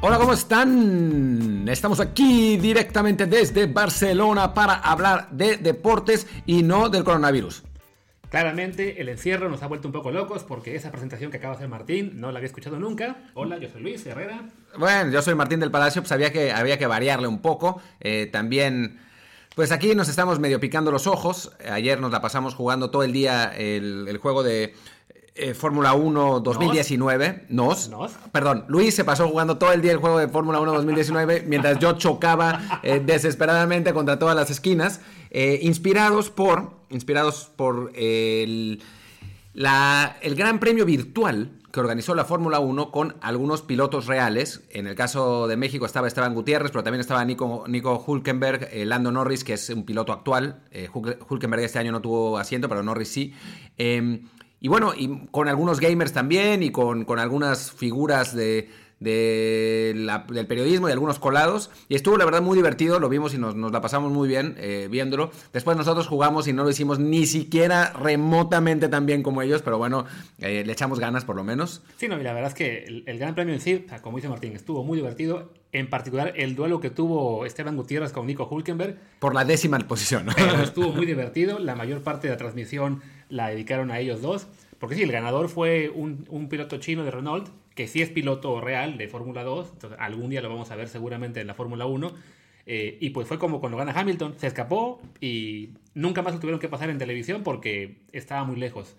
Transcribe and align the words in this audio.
Hola, 0.00 0.16
¿cómo 0.18 0.32
están? 0.32 1.66
Estamos 1.68 1.98
aquí 1.98 2.56
directamente 2.56 3.26
desde 3.26 3.66
Barcelona 3.66 4.54
para 4.54 4.74
hablar 4.74 5.28
de 5.32 5.56
deportes 5.56 6.28
y 6.46 6.62
no 6.62 6.88
del 6.88 7.02
coronavirus. 7.02 7.64
Claramente 8.30 9.00
el 9.00 9.08
encierro 9.08 9.48
nos 9.48 9.60
ha 9.64 9.66
vuelto 9.66 9.88
un 9.88 9.92
poco 9.92 10.12
locos 10.12 10.44
porque 10.44 10.76
esa 10.76 10.92
presentación 10.92 11.32
que 11.32 11.38
acaba 11.38 11.54
de 11.54 11.56
hacer 11.56 11.68
Martín 11.68 12.12
no 12.20 12.30
la 12.30 12.38
había 12.38 12.46
escuchado 12.46 12.78
nunca. 12.78 13.16
Hola, 13.34 13.58
yo 13.58 13.68
soy 13.70 13.82
Luis 13.82 14.06
Herrera. 14.06 14.48
Bueno, 14.78 15.10
yo 15.10 15.20
soy 15.20 15.34
Martín 15.34 15.58
del 15.58 15.72
Palacio, 15.72 16.00
pues 16.00 16.30
que 16.30 16.52
había 16.52 16.78
que 16.78 16.86
variarle 16.86 17.26
un 17.26 17.42
poco. 17.42 17.82
Eh, 17.98 18.28
también, 18.30 19.00
pues 19.56 19.72
aquí 19.72 19.96
nos 19.96 20.08
estamos 20.08 20.38
medio 20.38 20.60
picando 20.60 20.92
los 20.92 21.08
ojos. 21.08 21.50
Ayer 21.68 22.00
nos 22.00 22.12
la 22.12 22.20
pasamos 22.20 22.54
jugando 22.54 22.92
todo 22.92 23.02
el 23.02 23.12
día 23.12 23.52
el, 23.56 24.06
el 24.06 24.18
juego 24.18 24.44
de 24.44 24.74
eh, 25.38 25.54
Fórmula 25.54 25.94
1 25.94 26.40
2019. 26.40 27.46
Nos. 27.48 27.88
Nos. 27.88 28.12
Perdón, 28.32 28.64
Luis 28.68 28.94
se 28.94 29.04
pasó 29.04 29.28
jugando 29.28 29.56
todo 29.58 29.72
el 29.72 29.80
día 29.82 29.92
el 29.92 29.98
juego 29.98 30.18
de 30.18 30.28
Fórmula 30.28 30.60
1 30.60 30.72
2019 30.72 31.44
mientras 31.46 31.78
yo 31.78 31.92
chocaba 31.92 32.80
eh, 32.82 33.00
desesperadamente 33.04 33.92
contra 33.94 34.18
todas 34.18 34.36
las 34.36 34.50
esquinas. 34.50 35.00
eh, 35.30 35.58
inspirados 35.62 36.30
por. 36.30 36.76
Inspirados 36.90 37.50
por 37.56 37.92
el, 37.94 38.82
la- 39.54 40.16
el 40.22 40.34
gran 40.34 40.58
premio 40.58 40.84
virtual 40.84 41.50
que 41.70 41.80
organizó 41.80 42.14
la 42.14 42.24
Fórmula 42.24 42.60
1 42.60 42.90
con 42.90 43.16
algunos 43.20 43.60
pilotos 43.60 44.06
reales. 44.06 44.62
En 44.70 44.86
el 44.86 44.94
caso 44.94 45.46
de 45.48 45.58
México 45.58 45.84
estaba 45.84 46.08
Esteban 46.08 46.32
Gutiérrez, 46.34 46.70
pero 46.70 46.82
también 46.82 47.00
estaba 47.02 47.22
Nico, 47.26 47.64
Nico 47.68 48.02
Hulkenberg, 48.06 48.70
eh, 48.72 48.86
Lando 48.86 49.12
Norris, 49.12 49.44
que 49.44 49.52
es 49.52 49.68
un 49.68 49.84
piloto 49.84 50.14
actual. 50.14 50.62
Eh, 50.70 50.88
Hul- 50.90 51.18
Hulkenberg 51.28 51.62
este 51.64 51.78
año 51.78 51.92
no 51.92 52.00
tuvo 52.00 52.38
asiento, 52.38 52.70
pero 52.70 52.82
Norris 52.82 53.08
sí. 53.08 53.34
Eh, 53.76 54.22
y 54.60 54.68
bueno, 54.68 54.92
y 54.96 55.26
con 55.30 55.48
algunos 55.48 55.80
gamers 55.80 56.12
también 56.12 56.62
y 56.62 56.70
con, 56.70 57.04
con 57.04 57.18
algunas 57.18 57.70
figuras 57.72 58.34
de, 58.34 58.68
de 59.00 59.92
la- 59.96 60.24
del 60.28 60.46
periodismo 60.46 60.88
y 60.88 60.92
algunos 60.92 61.18
colados. 61.18 61.70
Y 61.88 61.94
estuvo 61.94 62.16
la 62.16 62.24
verdad 62.24 62.42
muy 62.42 62.56
divertido, 62.56 62.98
lo 63.00 63.08
vimos 63.08 63.34
y 63.34 63.38
nos, 63.38 63.54
nos 63.54 63.70
la 63.72 63.80
pasamos 63.80 64.10
muy 64.12 64.26
bien 64.28 64.56
eh, 64.58 64.88
viéndolo. 64.90 65.30
Después 65.52 65.76
nosotros 65.76 66.06
jugamos 66.08 66.48
y 66.48 66.52
no 66.52 66.64
lo 66.64 66.70
hicimos 66.70 66.98
ni 66.98 67.26
siquiera 67.26 67.92
remotamente 67.92 68.88
tan 68.88 69.06
bien 69.06 69.22
como 69.22 69.42
ellos, 69.42 69.62
pero 69.62 69.78
bueno, 69.78 70.04
eh, 70.38 70.64
le 70.66 70.72
echamos 70.72 70.98
ganas 70.98 71.24
por 71.24 71.36
lo 71.36 71.44
menos. 71.44 71.82
Sí, 71.96 72.08
no, 72.08 72.18
y 72.20 72.22
la 72.24 72.32
verdad 72.32 72.48
es 72.50 72.54
que 72.54 72.84
el, 72.84 73.04
el 73.06 73.18
Gran 73.18 73.34
Premio 73.34 73.54
en 73.54 73.60
sí, 73.60 73.86
como 74.02 74.16
dice 74.18 74.28
Martín, 74.28 74.54
estuvo 74.54 74.82
muy 74.84 74.96
divertido. 74.96 75.52
En 75.70 75.90
particular, 75.90 76.32
el 76.34 76.54
duelo 76.56 76.80
que 76.80 76.88
tuvo 76.88 77.44
Esteban 77.44 77.76
Gutiérrez 77.76 78.10
con 78.10 78.26
Nico 78.26 78.48
Hulkenberg 78.50 78.96
Por 79.18 79.34
la 79.34 79.44
décima 79.44 79.78
posición. 79.80 80.24
¿no? 80.24 80.32
pero 80.34 80.54
estuvo 80.62 80.92
muy 80.92 81.04
divertido. 81.04 81.58
La 81.58 81.74
mayor 81.74 82.02
parte 82.02 82.26
de 82.26 82.32
la 82.32 82.38
transmisión 82.38 83.02
la 83.28 83.48
dedicaron 83.48 83.90
a 83.90 83.98
ellos 83.98 84.22
dos. 84.22 84.48
Porque 84.78 84.94
sí, 84.94 85.02
el 85.02 85.12
ganador 85.12 85.48
fue 85.48 85.90
un, 85.90 86.48
piloto 86.48 86.78
chino 86.78 87.04
de 87.04 87.10
Renault, 87.10 87.48
que 87.74 87.88
sí 87.88 88.00
es 88.00 88.10
piloto 88.10 88.60
real 88.60 88.96
de 88.96 89.08
Fórmula 89.08 89.42
2. 89.42 89.70
Entonces, 89.72 89.98
algún 90.00 90.30
día 90.30 90.40
lo 90.40 90.48
vamos 90.48 90.70
a 90.70 90.76
ver 90.76 90.88
seguramente 90.88 91.40
en 91.40 91.46
la 91.46 91.54
Fórmula 91.54 91.86
1. 91.86 92.12
Eh, 92.66 92.98
y 93.00 93.10
pues 93.10 93.26
fue 93.26 93.38
como 93.38 93.60
cuando 93.60 93.78
gana 93.78 93.92
Hamilton. 93.92 94.34
Se 94.38 94.46
escapó 94.46 95.00
y 95.20 95.70
nunca 95.94 96.22
más 96.22 96.34
lo 96.34 96.40
tuvieron 96.40 96.60
que 96.60 96.68
pasar 96.68 96.90
en 96.90 96.98
televisión 96.98 97.42
porque 97.42 97.96
estaba 98.12 98.44
muy 98.44 98.56
lejos. 98.56 98.96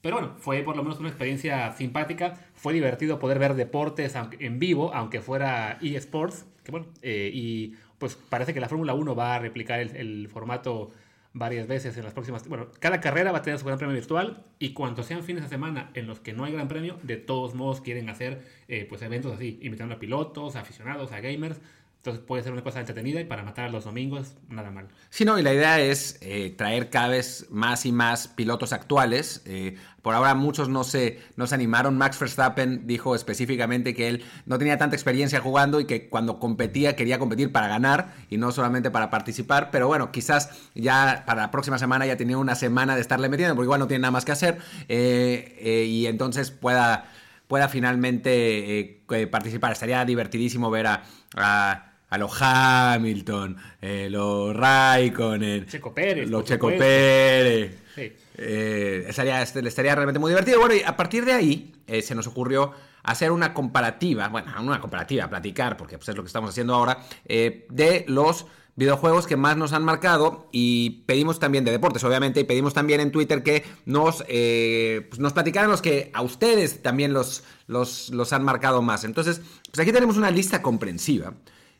Pero 0.00 0.16
bueno, 0.16 0.34
fue 0.38 0.62
por 0.62 0.76
lo 0.76 0.82
menos 0.82 0.98
una 0.98 1.08
experiencia 1.08 1.72
simpática. 1.72 2.40
Fue 2.54 2.72
divertido 2.72 3.20
poder 3.20 3.38
ver 3.38 3.54
deportes 3.54 4.14
en 4.40 4.58
vivo, 4.58 4.92
aunque 4.92 5.20
fuera 5.20 5.78
eSports. 5.80 6.46
Que 6.64 6.72
bueno, 6.72 6.86
eh, 7.02 7.30
y 7.32 7.74
pues 7.98 8.16
parece 8.16 8.52
que 8.52 8.60
la 8.60 8.68
Fórmula 8.68 8.94
1 8.94 9.14
va 9.14 9.36
a 9.36 9.38
replicar 9.38 9.78
el 9.78 10.28
formato 10.28 10.90
varias 11.34 11.66
veces 11.66 11.96
en 11.96 12.04
las 12.04 12.12
próximas. 12.12 12.46
Bueno, 12.48 12.68
cada 12.78 13.00
carrera 13.00 13.32
va 13.32 13.38
a 13.38 13.42
tener 13.42 13.58
su 13.58 13.64
gran 13.64 13.78
premio 13.78 13.94
virtual 13.94 14.44
y 14.58 14.72
cuanto 14.72 15.02
sean 15.02 15.22
fines 15.22 15.42
de 15.42 15.48
semana 15.48 15.90
en 15.94 16.06
los 16.06 16.20
que 16.20 16.32
no 16.32 16.44
hay 16.44 16.52
gran 16.52 16.68
premio, 16.68 16.98
de 17.02 17.16
todos 17.16 17.54
modos 17.54 17.80
quieren 17.80 18.08
hacer 18.08 18.42
eh, 18.68 18.86
pues 18.88 19.02
eventos 19.02 19.32
así, 19.32 19.58
invitando 19.62 19.94
a 19.94 19.98
pilotos, 19.98 20.56
aficionados, 20.56 21.12
a 21.12 21.20
gamers. 21.20 21.60
Entonces 22.02 22.24
puede 22.26 22.42
ser 22.42 22.52
una 22.52 22.64
cosa 22.64 22.80
entretenida 22.80 23.20
y 23.20 23.24
para 23.24 23.44
matar 23.44 23.70
los 23.70 23.84
domingos, 23.84 24.34
nada 24.48 24.72
mal. 24.72 24.88
Sí, 25.08 25.24
no, 25.24 25.38
y 25.38 25.42
la 25.44 25.54
idea 25.54 25.78
es 25.78 26.18
eh, 26.20 26.52
traer 26.58 26.90
cada 26.90 27.06
vez 27.06 27.46
más 27.48 27.86
y 27.86 27.92
más 27.92 28.26
pilotos 28.26 28.72
actuales. 28.72 29.40
Eh, 29.46 29.76
por 30.02 30.16
ahora 30.16 30.34
muchos 30.34 30.68
no 30.68 30.82
se, 30.82 31.20
no 31.36 31.46
se 31.46 31.54
animaron. 31.54 31.96
Max 31.96 32.18
Verstappen 32.18 32.88
dijo 32.88 33.14
específicamente 33.14 33.94
que 33.94 34.08
él 34.08 34.24
no 34.46 34.58
tenía 34.58 34.78
tanta 34.78 34.96
experiencia 34.96 35.38
jugando 35.38 35.78
y 35.78 35.84
que 35.84 36.08
cuando 36.08 36.40
competía 36.40 36.96
quería 36.96 37.20
competir 37.20 37.52
para 37.52 37.68
ganar 37.68 38.12
y 38.28 38.36
no 38.36 38.50
solamente 38.50 38.90
para 38.90 39.08
participar. 39.08 39.70
Pero 39.70 39.86
bueno, 39.86 40.10
quizás 40.10 40.50
ya 40.74 41.22
para 41.24 41.42
la 41.42 41.50
próxima 41.52 41.78
semana 41.78 42.04
ya 42.04 42.16
tenía 42.16 42.36
una 42.36 42.56
semana 42.56 42.96
de 42.96 43.00
estarle 43.00 43.28
metiendo, 43.28 43.54
porque 43.54 43.66
igual 43.66 43.78
no 43.78 43.86
tiene 43.86 44.02
nada 44.02 44.10
más 44.10 44.24
que 44.24 44.32
hacer. 44.32 44.58
eh, 44.88 45.86
y 45.88 46.06
entonces 46.06 46.50
pueda, 46.50 47.12
pueda 47.46 47.68
finalmente 47.68 49.04
participar. 49.30 49.70
Estaría 49.70 50.04
divertidísimo 50.04 50.68
ver 50.68 50.88
a 50.88 51.91
a 52.12 52.18
lo 52.18 52.28
Hamilton, 52.30 53.56
eh, 53.80 54.08
lo 54.10 54.52
Raikkonen, 54.52 55.66
Checo 55.66 55.94
Pérez, 55.94 56.28
lo 56.28 56.38
por 56.38 56.46
Checo 56.46 56.66
supuesto. 56.66 56.84
Pérez. 56.84 57.78
Sí. 57.94 58.12
Eh, 58.36 59.06
estaría, 59.08 59.40
este- 59.40 59.66
estaría 59.66 59.94
realmente 59.94 60.18
muy 60.18 60.30
divertido. 60.30 60.60
Bueno, 60.60 60.74
y 60.74 60.82
a 60.82 60.94
partir 60.94 61.24
de 61.24 61.32
ahí 61.32 61.74
eh, 61.86 62.02
se 62.02 62.14
nos 62.14 62.26
ocurrió 62.26 62.72
hacer 63.02 63.32
una 63.32 63.54
comparativa, 63.54 64.28
bueno, 64.28 64.52
una 64.60 64.78
comparativa, 64.80 65.28
platicar, 65.28 65.78
porque 65.78 65.96
pues, 65.96 66.08
es 66.10 66.16
lo 66.16 66.22
que 66.22 66.26
estamos 66.26 66.50
haciendo 66.50 66.74
ahora, 66.74 66.98
eh, 67.24 67.66
de 67.70 68.04
los 68.08 68.44
videojuegos 68.76 69.26
que 69.26 69.36
más 69.36 69.56
nos 69.56 69.72
han 69.72 69.82
marcado 69.84 70.48
y 70.52 71.04
pedimos 71.06 71.38
también 71.38 71.64
de 71.64 71.70
deportes, 71.70 72.04
obviamente, 72.04 72.40
y 72.40 72.44
pedimos 72.44 72.74
también 72.74 73.00
en 73.00 73.10
Twitter 73.10 73.42
que 73.42 73.64
nos, 73.86 74.22
eh, 74.28 75.06
pues, 75.08 75.18
nos 75.18 75.32
platicaran 75.32 75.70
los 75.70 75.80
que 75.80 76.10
a 76.12 76.20
ustedes 76.22 76.82
también 76.82 77.12
los, 77.14 77.44
los, 77.66 78.10
los 78.10 78.32
han 78.34 78.44
marcado 78.44 78.82
más. 78.82 79.04
Entonces, 79.04 79.40
pues 79.70 79.80
aquí 79.80 79.92
tenemos 79.92 80.18
una 80.18 80.30
lista 80.30 80.60
comprensiva. 80.60 81.32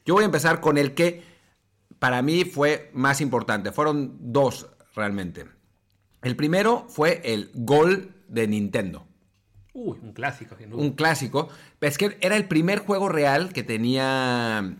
Yo 0.04 0.14
voy 0.14 0.22
a 0.22 0.26
empezar 0.26 0.60
con 0.60 0.78
el 0.78 0.94
que 0.94 1.22
para 1.98 2.22
mí 2.22 2.44
fue 2.44 2.90
más 2.94 3.20
importante. 3.20 3.72
Fueron 3.72 4.16
dos 4.32 4.66
realmente. 4.94 5.46
El 6.22 6.36
primero 6.36 6.86
fue 6.88 7.20
el 7.24 7.50
gol 7.54 8.14
de 8.28 8.46
Nintendo. 8.48 9.06
Uy, 9.72 9.98
un 10.02 10.12
clásico, 10.12 10.56
sin 10.56 10.70
duda. 10.70 10.82
Un 10.82 10.92
clásico. 10.92 11.48
Es 11.80 11.98
que 11.98 12.18
era 12.20 12.36
el 12.36 12.46
primer 12.46 12.80
juego 12.80 13.08
real 13.08 13.52
que 13.52 13.62
tenía. 13.62 14.76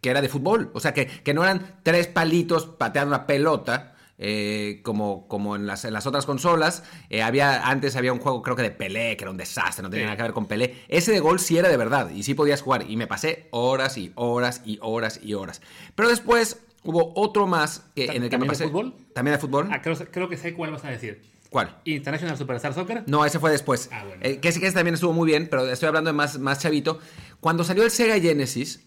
que 0.00 0.10
era 0.10 0.20
de 0.20 0.28
fútbol. 0.28 0.70
O 0.74 0.80
sea, 0.80 0.94
que, 0.94 1.06
que 1.06 1.34
no 1.34 1.42
eran 1.42 1.80
tres 1.82 2.06
palitos 2.06 2.66
pateando 2.66 3.14
una 3.14 3.26
pelota. 3.26 3.96
Eh, 4.18 4.80
como, 4.82 5.26
como 5.28 5.54
en, 5.56 5.66
las, 5.66 5.84
en 5.84 5.92
las 5.92 6.06
otras 6.06 6.26
consolas. 6.26 6.82
Eh, 7.08 7.22
había, 7.22 7.68
antes 7.68 7.94
había 7.96 8.12
un 8.12 8.18
juego, 8.18 8.42
creo 8.42 8.56
que 8.56 8.62
de 8.62 8.70
Pelé, 8.70 9.16
que 9.16 9.24
era 9.24 9.30
un 9.30 9.36
desastre, 9.36 9.82
no 9.82 9.90
tenía 9.90 10.04
Sí. 10.04 10.06
nada 10.06 10.16
que 10.16 10.22
ver 10.24 10.32
con 10.32 10.46
Pelé. 10.46 10.76
Ese 10.88 11.12
de 11.12 11.20
gol 11.20 11.38
sí 11.40 11.56
era 11.56 11.68
de 11.68 11.76
verdad 11.76 12.10
y 12.10 12.22
sí 12.24 12.34
podías 12.34 12.60
jugar. 12.62 12.84
Y 12.90 12.96
me 12.96 13.06
pasé 13.06 13.46
horas 13.52 13.96
y 13.96 14.12
horas 14.16 14.62
y 14.64 14.78
horas 14.82 15.20
y 15.22 15.34
horas. 15.34 15.62
Pero 15.94 16.08
después 16.08 16.58
hubo 16.84 17.12
otro 17.14 17.46
más 17.46 17.84
que, 17.94 18.04
en 18.06 18.22
el 18.24 18.28
que 18.30 18.38
me 18.38 18.46
¿También 18.46 18.48
de 18.48 18.48
pasé. 18.48 18.64
fútbol? 18.64 18.94
¿También 19.14 19.34
de 19.36 19.40
fútbol? 19.40 19.68
Ah, 19.70 19.80
creo, 19.82 19.96
creo 20.10 20.28
que 20.28 20.36
sé 20.36 20.54
cuál 20.54 20.72
vas 20.72 20.84
a 20.84 20.88
decir. 20.90 21.22
¿Cuál? 21.50 21.76
International 21.84 22.36
Superstar 22.36 22.74
Soccer. 22.74 23.04
No, 23.06 23.24
ese 23.24 23.38
fue 23.38 23.50
después. 23.50 23.88
Ah, 23.90 24.04
bueno. 24.04 24.20
Eh, 24.22 24.38
que 24.38 24.48
ese, 24.48 24.60
que 24.60 24.66
ese 24.66 24.74
también 24.74 24.94
estuvo 24.94 25.14
muy 25.14 25.26
bien, 25.26 25.48
pero 25.50 25.66
estoy 25.70 25.86
hablando 25.88 26.08
de 26.10 26.14
más, 26.14 26.38
más 26.38 26.58
chavito. 26.58 26.98
Cuando 27.40 27.64
salió 27.64 27.84
el 27.84 27.90
Sega 27.90 28.18
Genesis, 28.20 28.84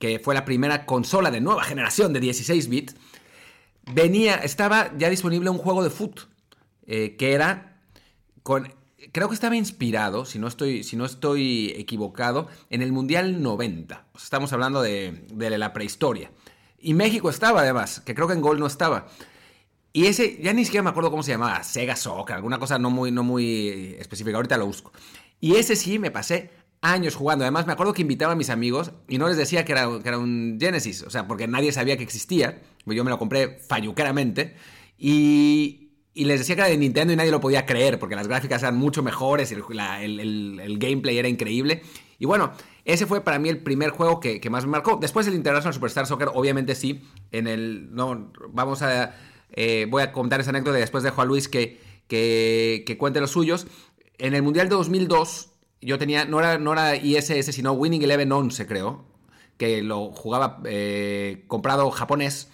que 0.00 0.18
fue 0.18 0.34
la 0.34 0.44
primera 0.44 0.84
consola 0.84 1.30
de 1.30 1.40
nueva 1.40 1.62
generación 1.62 2.12
de 2.12 2.18
16 2.18 2.68
bits, 2.68 2.96
venía, 3.86 4.36
estaba 4.36 4.92
ya 4.96 5.08
disponible 5.10 5.50
un 5.50 5.58
juego 5.58 5.82
de 5.82 5.90
foot, 5.90 6.20
eh, 6.86 7.16
que 7.16 7.32
era 7.32 7.80
con... 8.42 8.72
Creo 9.10 9.28
que 9.28 9.34
estaba 9.34 9.56
inspirado, 9.56 10.24
si 10.24 10.38
no 10.38 10.46
estoy, 10.46 10.84
si 10.84 10.96
no 10.96 11.04
estoy 11.04 11.74
equivocado, 11.76 12.48
en 12.70 12.82
el 12.82 12.92
Mundial 12.92 13.42
90. 13.42 14.06
O 14.12 14.18
sea, 14.18 14.24
estamos 14.24 14.52
hablando 14.52 14.80
de, 14.80 15.26
de 15.32 15.58
la 15.58 15.72
prehistoria. 15.72 16.30
Y 16.78 16.94
México 16.94 17.28
estaba 17.28 17.62
además, 17.62 18.00
que 18.00 18.14
creo 18.14 18.28
que 18.28 18.34
en 18.34 18.40
Gol 18.40 18.60
no 18.60 18.66
estaba. 18.66 19.08
Y 19.92 20.06
ese, 20.06 20.40
ya 20.40 20.52
ni 20.52 20.64
siquiera 20.64 20.82
me 20.82 20.90
acuerdo 20.90 21.10
cómo 21.10 21.22
se 21.22 21.32
llamaba, 21.32 21.62
Sega 21.62 21.96
Soccer, 21.96 22.36
alguna 22.36 22.58
cosa 22.58 22.78
no 22.78 22.90
muy, 22.90 23.10
no 23.10 23.22
muy 23.22 23.96
específica, 23.98 24.36
ahorita 24.36 24.56
lo 24.56 24.66
busco. 24.66 24.92
Y 25.40 25.56
ese 25.56 25.76
sí 25.76 25.98
me 25.98 26.10
pasé 26.10 26.50
años 26.80 27.14
jugando. 27.14 27.44
Además, 27.44 27.66
me 27.66 27.72
acuerdo 27.72 27.92
que 27.92 28.02
invitaba 28.02 28.32
a 28.32 28.36
mis 28.36 28.50
amigos 28.50 28.92
y 29.08 29.18
no 29.18 29.28
les 29.28 29.36
decía 29.36 29.64
que 29.64 29.72
era, 29.72 29.88
que 30.02 30.08
era 30.08 30.18
un 30.18 30.58
Genesis, 30.60 31.02
o 31.02 31.10
sea, 31.10 31.26
porque 31.26 31.46
nadie 31.46 31.72
sabía 31.72 31.96
que 31.96 32.02
existía. 32.02 32.60
Pues 32.84 32.96
Yo 32.96 33.04
me 33.04 33.10
lo 33.10 33.18
compré 33.18 33.58
falluqueramente. 33.66 34.54
Y, 34.98 35.90
les 36.14 36.38
decía 36.38 36.54
que 36.54 36.60
era 36.60 36.70
de 36.70 36.76
Nintendo 36.76 37.12
y 37.12 37.16
nadie 37.16 37.30
lo 37.30 37.40
podía 37.40 37.66
creer, 37.66 37.98
porque 37.98 38.14
las 38.14 38.28
gráficas 38.28 38.62
eran 38.62 38.76
mucho 38.76 39.02
mejores, 39.02 39.50
el, 39.52 39.62
el- 40.60 40.78
gameplay 40.78 41.18
era 41.18 41.28
increíble. 41.28 41.82
Y 42.18 42.26
bueno, 42.26 42.52
ese 42.84 43.06
fue 43.06 43.22
para 43.22 43.38
mí 43.38 43.48
el 43.48 43.62
primer 43.62 43.90
juego 43.90 44.20
que, 44.20 44.40
más 44.50 44.64
me 44.64 44.70
marcó. 44.72 44.96
Después 45.00 45.26
el 45.26 45.34
International 45.34 45.74
Superstar 45.74 46.06
Soccer, 46.06 46.28
obviamente 46.32 46.74
sí. 46.74 47.02
En 47.32 47.46
el. 47.48 47.92
No, 47.94 48.30
vamos 48.50 48.82
a. 48.82 49.14
eh, 49.52 49.86
voy 49.90 50.02
a 50.02 50.12
contar 50.12 50.40
esa 50.40 50.50
anécdota 50.50 50.78
y 50.78 50.80
después 50.82 51.02
dejo 51.02 51.20
a 51.20 51.24
Luis 51.24 51.48
que, 51.48 51.80
que, 52.06 52.84
que 52.86 52.96
cuente 52.98 53.20
los 53.20 53.30
suyos. 53.32 53.66
En 54.18 54.34
el 54.34 54.42
Mundial 54.42 54.68
de 54.68 54.76
2002, 54.76 55.50
yo 55.80 55.98
tenía. 55.98 56.24
No 56.26 56.38
era, 56.38 56.58
no 56.58 56.72
era 56.74 56.94
ISS, 56.94 57.46
sino 57.52 57.72
Winning 57.72 58.02
Eleven 58.02 58.30
11, 58.30 58.66
creo. 58.68 59.04
Que 59.56 59.82
lo 59.82 60.12
jugaba 60.12 60.60
eh, 60.64 61.44
comprado 61.48 61.90
japonés. 61.90 62.48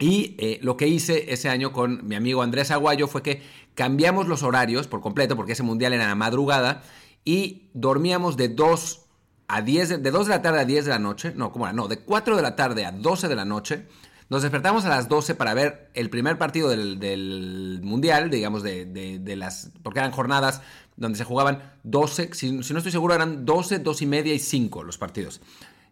Y 0.00 0.34
eh, 0.38 0.58
lo 0.62 0.76
que 0.76 0.88
hice 0.88 1.32
ese 1.32 1.48
año 1.48 1.72
con 1.72 2.06
mi 2.08 2.16
amigo 2.16 2.42
Andrés 2.42 2.70
Aguayo 2.70 3.06
fue 3.06 3.22
que 3.22 3.42
cambiamos 3.74 4.26
los 4.26 4.42
horarios 4.42 4.88
por 4.88 5.00
completo, 5.00 5.36
porque 5.36 5.52
ese 5.52 5.62
mundial 5.62 5.92
era 5.92 6.08
la 6.08 6.14
madrugada, 6.14 6.82
y 7.24 7.68
dormíamos 7.74 8.36
de 8.36 8.48
2 8.48 9.02
a 9.48 9.62
10, 9.62 9.88
de, 9.88 9.98
de 9.98 10.10
2 10.10 10.26
de 10.26 10.30
la 10.30 10.42
tarde 10.42 10.60
a 10.60 10.64
10 10.64 10.84
de 10.86 10.90
la 10.90 10.98
noche, 10.98 11.32
no, 11.36 11.52
¿cómo 11.52 11.66
era? 11.66 11.72
No, 11.74 11.86
de 11.86 11.98
4 11.98 12.34
de 12.36 12.42
la 12.42 12.56
tarde 12.56 12.84
a 12.86 12.92
12 12.92 13.28
de 13.28 13.36
la 13.36 13.44
noche. 13.44 13.86
Nos 14.30 14.42
despertamos 14.42 14.84
a 14.84 14.88
las 14.88 15.08
12 15.08 15.34
para 15.34 15.54
ver 15.54 15.90
el 15.94 16.08
primer 16.08 16.38
partido 16.38 16.68
del, 16.68 17.00
del 17.00 17.80
Mundial, 17.82 18.30
digamos, 18.30 18.62
de, 18.62 18.84
de- 18.86 19.18
de 19.18 19.36
las. 19.36 19.72
Porque 19.82 19.98
eran 19.98 20.12
jornadas 20.12 20.62
donde 20.96 21.18
se 21.18 21.24
jugaban 21.24 21.72
12, 21.82 22.30
si, 22.32 22.62
si 22.62 22.72
no 22.72 22.78
estoy 22.78 22.92
seguro, 22.92 23.12
eran 23.14 23.44
12, 23.44 23.80
2 23.80 24.02
y 24.02 24.06
media 24.06 24.32
y 24.32 24.38
5 24.38 24.84
los 24.84 24.98
partidos. 24.98 25.40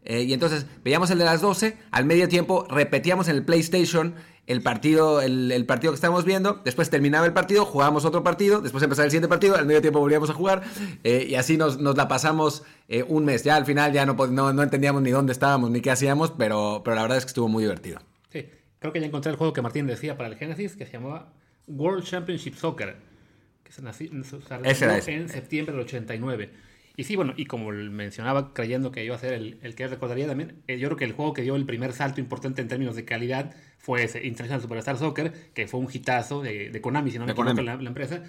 Eh, 0.05 0.23
y 0.23 0.33
entonces 0.33 0.67
veíamos 0.85 1.11
el 1.11 1.19
de 1.19 1.25
las 1.25 1.41
12, 1.41 1.77
al 1.91 2.05
medio 2.05 2.29
tiempo 2.29 2.67
repetíamos 2.71 3.29
en 3.29 3.37
el 3.37 3.45
PlayStation 3.45 4.15
el 4.49 4.62
partido, 4.62 5.21
el, 5.21 5.53
el 5.53 5.67
partido 5.67 5.93
que 5.93 5.97
estábamos 5.97 6.25
viendo, 6.25 6.62
después 6.65 6.89
terminaba 6.89 7.27
el 7.27 7.35
partido, 7.35 7.67
jugábamos 7.67 8.06
otro 8.06 8.23
partido, 8.23 8.62
después 8.62 8.83
empezaba 8.83 9.05
el 9.05 9.11
siguiente 9.11 9.29
partido, 9.29 9.56
al 9.56 9.67
medio 9.67 9.83
tiempo 9.83 10.00
volvíamos 10.00 10.31
a 10.31 10.33
jugar 10.33 10.62
eh, 11.05 11.27
y 11.29 11.35
así 11.35 11.59
nos, 11.59 11.79
nos 11.79 11.99
la 11.99 12.09
pasamos 12.09 12.62
eh, 12.89 13.05
un 13.06 13.27
mes. 13.27 13.45
Ya 13.45 13.56
al 13.56 13.67
final 13.67 13.93
ya 13.93 14.06
no, 14.06 14.15
no, 14.15 14.53
no 14.55 14.62
entendíamos 14.62 15.03
ni 15.03 15.11
dónde 15.11 15.33
estábamos 15.33 15.71
ni 15.71 15.83
qué 15.83 15.91
hacíamos, 15.91 16.31
pero, 16.31 16.81
pero 16.83 16.97
la 16.97 17.03
verdad 17.03 17.19
es 17.19 17.25
que 17.27 17.29
estuvo 17.29 17.49
muy 17.49 17.62
divertido. 17.65 18.01
Sí, 18.33 18.47
creo 18.79 18.91
que 18.91 19.01
ya 19.01 19.06
encontré 19.06 19.31
el 19.33 19.37
juego 19.37 19.53
que 19.53 19.61
Martín 19.61 19.87
decía 19.87 20.17
para 20.17 20.31
el 20.31 20.37
Genesis, 20.37 20.77
que 20.77 20.87
se 20.87 20.93
llamaba 20.93 21.31
World 21.67 22.05
Championship 22.05 22.55
Soccer, 22.55 22.97
que 23.62 23.73
se 23.73 23.83
nació 23.83 24.09
se 24.25 24.39
Ese 24.65 24.85
era 24.87 24.97
ese. 24.97 25.12
en 25.12 25.29
septiembre 25.29 25.75
del 25.75 25.85
89. 25.85 26.51
Y 26.99 27.05
sí, 27.05 27.15
bueno, 27.15 27.33
y 27.37 27.45
como 27.47 27.71
mencionaba, 27.71 28.53
creyendo 28.53 28.91
que 28.91 29.05
iba 29.05 29.15
a 29.15 29.19
ser 29.21 29.33
el, 29.33 29.61
el 29.62 29.77
que 29.77 29.87
recordaría 29.87 30.27
también, 30.27 30.56
eh, 30.67 30.81
yo 30.81 30.89
creo 30.89 30.97
que 30.97 31.05
el 31.05 31.12
juego 31.12 31.33
que 31.33 31.43
dio 31.43 31.55
el 31.55 31.65
primer 31.65 31.93
salto 31.93 32.21
importante 32.21 32.61
en 32.61 32.67
términos 32.67 32.97
de 32.97 33.05
calidad 33.05 33.55
fue 33.79 34.03
ese 34.03 34.27
International 34.27 34.61
Superstar 34.61 34.99
Soccer, 34.99 35.33
que 35.55 35.69
fue 35.69 35.79
un 35.79 35.89
hitazo 35.93 36.43
de, 36.43 36.71
de 36.71 36.81
Konami, 36.81 37.12
si 37.12 37.19
no 37.21 37.25
me 37.25 37.33
De 37.35 37.41
equivoco, 37.41 37.62
la, 37.62 37.77
la 37.77 37.89
empresa, 37.89 38.25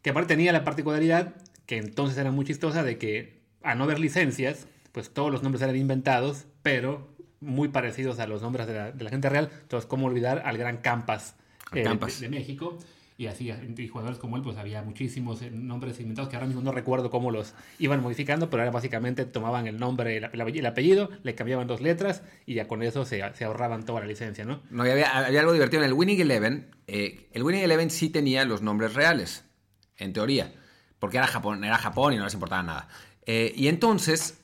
que 0.00 0.10
aparte 0.10 0.34
tenía 0.34 0.52
la 0.52 0.62
particularidad, 0.62 1.34
que 1.66 1.76
entonces 1.76 2.16
era 2.16 2.30
muy 2.30 2.44
chistosa, 2.44 2.84
de 2.84 2.98
que 2.98 3.40
a 3.64 3.74
no 3.74 3.82
haber 3.82 3.98
licencias, 3.98 4.68
pues 4.92 5.10
todos 5.12 5.32
los 5.32 5.42
nombres 5.42 5.60
eran 5.62 5.74
inventados, 5.74 6.44
pero 6.62 7.08
muy 7.40 7.66
parecidos 7.66 8.20
a 8.20 8.28
los 8.28 8.42
nombres 8.42 8.68
de 8.68 8.74
la, 8.74 8.92
de 8.92 9.02
la 9.02 9.10
gente 9.10 9.28
real. 9.28 9.50
Entonces, 9.62 9.88
¿cómo 9.88 10.06
olvidar 10.06 10.42
al 10.44 10.56
gran 10.56 10.76
Campas, 10.76 11.34
eh, 11.72 11.78
de- 11.78 11.82
Campas. 11.82 12.20
De, 12.20 12.28
México? 12.28 12.78
Y 13.16 13.28
así, 13.28 13.48
y 13.76 13.88
jugadores 13.88 14.18
como 14.18 14.36
él, 14.36 14.42
pues 14.42 14.56
había 14.56 14.82
muchísimos 14.82 15.40
eh, 15.42 15.50
nombres 15.50 16.00
inventados 16.00 16.28
que 16.28 16.34
ahora 16.36 16.48
mismo 16.48 16.62
no 16.62 16.72
recuerdo 16.72 17.10
cómo 17.10 17.30
los 17.30 17.54
iban 17.78 18.02
modificando, 18.02 18.50
pero 18.50 18.62
era 18.64 18.72
básicamente 18.72 19.24
tomaban 19.24 19.68
el 19.68 19.78
nombre, 19.78 20.16
el, 20.16 20.24
el- 20.32 20.58
el 20.58 20.66
apellido, 20.66 21.10
le 21.22 21.34
cambiaban 21.36 21.68
dos 21.68 21.80
letras 21.80 22.22
y 22.44 22.54
ya 22.54 22.66
con 22.66 22.82
eso 22.82 23.04
se, 23.04 23.22
se 23.34 23.44
ahorraban 23.44 23.84
toda 23.84 24.00
la 24.00 24.06
licencia, 24.06 24.44
¿no? 24.44 24.62
No, 24.70 24.82
había, 24.82 25.16
había 25.26 25.40
algo 25.40 25.52
divertido 25.52 25.82
en 25.84 25.88
el 25.90 25.92
Winning 25.94 26.20
Eleven. 26.22 26.74
eh, 26.88 27.28
el 27.32 27.44
Winning 27.44 27.62
Eleven 27.62 27.90
sí 27.90 28.10
tenía 28.10 28.44
los 28.44 28.62
nombres 28.62 28.94
reales, 28.94 29.44
en 29.96 30.12
teoría, 30.12 30.52
porque 30.98 31.18
era 31.18 31.28
Japón, 31.28 31.62
era 31.62 31.78
Japón 31.78 32.14
y 32.14 32.16
no 32.16 32.24
les 32.24 32.34
importaba 32.34 32.64
nada. 32.64 32.88
Eh, 33.26 33.52
y 33.54 33.68
entonces, 33.68 34.40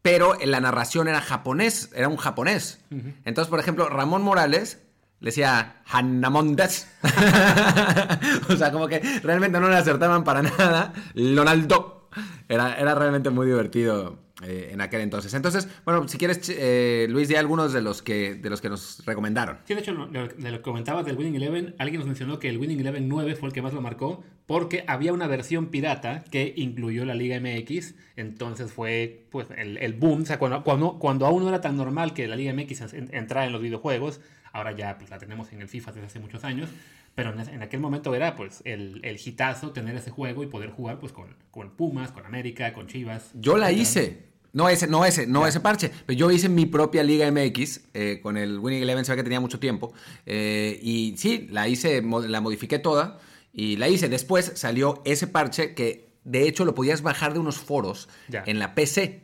pero 0.00 0.40
en 0.40 0.50
la 0.52 0.60
narración 0.60 1.06
era 1.06 1.20
japonés, 1.20 1.90
era 1.94 2.08
un 2.08 2.16
japonés. 2.16 2.80
Entonces, 3.26 3.50
por 3.50 3.60
ejemplo, 3.60 3.90
Ramón 3.90 4.22
Morales 4.22 4.80
le 5.20 5.26
decía 5.26 5.82
Hanamondes. 5.86 6.88
o 8.48 8.56
sea, 8.56 8.72
como 8.72 8.88
que 8.88 9.00
realmente 9.22 9.60
no 9.60 9.68
le 9.68 9.76
acertaban 9.76 10.24
para 10.24 10.42
nada. 10.42 10.92
Lonaldo. 11.14 12.08
Era, 12.48 12.74
era 12.74 12.96
realmente 12.96 13.30
muy 13.30 13.46
divertido 13.46 14.18
eh, 14.42 14.70
en 14.72 14.80
aquel 14.80 15.02
entonces. 15.02 15.32
Entonces, 15.34 15.68
bueno, 15.84 16.08
si 16.08 16.18
quieres, 16.18 16.40
eh, 16.52 17.06
Luis, 17.08 17.28
di 17.28 17.36
algunos 17.36 17.72
de 17.72 17.82
los 17.82 18.02
que, 18.02 18.34
de 18.34 18.50
los 18.50 18.60
que 18.60 18.68
nos 18.68 19.04
recomendaron. 19.06 19.58
Sí, 19.64 19.74
de 19.74 19.80
hecho, 19.80 19.94
de 20.10 20.50
lo 20.50 20.56
que 20.56 20.62
comentabas 20.62 21.06
del 21.06 21.16
Winning 21.16 21.36
Eleven, 21.36 21.76
alguien 21.78 22.00
nos 22.00 22.08
mencionó 22.08 22.40
que 22.40 22.48
el 22.48 22.58
Winning 22.58 22.80
Eleven 22.80 23.08
9 23.08 23.36
fue 23.36 23.48
el 23.48 23.52
que 23.52 23.62
más 23.62 23.72
lo 23.72 23.80
marcó 23.80 24.24
porque 24.46 24.82
había 24.88 25.12
una 25.12 25.28
versión 25.28 25.66
pirata 25.66 26.24
que 26.32 26.52
incluyó 26.56 27.04
la 27.04 27.14
Liga 27.14 27.38
MX. 27.38 27.94
Entonces 28.16 28.72
fue 28.72 29.26
pues 29.30 29.46
el, 29.56 29.76
el 29.78 29.92
boom. 29.92 30.22
O 30.22 30.26
sea, 30.26 30.40
cuando, 30.40 30.64
cuando, 30.64 31.26
aún 31.26 31.44
no 31.44 31.48
era 31.50 31.60
tan 31.60 31.76
normal 31.76 32.12
que 32.14 32.26
la 32.26 32.34
Liga 32.34 32.52
MX 32.52 32.92
en- 32.94 33.14
entrara 33.14 33.46
en 33.46 33.52
los 33.52 33.62
videojuegos, 33.62 34.20
ahora 34.52 34.72
ya 34.72 34.96
pues, 34.98 35.10
la 35.10 35.18
tenemos 35.18 35.52
en 35.52 35.60
el 35.60 35.68
FIFA 35.68 35.92
desde 35.92 36.06
hace 36.06 36.20
muchos 36.20 36.44
años. 36.44 36.68
Pero 37.14 37.32
en, 37.38 37.62
aquel 37.62 37.80
momento 37.80 38.14
era 38.14 38.36
pues 38.36 38.62
el, 38.64 39.00
el 39.02 39.18
hitazo 39.22 39.72
tener 39.72 39.96
ese 39.96 40.10
juego 40.10 40.44
y 40.44 40.46
poder 40.46 40.70
jugar 40.70 41.00
pues 41.00 41.12
con, 41.12 41.34
con 41.50 41.70
Pumas, 41.76 42.12
con 42.12 42.24
América, 42.24 42.72
con 42.72 42.86
Chivas. 42.86 43.30
Yo 43.34 43.56
la 43.58 43.70
etcétera. 43.70 43.82
hice. 43.82 44.30
No 44.52 44.68
ese, 44.68 44.86
no 44.88 45.04
ese, 45.04 45.26
no 45.26 45.46
ese 45.46 45.60
parche. 45.60 45.90
Pero 46.06 46.18
yo 46.18 46.30
hice 46.30 46.48
mi 46.48 46.66
propia 46.66 47.02
Liga 47.04 47.30
MX 47.30 47.80
eh, 47.94 48.20
con 48.22 48.36
el 48.36 48.58
Winning 48.58 48.82
Eleven, 48.82 49.04
se 49.04 49.12
ve 49.12 49.16
que 49.16 49.22
tenía 49.24 49.40
mucho 49.40 49.58
tiempo. 49.60 49.92
eh, 50.26 50.78
y 50.82 51.14
sí, 51.18 51.46
la 51.50 51.68
hice, 51.68 52.02
la 52.02 52.40
modifiqué 52.40 52.78
toda 52.78 53.18
y 53.52 53.76
la 53.76 53.88
hice. 53.88 54.08
Después 54.08 54.52
salió 54.54 55.02
ese 55.04 55.26
parche 55.26 55.74
que 55.74 56.10
de 56.24 56.46
hecho 56.48 56.64
lo 56.64 56.74
podías 56.74 57.02
bajar 57.02 57.32
de 57.32 57.38
unos 57.40 57.58
foros 57.58 58.08
Ya. 58.28 58.42
en 58.46 58.58
la 58.58 58.74
PC. 58.74 59.22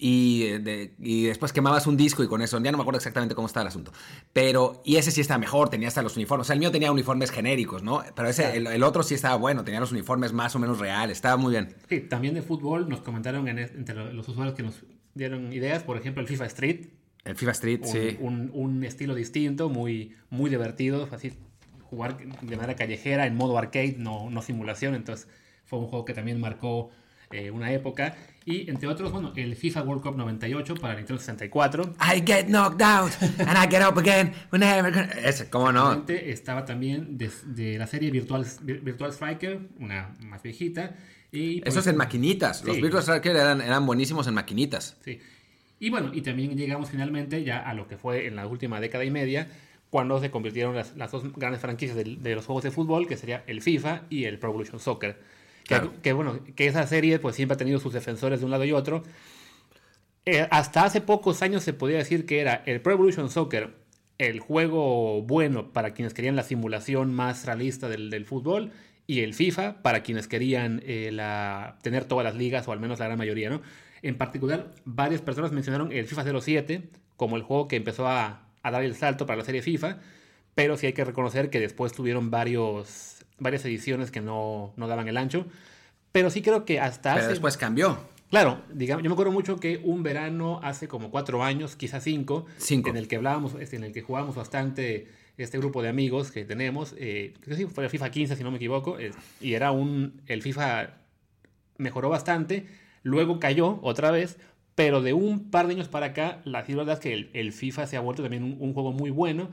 Y, 0.00 0.44
eh, 0.44 0.58
de- 0.60 0.94
y 1.00 1.24
después 1.24 1.52
quemabas 1.52 1.86
un 1.88 1.96
disco 1.96 2.22
y 2.22 2.28
con 2.28 2.40
eso, 2.40 2.60
ya 2.62 2.70
no 2.70 2.78
me 2.78 2.82
acuerdo 2.82 2.98
exactamente 2.98 3.34
cómo 3.34 3.48
está 3.48 3.62
el 3.62 3.66
asunto. 3.66 3.92
Pero, 4.32 4.80
y 4.84 4.96
ese 4.96 5.10
sí 5.10 5.20
está 5.20 5.38
mejor, 5.38 5.70
tenía 5.70 5.88
hasta 5.88 6.02
los 6.02 6.16
uniformes. 6.16 6.44
O 6.44 6.46
sea, 6.46 6.54
el 6.54 6.60
mío 6.60 6.70
tenía 6.70 6.92
uniformes 6.92 7.30
genéricos, 7.32 7.82
¿no? 7.82 8.02
Pero 8.14 8.28
ese, 8.28 8.56
el, 8.56 8.66
el 8.68 8.82
otro 8.84 9.02
sí 9.02 9.14
estaba 9.14 9.34
bueno, 9.36 9.64
tenía 9.64 9.80
los 9.80 9.90
uniformes 9.92 10.32
más 10.32 10.54
o 10.54 10.58
menos 10.60 10.78
reales, 10.78 11.18
estaba 11.18 11.36
muy 11.36 11.50
bien. 11.52 11.74
Sí, 11.88 12.00
también 12.00 12.34
de 12.34 12.42
fútbol 12.42 12.88
nos 12.88 13.00
comentaron 13.00 13.48
en, 13.48 13.58
entre 13.58 13.94
lo- 13.96 14.12
los 14.12 14.28
usuarios 14.28 14.54
que 14.56 14.62
nos 14.62 14.76
dieron 15.14 15.52
ideas, 15.52 15.82
por 15.82 15.96
ejemplo, 15.96 16.22
el 16.22 16.28
FIFA 16.28 16.46
Street, 16.46 16.86
El 17.24 17.34
FIFA 17.34 17.50
Street, 17.52 17.80
un, 17.82 17.88
sí. 17.92 18.16
un- 18.20 18.50
un 18.54 18.84
estilo 18.84 19.14
distinto, 19.16 19.68
muy, 19.68 20.14
muy 20.30 20.48
divertido, 20.48 21.08
así 21.10 21.32
jugar 21.90 22.18
de 22.18 22.56
manera 22.56 22.76
callejera 22.76 23.26
en 23.26 23.34
modo 23.34 23.58
arcade, 23.58 23.96
no, 23.98 24.30
no 24.30 24.42
simulación, 24.42 24.94
entonces 24.94 25.26
fue 25.64 25.78
un 25.80 25.86
juego 25.86 26.04
que 26.04 26.14
también 26.14 26.38
marcó 26.40 26.90
eh, 27.30 27.50
una 27.50 27.72
época. 27.72 28.16
Y 28.44 28.70
entre 28.70 28.88
otros, 28.88 29.12
bueno, 29.12 29.32
el 29.36 29.56
FIFA 29.56 29.82
World 29.82 30.02
Cup 30.02 30.16
98 30.16 30.74
para 30.76 30.94
Nintendo 30.94 31.20
64. 31.20 31.94
I 32.00 32.22
get 32.24 32.46
knocked 32.46 32.80
out 32.80 33.12
and 33.20 33.58
I 33.58 33.68
get 33.70 33.86
up 33.86 33.98
again 33.98 34.32
whenever. 34.50 35.10
Ese, 35.22 35.50
¿cómo 35.50 35.70
no? 35.70 36.04
Estaba 36.08 36.64
también 36.64 37.18
de, 37.18 37.30
de 37.44 37.78
la 37.78 37.86
serie 37.86 38.10
Virtual, 38.10 38.46
Virtual 38.62 39.12
Striker, 39.12 39.60
una 39.78 40.14
más 40.20 40.42
viejita. 40.42 40.96
Y, 41.30 41.60
pues, 41.60 41.74
Eso 41.74 41.80
es 41.80 41.86
en 41.88 41.96
maquinitas. 41.96 42.64
Los 42.64 42.76
Sí. 42.76 42.82
Virtual 42.82 43.02
Striker 43.02 43.36
eran, 43.36 43.60
eran 43.60 43.84
buenísimos 43.84 44.26
en 44.28 44.34
maquinitas. 44.34 44.96
Sí. 45.04 45.20
Y 45.78 45.90
bueno, 45.90 46.10
y 46.14 46.22
también 46.22 46.56
llegamos 46.56 46.88
finalmente 46.90 47.44
ya 47.44 47.58
a 47.58 47.74
lo 47.74 47.86
que 47.86 47.98
fue 47.98 48.26
en 48.26 48.34
la 48.34 48.46
última 48.46 48.80
década 48.80 49.04
y 49.04 49.10
media, 49.10 49.48
cuando 49.90 50.18
se 50.20 50.30
convirtieron 50.30 50.74
las, 50.74 50.96
las 50.96 51.12
dos 51.12 51.30
grandes 51.34 51.60
franquicias 51.60 51.96
de, 51.96 52.16
de 52.18 52.34
los 52.34 52.46
juegos 52.46 52.64
de 52.64 52.70
fútbol, 52.70 53.06
que 53.06 53.16
sería 53.18 53.44
el 53.46 53.60
FIFA 53.60 54.04
y 54.08 54.24
el 54.24 54.38
Pro 54.38 54.48
Evolution 54.50 54.80
Soccer. 54.80 55.20
Que, 56.02 56.12
bueno, 56.12 56.40
que 56.56 56.66
esa 56.66 56.86
serie 56.86 57.18
pues 57.18 57.36
siempre 57.36 57.54
ha 57.54 57.58
tenido 57.58 57.78
sus 57.78 57.92
defensores 57.92 58.40
de 58.40 58.46
un 58.46 58.50
lado 58.50 58.64
y 58.64 58.72
otro. 58.72 59.02
Eh, 60.24 60.46
hasta 60.50 60.84
hace 60.84 61.00
pocos 61.00 61.42
años 61.42 61.62
se 61.62 61.72
podía 61.72 61.98
decir 61.98 62.26
que 62.26 62.40
era 62.40 62.62
el 62.66 62.80
Pro 62.80 62.92
Evolution 62.92 63.30
Soccer 63.30 63.76
el 64.18 64.40
juego 64.40 65.22
bueno 65.22 65.72
para 65.72 65.94
quienes 65.94 66.12
querían 66.12 66.36
la 66.36 66.42
simulación 66.42 67.14
más 67.14 67.46
realista 67.46 67.88
del, 67.88 68.10
del 68.10 68.24
fútbol 68.24 68.72
y 69.06 69.20
el 69.20 69.32
FIFA 69.32 69.82
para 69.82 70.02
quienes 70.02 70.28
querían 70.28 70.82
eh, 70.84 71.10
la, 71.12 71.78
tener 71.82 72.04
todas 72.04 72.24
las 72.24 72.34
ligas 72.34 72.68
o 72.68 72.72
al 72.72 72.78
menos 72.78 72.98
la 72.98 73.06
gran 73.06 73.18
mayoría, 73.18 73.48
¿no? 73.48 73.62
En 74.02 74.16
particular, 74.16 74.72
varias 74.84 75.22
personas 75.22 75.50
mencionaron 75.50 75.90
el 75.92 76.06
FIFA 76.06 76.40
07 76.40 76.90
como 77.16 77.36
el 77.36 77.42
juego 77.42 77.68
que 77.68 77.76
empezó 77.76 78.06
a, 78.06 78.48
a 78.62 78.70
dar 78.70 78.84
el 78.84 78.94
salto 78.94 79.24
para 79.24 79.38
la 79.38 79.44
serie 79.44 79.62
FIFA, 79.62 79.98
pero 80.54 80.76
sí 80.76 80.86
hay 80.86 80.92
que 80.92 81.04
reconocer 81.04 81.50
que 81.50 81.58
después 81.58 81.92
tuvieron 81.92 82.30
varios, 82.30 83.17
varias 83.38 83.64
ediciones 83.64 84.10
que 84.10 84.20
no, 84.20 84.72
no 84.76 84.88
daban 84.88 85.08
el 85.08 85.16
ancho. 85.16 85.46
Pero 86.12 86.30
sí 86.30 86.42
creo 86.42 86.64
que 86.64 86.80
hasta 86.80 87.14
Pero 87.14 87.24
hace... 87.24 87.30
después 87.30 87.56
cambió. 87.56 87.98
Claro, 88.30 88.60
digamos, 88.72 89.02
yo 89.02 89.08
me 89.08 89.14
acuerdo 89.14 89.32
mucho 89.32 89.58
que 89.58 89.80
un 89.82 90.02
verano 90.02 90.60
hace 90.62 90.86
como 90.86 91.10
cuatro 91.10 91.42
años, 91.42 91.76
quizás 91.76 92.04
cinco, 92.04 92.44
Cinco. 92.58 92.90
en 92.90 92.98
el 92.98 93.08
que 93.08 93.16
hablábamos, 93.16 93.54
este, 93.58 93.76
en 93.76 93.84
el 93.84 93.92
que 93.92 94.02
jugábamos 94.02 94.36
bastante 94.36 95.08
este 95.38 95.56
grupo 95.56 95.82
de 95.82 95.88
amigos 95.88 96.30
que 96.30 96.44
tenemos, 96.44 96.94
eh, 96.98 97.32
creo 97.40 97.56
que 97.56 97.62
sí, 97.64 97.70
fue 97.72 97.84
el 97.84 97.90
FIFA 97.90 98.10
15 98.10 98.36
si 98.36 98.42
no 98.42 98.50
me 98.50 98.56
equivoco, 98.56 98.98
eh, 98.98 99.12
y 99.40 99.54
era 99.54 99.70
un, 99.70 100.20
el 100.26 100.42
FIFA 100.42 100.90
mejoró 101.78 102.10
bastante, 102.10 102.66
luego 103.02 103.38
cayó 103.38 103.78
otra 103.82 104.10
vez, 104.10 104.36
pero 104.74 105.00
de 105.00 105.14
un 105.14 105.50
par 105.50 105.66
de 105.66 105.74
años 105.74 105.88
para 105.88 106.06
acá, 106.06 106.42
la 106.44 106.62
verdad 106.62 106.94
es 106.94 107.00
que 107.00 107.14
el, 107.14 107.30
el 107.32 107.52
FIFA 107.52 107.86
se 107.86 107.96
ha 107.96 108.00
vuelto 108.00 108.22
también 108.22 108.42
un, 108.42 108.56
un 108.58 108.74
juego 108.74 108.92
muy 108.92 109.10
bueno, 109.10 109.48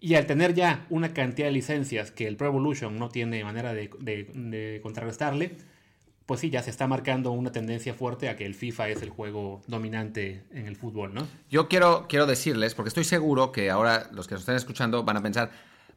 y 0.00 0.14
al 0.14 0.26
tener 0.26 0.54
ya 0.54 0.86
una 0.90 1.12
cantidad 1.14 1.48
de 1.48 1.52
licencias 1.52 2.10
que 2.10 2.26
el 2.26 2.36
Pro 2.36 2.48
Evolution 2.48 2.98
no 2.98 3.08
tiene 3.08 3.42
manera 3.44 3.72
de, 3.74 3.90
de- 4.00 4.24
de 4.34 4.80
contrarrestarle, 4.82 5.56
pues 6.26 6.40
sí, 6.40 6.50
ya 6.50 6.62
se 6.62 6.70
está 6.70 6.86
marcando 6.88 7.30
una 7.30 7.52
tendencia 7.52 7.94
fuerte 7.94 8.28
a 8.28 8.36
que 8.36 8.44
el 8.46 8.54
FIFA 8.54 8.88
es 8.88 9.00
el 9.02 9.10
juego 9.10 9.62
dominante 9.68 10.42
en 10.52 10.66
el 10.66 10.74
fútbol, 10.76 11.14
¿no? 11.14 11.26
Yo 11.48 11.68
quiero, 11.68 12.06
quiero 12.08 12.26
decirles, 12.26 12.74
porque 12.74 12.88
estoy 12.88 13.04
seguro 13.04 13.52
que 13.52 13.70
ahora 13.70 14.08
los 14.12 14.26
que 14.26 14.34
nos 14.34 14.42
estén 14.42 14.56
escuchando 14.56 15.04
van 15.04 15.16
a 15.18 15.22
pensar, 15.22 15.50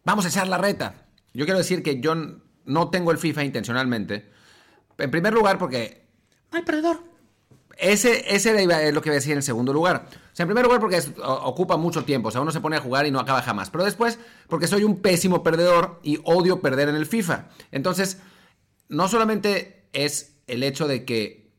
vamos 0.06 0.26
a 0.26 0.30
echar 0.30 0.48
la 0.48 0.60
reta. 0.60 1.08
Yo 1.34 1.46
quiero 1.46 1.58
decir 1.58 1.82
que 1.82 2.00
yo 2.00 2.16
no 2.66 2.90
tengo 2.92 3.12
el 3.12 3.18
FIFA 3.18 3.44
intencionalmente. 3.44 4.30
En 5.00 5.10
primer 5.10 5.34
lugar, 5.34 5.58
porque 5.58 6.06
¡Ay, 6.52 6.62
perdedor! 6.64 7.00
Ese, 7.80 8.36
ese 8.36 8.50
era 8.52 8.92
lo 8.92 9.02
que 9.02 9.10
iba 9.10 9.14
a 9.14 9.16
decir 9.16 9.34
en 9.34 9.42
segundo 9.42 9.72
lugar. 9.72 10.08
O 10.12 10.36
sea, 10.36 10.44
en 10.44 10.50
primer 10.50 10.66
lugar 10.66 10.82
porque 10.82 11.02
ocupa 11.24 11.78
mucho 11.78 12.04
tiempo. 12.04 12.28
O 12.28 12.32
sea, 12.32 12.42
uno 12.42 12.52
se 12.52 12.60
pone 12.60 12.76
a 12.76 12.82
jugar 12.82 13.06
y 13.06 13.12
no 13.12 13.20
acaba 13.20 13.42
jamás. 13.42 13.70
Pero 13.70 13.86
después 13.86 14.20
porque 14.48 14.68
soy 14.68 14.84
un 14.84 15.02
pésimo 15.02 15.44
perdedor 15.44 16.00
y 16.04 16.20
odio 16.24 16.62
perder 16.62 16.90
en 16.90 16.96
el 16.96 17.06
FIFA. 17.06 17.48
Entonces, 17.72 18.18
no 18.90 19.08
solamente 19.08 19.88
es 19.94 20.36
el 20.48 20.64
hecho 20.64 20.88
de 20.88 21.06
que 21.06 21.50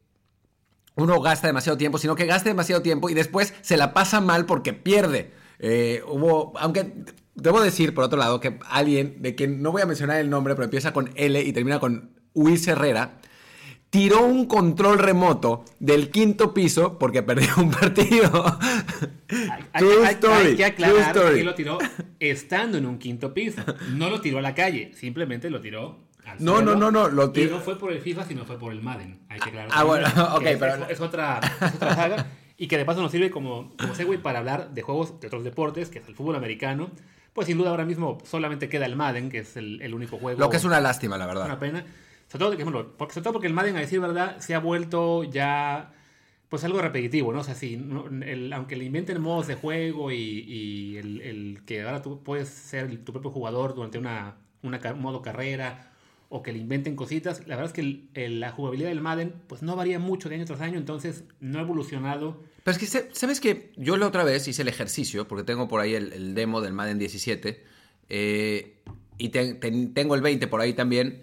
uno 0.97 1.21
gasta 1.21 1.47
demasiado 1.47 1.79
tiempo, 1.79 1.99
sino 1.99 2.15
que 2.15 2.27
gasta 2.27 2.50
demasiado 2.50 2.83
tiempo 2.83 3.09
y 3.09 3.15
después 3.15 3.55
se 3.62 3.77
la 3.77 3.95
pasa 3.95 4.21
mal 4.21 4.47
porque 4.47 4.73
pierde. 4.73 5.33
Eh, 5.59 6.03
hubo, 6.07 6.53
aunque 6.59 6.93
debo 7.35 7.61
decir, 7.61 7.95
por 7.95 8.05
otro 8.05 8.19
lado, 8.19 8.41
que 8.41 8.59
alguien 8.69 9.23
de 9.23 9.35
quien 9.35 9.62
no 9.62 9.73
voy 9.73 9.83
a 9.83 9.87
mencionar 9.87 10.19
el 10.19 10.31
nombre, 10.31 10.55
pero 10.55 10.65
empieza 10.65 10.93
con 10.93 11.11
L 11.15 11.41
y 11.41 11.53
termina 11.53 11.81
con 11.81 12.11
Luis 12.35 12.67
Herrera, 12.69 13.21
tiró 13.91 14.25
un 14.25 14.47
control 14.47 14.99
remoto 14.99 15.65
del 15.81 16.11
quinto 16.11 16.55
piso 16.55 16.99
porque 16.99 17.23
perdió 17.23 17.49
un 17.59 17.71
partido. 17.71 18.59
Hay, 19.29 19.65
True 19.79 20.11
story. 20.11 20.47
hay 20.47 20.57
que 20.57 20.65
aclarar 20.65 21.35
que 21.35 21.45
lo 21.45 21.55
tiró 21.55 21.79
estando 22.19 22.79
en 22.79 22.87
un 22.87 22.99
quinto 22.99 23.35
piso. 23.35 23.63
No 23.93 24.09
lo 24.09 24.21
tiró 24.21 24.39
a 24.39 24.43
la 24.43 24.55
calle, 24.55 24.93
simplemente 24.95 25.51
lo 25.51 25.61
tiró 25.61 26.07
No, 26.39 26.63
no, 26.63 26.75
no, 26.75 26.91
no, 26.91 27.09
lo 27.09 27.31
tiró. 27.31 27.57
No 27.57 27.61
fue 27.61 27.79
por 27.79 27.93
el 27.93 28.01
FIFA, 28.01 28.25
sino 28.25 28.45
fue 28.45 28.59
por 28.59 28.73
el 28.73 28.81
Madden. 28.81 29.21
Hay 29.29 29.41
que 29.41 29.51
aclarar. 29.51 29.71
Ah, 29.73 29.85
bueno, 29.85 30.07
ok, 30.35 30.45
pero... 30.59 30.87
Es, 30.89 31.01
otra, 31.01 31.41
es 31.61 31.75
otra 31.75 31.95
saga. 31.95 32.27
y 32.57 32.69
que 32.69 32.79
de 32.79 32.85
paso 32.85 33.03
nos 33.03 33.11
sirve 33.11 33.31
como, 33.31 33.75
como 33.77 33.95
segue 33.95 34.19
para 34.19 34.39
hablar 34.39 34.71
de 34.71 34.83
juegos 34.83 35.19
de 35.21 35.27
otros 35.27 35.45
deportes, 35.45 35.89
que 35.91 35.99
es 35.99 36.09
el 36.09 36.15
fútbol 36.15 36.37
americano. 36.37 36.91
Pues 37.33 37.47
sin 37.47 37.59
duda 37.59 37.71
ahora 37.71 37.85
mismo 37.85 38.19
solamente 38.25 38.69
queda 38.69 38.87
el 38.87 38.97
Madden, 38.97 39.31
que 39.31 39.39
es 39.39 39.57
el, 39.57 39.81
el 39.83 39.95
único 39.95 40.19
juego. 40.19 40.39
Lo 40.39 40.51
que 40.51 40.57
es 40.57 40.65
una 40.65 40.81
lástima, 40.81 41.17
la 41.17 41.27
verdad. 41.27 41.47
Una 41.47 41.59
pena. 41.59 41.85
Sobre 42.31 42.57
todo, 42.57 42.95
porque, 42.97 43.15
sobre 43.15 43.25
todo 43.25 43.33
porque 43.33 43.49
el 43.49 43.55
Madden, 43.55 43.77
a 43.77 43.81
decir 43.81 43.99
verdad, 44.01 44.39
se 44.39 44.55
ha 44.55 44.61
vuelto 44.61 45.25
ya 45.25 45.93
pues 46.49 46.65
algo 46.65 46.83
repetitivo, 46.83 47.33
¿no? 47.33 47.41
O 47.41 47.45
sea, 47.45 47.55
si, 47.55 47.81
aunque 48.53 48.77
le 48.77 48.85
inventen 48.85 49.21
modos 49.21 49.47
de 49.47 49.55
juego 49.55 50.11
y, 50.11 50.97
el, 50.97 51.63
que 51.65 51.83
ahora 51.83 52.03
tú 52.03 52.23
puedes 52.23 52.49
ser 52.49 53.05
tu 53.05 53.13
propio 53.13 53.31
jugador 53.31 53.75
durante 53.75 53.99
una, 53.99 54.37
una 54.63 54.81
modo 54.95 55.23
carrera 55.23 55.93
o 56.29 56.43
que 56.43 56.53
le 56.53 56.59
inventen 56.59 56.97
cositas, 56.97 57.47
la 57.47 57.57
verdad 57.57 57.73
es 57.77 58.09
que 58.13 58.29
la 58.29 58.51
jugabilidad 58.51 58.89
del 58.89 59.01
Madden 59.01 59.35
pues 59.49 59.63
no 59.63 59.75
varía 59.77 59.99
mucho 59.99 60.29
de 60.29 60.37
año 60.37 60.45
tras 60.45 60.61
año, 60.61 60.77
entonces 60.77 61.25
no 61.41 61.59
ha 61.59 61.63
evolucionado. 61.63 62.43
Pero 62.65 62.77
es 62.77 62.93
que, 62.93 63.09
¿sabes 63.13 63.41
que 63.41 63.73
Yo 63.77 63.97
la 63.97 64.07
otra 64.07 64.25
vez 64.25 64.47
hice 64.47 64.63
el 64.63 64.69
ejercicio, 64.69 65.27
porque 65.27 65.45
tengo 65.45 65.69
por 65.69 65.81
ahí 65.81 65.95
el, 65.95 66.35
demo 66.35 66.61
del 66.61 66.73
Madden 66.73 66.99
17, 66.99 67.65
eh, 68.09 68.77
y 69.19 69.29
tengo 69.29 70.15
el 70.17 70.21
20 70.21 70.47
por 70.49 70.61
ahí 70.61 70.73
también, 70.73 71.23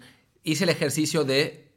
hice 0.50 0.64
el 0.64 0.70
ejercicio 0.70 1.24
de 1.24 1.68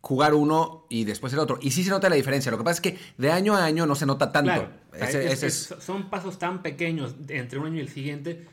jugar 0.00 0.34
uno 0.34 0.86
y 0.88 1.04
después 1.04 1.32
el 1.32 1.40
otro. 1.40 1.58
Y 1.60 1.72
sí 1.72 1.82
se 1.82 1.90
nota 1.90 2.08
la 2.08 2.16
diferencia. 2.16 2.50
Lo 2.50 2.58
que 2.58 2.64
pasa 2.64 2.76
es 2.76 2.80
que 2.80 2.98
de 3.18 3.30
año 3.30 3.54
a 3.54 3.64
año 3.64 3.86
no 3.86 3.94
se 3.94 4.06
nota 4.06 4.30
tanto. 4.30 4.68
son 5.80 6.10
pasos 6.10 6.38
tan 6.38 6.62
pequeños 6.62 7.16
entre 7.28 7.58
un 7.58 7.66
año 7.66 7.76
y 7.76 7.80
el 7.80 7.88
siguiente 7.88 8.46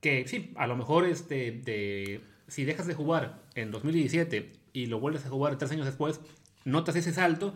que 0.00 0.26
sí, 0.26 0.52
a 0.56 0.66
lo 0.66 0.76
mejor 0.76 1.06
este, 1.06 1.52
de, 1.52 2.20
si 2.48 2.64
dejas 2.64 2.86
de 2.86 2.94
jugar 2.94 3.42
en 3.54 3.70
2017 3.70 4.52
y 4.72 4.86
lo 4.86 5.00
vuelves 5.00 5.24
a 5.26 5.30
jugar 5.30 5.56
tres 5.58 5.70
años 5.72 5.86
después, 5.86 6.20
notas 6.64 6.96
ese 6.96 7.12
salto, 7.12 7.54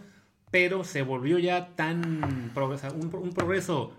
pero 0.50 0.84
se 0.84 1.02
volvió 1.02 1.38
ya 1.38 1.74
tan 1.76 2.52
un, 2.54 3.10
un 3.14 3.32
progreso 3.32 3.92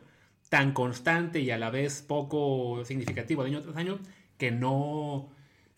tan 0.50 0.74
constante 0.74 1.39
y 1.39 1.51
a 1.51 1.58
la 1.58 1.70
vez 1.70 2.01
poco 2.01 2.84
significativo 2.84 3.44
de 3.44 3.51
año 3.51 3.62
tras 3.62 3.77
año 3.77 4.00
que 4.38 4.51
no 4.51 5.30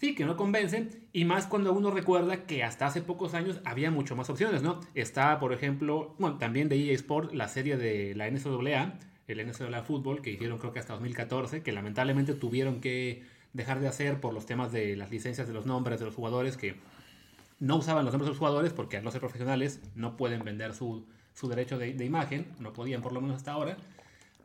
sí, 0.04 0.16
que 0.16 0.26
no 0.26 0.36
convencen, 0.36 0.90
y 1.14 1.24
más 1.24 1.48
cuando 1.48 1.72
uno 1.72 1.90
recuerda 1.90 2.46
que 2.46 2.62
hasta 2.62 2.88
hace 2.88 3.02
pocos 3.02 3.34
años 3.34 3.62
había 3.64 3.90
mucho 3.90 4.18
más 4.18 4.30
opciones, 4.30 4.62
¿no? 4.62 4.82
Está, 4.96 5.40
por 5.40 5.54
ejemplo, 5.54 6.14
bueno, 6.20 6.38
también 6.38 6.68
de 6.68 6.76
EA 6.76 6.94
Sport, 6.96 7.32
la 7.32 7.48
serie 7.48 7.78
de 7.78 8.14
la 8.14 8.30
NCAA, 8.30 9.00
el 9.28 9.48
NCAA 9.48 9.82
Fútbol, 9.84 10.22
que 10.22 10.32
hicieron 10.32 10.58
creo 10.58 10.74
que 10.74 10.80
hasta 10.80 10.92
2014, 10.92 11.64
que 11.64 11.72
lamentablemente 11.72 12.34
tuvieron 12.34 12.82
que 12.82 13.24
dejar 13.54 13.80
de 13.80 13.88
hacer 13.88 14.20
por 14.20 14.34
los 14.34 14.46
temas 14.46 14.74
de 14.74 14.98
las 14.98 15.10
licencias 15.10 15.48
de 15.48 15.54
los 15.54 15.66
nombres 15.66 16.00
de 16.00 16.06
los 16.06 16.16
jugadores, 16.16 16.58
que 16.58 16.76
no 17.62 17.78
usaban 17.78 18.04
los 18.04 18.14
nombres 18.14 18.26
de 18.26 18.32
los 18.32 18.40
jugadores 18.40 18.74
porque 18.74 18.98
al 18.98 19.06
no 19.06 19.12
ser 19.12 19.22
profesionales 19.22 19.80
no 19.96 20.18
pueden 20.18 20.44
vender 20.44 20.74
su, 20.74 21.06
derecho 21.44 21.78
de, 21.78 21.94
de 21.94 22.04
imagen, 22.04 22.48
no 22.60 22.74
podían 22.74 23.02
por 23.02 23.14
lo 23.14 23.22
menos 23.22 23.38
hasta 23.38 23.54
ahora. 23.54 23.78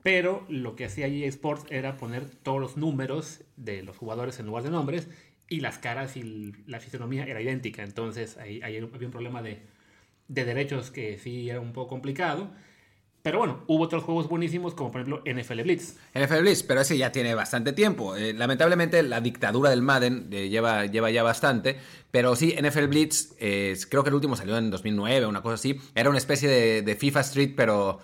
Pero 0.02 0.46
lo 0.48 0.76
que 0.76 0.84
hacía 0.84 1.06
EA 1.06 1.26
Sports 1.28 1.66
era 1.70 1.96
poner 1.96 2.24
todos 2.24 2.60
los 2.60 2.76
números 2.76 3.42
de 3.56 3.82
los 3.82 3.96
jugadores 3.96 4.38
en 4.38 4.46
lugar 4.46 4.62
de 4.62 4.70
nombres 4.70 5.08
y 5.48 5.60
las 5.60 5.78
caras 5.78 6.16
y 6.16 6.52
la 6.66 6.80
fisionomía 6.80 7.24
era 7.24 7.40
idéntica. 7.40 7.82
Entonces 7.82 8.36
ahí, 8.36 8.60
había 8.62 8.84
un 8.84 9.10
problema 9.10 9.42
de, 9.42 9.60
derechos 10.28 10.90
que 10.90 11.18
sí 11.18 11.48
era 11.48 11.60
un 11.60 11.72
poco 11.72 11.88
complicado. 11.88 12.50
Pero 13.22 13.38
bueno, 13.38 13.64
hubo 13.66 13.84
otros 13.84 14.04
juegos 14.04 14.28
buenísimos 14.28 14.74
como 14.74 14.92
por 14.92 15.00
ejemplo 15.00 15.22
NFL 15.26 15.62
Blitz. 15.62 15.96
NFL 16.14 16.40
Blitz, 16.40 16.62
pero 16.62 16.80
ese 16.80 16.96
ya 16.96 17.10
tiene 17.10 17.34
bastante 17.34 17.72
tiempo. 17.72 18.14
Eh, 18.16 18.32
lamentablemente 18.32 19.02
la 19.02 19.20
dictadura 19.20 19.70
del 19.70 19.82
Madden 19.82 20.28
eh, 20.30 20.48
lleva, 20.48 20.86
lleva 20.86 21.10
ya 21.10 21.22
bastante. 21.22 21.76
Pero 22.10 22.36
sí, 22.36 22.54
NFL 22.60 22.86
Blitz, 22.86 23.34
eh, 23.38 23.76
creo 23.90 24.04
que 24.04 24.10
el 24.10 24.14
último 24.14 24.36
salió 24.36 24.56
en 24.56 24.70
2009, 24.70 25.26
una 25.26 25.42
cosa 25.42 25.54
así. 25.54 25.78
Era 25.94 26.10
una 26.10 26.18
especie 26.18 26.48
de, 26.82 26.96
FIFA 26.96 27.20
Street, 27.20 27.52
pero, 27.56 27.98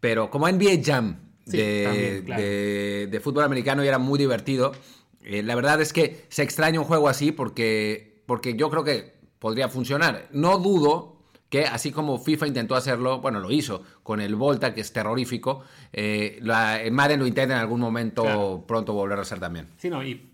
pero 0.00 0.30
como 0.30 0.48
NBA 0.48 0.82
Jam 0.84 1.18
de, 1.46 3.08
de 3.10 3.20
fútbol 3.20 3.44
americano 3.44 3.84
y 3.84 3.88
era 3.88 3.98
muy 3.98 4.18
divertido. 4.18 4.72
Eh, 5.24 5.42
la 5.42 5.54
verdad 5.54 5.80
es 5.80 5.92
que 5.92 6.26
se 6.28 6.42
extraña 6.42 6.80
un 6.80 6.86
juego 6.86 7.08
así 7.08 7.32
porque, 7.32 8.22
porque 8.26 8.54
yo 8.54 8.70
creo 8.70 8.84
que 8.84 9.14
podría 9.38 9.68
funcionar. 9.68 10.28
No 10.32 10.58
dudo 10.58 11.14
que 11.48 11.66
así 11.66 11.92
como 11.92 12.18
FIFA 12.18 12.48
intentó 12.48 12.74
hacerlo, 12.74 13.20
bueno, 13.20 13.38
lo 13.38 13.50
hizo 13.50 13.82
con 14.02 14.20
el 14.20 14.34
Volta, 14.34 14.74
que 14.74 14.80
es 14.80 14.92
terrorífico, 14.92 15.62
eh, 15.92 16.38
la, 16.42 16.82
el 16.82 16.92
Madden 16.92 17.20
lo 17.20 17.26
intenta 17.26 17.54
en 17.54 17.60
algún 17.60 17.80
momento 17.80 18.64
pronto 18.66 18.92
volver 18.92 19.18
a 19.18 19.22
hacer 19.22 19.38
también. 19.38 19.68
Sí, 19.76 19.88
no, 19.88 20.02
y 20.02 20.30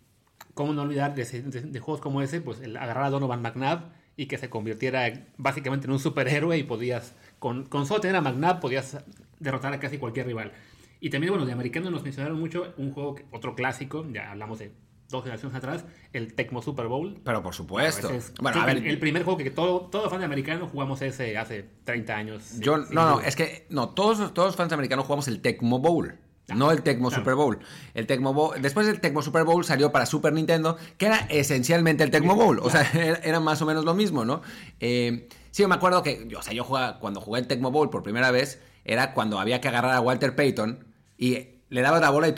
cómo 0.54 0.73
no 0.73 0.82
olvidar 0.82 1.14
de, 1.14 1.80
juegos 1.80 2.00
como 2.00 2.23
ese, 2.23 2.40
pues 2.40 2.61
el 2.61 2.76
agarrar 2.76 3.04
a 3.04 3.11
Donovan 3.11 3.42
McNabb 3.42 3.92
y 4.16 4.26
que 4.26 4.38
se 4.38 4.49
convirtiera 4.49 5.12
básicamente 5.37 5.87
en 5.87 5.92
un 5.92 5.99
superhéroe 5.99 6.56
y 6.56 6.62
podías, 6.62 7.14
con, 7.38 7.64
con 7.64 7.87
solo 7.87 8.00
tener 8.00 8.16
a 8.16 8.20
McNabb, 8.23 8.61
podías 8.61 8.99
derrotar 9.38 9.73
a 9.73 9.80
casi 9.80 9.99
cualquier 9.99 10.26
rival. 10.26 10.52
Y 11.00 11.11
también, 11.11 11.33
bueno, 11.33 11.47
de 11.47 11.52
americano 11.52 11.90
nos 11.90 12.02
mencionaron 12.02 12.38
mucho 12.38 12.75
un 12.76 12.92
juego, 12.92 13.16
otro 13.30 13.54
clásico, 13.54 14.07
ya 14.12 14.30
hablamos 14.30 14.59
de 14.59 14.73
dos 15.11 15.23
generaciones 15.23 15.57
atrás, 15.57 15.85
el 16.12 16.35
Tecmo 16.35 16.62
Super 16.62 16.87
Bowl. 16.87 17.21
Pero 17.25 17.42
por 17.42 17.54
supuesto. 17.54 18.11
bueno, 18.40 18.61
a 18.61 18.66
ver, 18.66 18.87
el, 18.87 18.99
primer 18.99 19.25
juego 19.25 19.38
que 19.38 19.50
todo, 19.50 19.83
todo 19.83 20.09
fan 20.09 20.21
de 20.21 20.26
americano 20.26 20.69
jugamos 20.69 21.02
ese 21.02 21.37
hace 21.37 21.69
30 21.85 22.16
años. 22.16 22.59
Yo, 22.61 22.78
no, 22.78 22.87
no, 22.90 23.21
es 23.21 23.37
que 23.37 23.66
no, 23.71 23.90
todos, 23.90 24.33
todos 24.33 24.49
los 24.49 24.57
fans 24.57 24.73
americanos 24.73 25.07
jugamos 25.07 25.28
el 25.28 25.40
Tecmo 25.40 25.78
Bowl. 25.78 26.19
Ah, 26.49 26.54
no 26.57 26.73
el 26.73 26.83
Tecmo 26.83 27.11
Super 27.11 27.35
Bowl. 27.35 27.61
El 27.95 28.07
Tecmo 28.07 28.35
Bowl. 28.35 28.61
Después 28.61 28.87
del 28.87 29.00
Tecmo 29.00 29.23
Super 29.23 29.45
Bowl 29.45 29.64
salió 29.64 29.92
para 29.92 30.07
Super 30.07 30.33
Nintendo, 30.33 30.76
que 30.99 31.07
era 31.07 31.19
esencialmente 31.28 32.02
el 32.02 32.11
Tecmo 32.11 32.35
Bowl. 32.35 32.59
O 32.61 32.71
sea, 32.71 32.83
era, 33.23 33.40
más 33.40 33.62
o 33.62 33.66
menos 33.66 33.85
lo 33.85 33.95
mismo, 33.95 34.25
¿no? 34.25 34.42
Eh, 34.80 35.28
sí, 35.50 35.66
me 35.66 35.75
acuerdo 35.75 36.02
que, 36.02 36.28
o 36.37 36.42
sea, 36.42 36.52
yo 36.52 36.64
jugaba, 36.64 36.99
cuando 36.99 37.21
jugué 37.21 37.40
el 37.40 37.47
Tecmo 37.47 37.71
Bowl 37.71 37.88
por 37.90 38.02
primera 38.02 38.30
vez, 38.30 38.61
era 38.85 39.14
cuando 39.14 39.38
había 39.38 39.61
que 39.61 39.69
agarrar 39.69 39.95
a 39.95 40.00
Walter 40.00 40.35
Payton 40.35 40.89
y 41.20 41.48
le 41.68 41.82
daba 41.82 42.00
la 42.00 42.10
bola 42.10 42.28
y, 42.28 42.34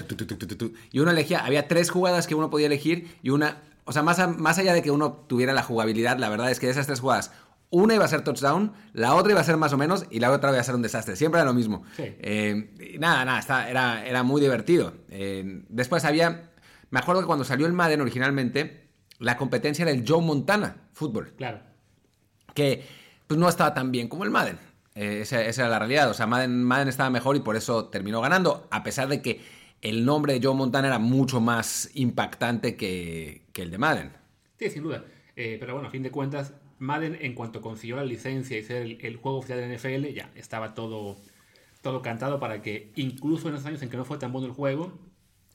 y 0.90 0.98
uno 0.98 1.12
elegía, 1.12 1.44
había 1.44 1.68
tres 1.68 1.88
jugadas 1.88 2.26
que 2.26 2.34
uno 2.34 2.50
podía 2.50 2.66
elegir 2.66 3.16
y 3.22 3.30
una, 3.30 3.62
o 3.84 3.92
sea, 3.92 4.02
más, 4.02 4.18
más 4.38 4.58
allá 4.58 4.74
de 4.74 4.82
que 4.82 4.90
uno 4.90 5.24
tuviera 5.28 5.54
la 5.54 5.62
jugabilidad, 5.62 6.18
la 6.18 6.28
verdad 6.28 6.50
es 6.50 6.58
que 6.58 6.66
de 6.66 6.72
esas 6.72 6.86
tres 6.86 7.00
jugadas, 7.00 7.32
una 7.70 7.94
iba 7.94 8.04
a 8.04 8.08
ser 8.08 8.22
touchdown, 8.22 8.72
la 8.92 9.14
otra 9.14 9.32
iba 9.32 9.40
a 9.40 9.44
ser 9.44 9.56
más 9.56 9.72
o 9.72 9.78
menos 9.78 10.04
y 10.10 10.18
la 10.18 10.32
otra 10.32 10.50
iba 10.50 10.60
a 10.60 10.64
ser 10.64 10.74
un 10.74 10.82
desastre. 10.82 11.16
Siempre 11.16 11.40
era 11.40 11.46
lo 11.46 11.54
mismo. 11.54 11.84
Eh, 11.96 12.98
nada, 12.98 13.24
nada, 13.24 13.70
era, 13.70 14.04
era 14.04 14.22
muy 14.22 14.42
divertido. 14.42 14.92
Eh, 15.08 15.62
después 15.70 16.04
había, 16.04 16.50
me 16.90 16.98
acuerdo 16.98 17.22
que 17.22 17.26
cuando 17.26 17.44
salió 17.44 17.66
el 17.66 17.72
Madden 17.72 18.02
originalmente, 18.02 18.88
la 19.20 19.38
competencia 19.38 19.84
era 19.84 19.92
el 19.92 20.04
Joe 20.06 20.20
Montana 20.20 20.88
fútbol. 20.92 21.32
Claro. 21.38 21.60
Que 22.52 22.84
pues 23.26 23.40
no 23.40 23.48
estaba 23.48 23.72
tan 23.72 23.90
bien 23.90 24.08
como 24.08 24.24
el 24.24 24.30
Madden. 24.30 24.58
Eh, 24.94 25.20
esa, 25.22 25.42
era 25.42 25.68
la 25.68 25.78
realidad. 25.78 26.10
O 26.10 26.14
sea, 26.14 26.26
Madden, 26.26 26.88
estaba 26.88 27.10
mejor 27.10 27.36
y 27.36 27.40
por 27.40 27.56
eso 27.56 27.86
terminó 27.86 28.20
ganando, 28.20 28.66
a 28.70 28.82
pesar 28.82 29.08
de 29.08 29.22
que 29.22 29.40
el 29.80 30.04
nombre 30.04 30.34
de 30.34 30.46
Joe 30.46 30.54
Montana 30.54 30.88
era 30.88 30.98
mucho 30.98 31.40
más 31.40 31.90
impactante 31.94 32.76
que, 32.76 33.42
el 33.54 33.70
de 33.70 33.78
Madden. 33.78 34.12
Sí, 34.58 34.70
sin 34.70 34.82
duda. 34.82 35.04
Eh, 35.34 35.56
pero 35.58 35.74
bueno, 35.74 35.88
a 35.88 35.90
fin 35.90 36.02
de 36.02 36.10
cuentas, 36.10 36.54
Madden, 36.78 37.18
en 37.20 37.34
cuanto 37.34 37.60
consiguió 37.60 37.96
la 37.96 38.04
licencia 38.04 38.58
y 38.58 38.62
ser 38.62 38.82
el, 39.00 39.16
juego 39.16 39.38
oficial 39.38 39.58
de 39.58 39.76
NFL, 39.76 40.14
ya 40.14 40.30
estaba 40.36 40.74
todo, 40.74 41.16
todo 41.80 42.02
cantado 42.02 42.38
para 42.38 42.62
que, 42.62 42.92
incluso 42.96 43.48
en 43.48 43.54
los 43.54 43.64
años 43.66 43.82
en 43.82 43.88
que 43.88 43.96
no 43.96 44.04
fue 44.04 44.18
tan 44.18 44.32
bueno 44.32 44.46
el 44.46 44.52
juego, 44.52 44.92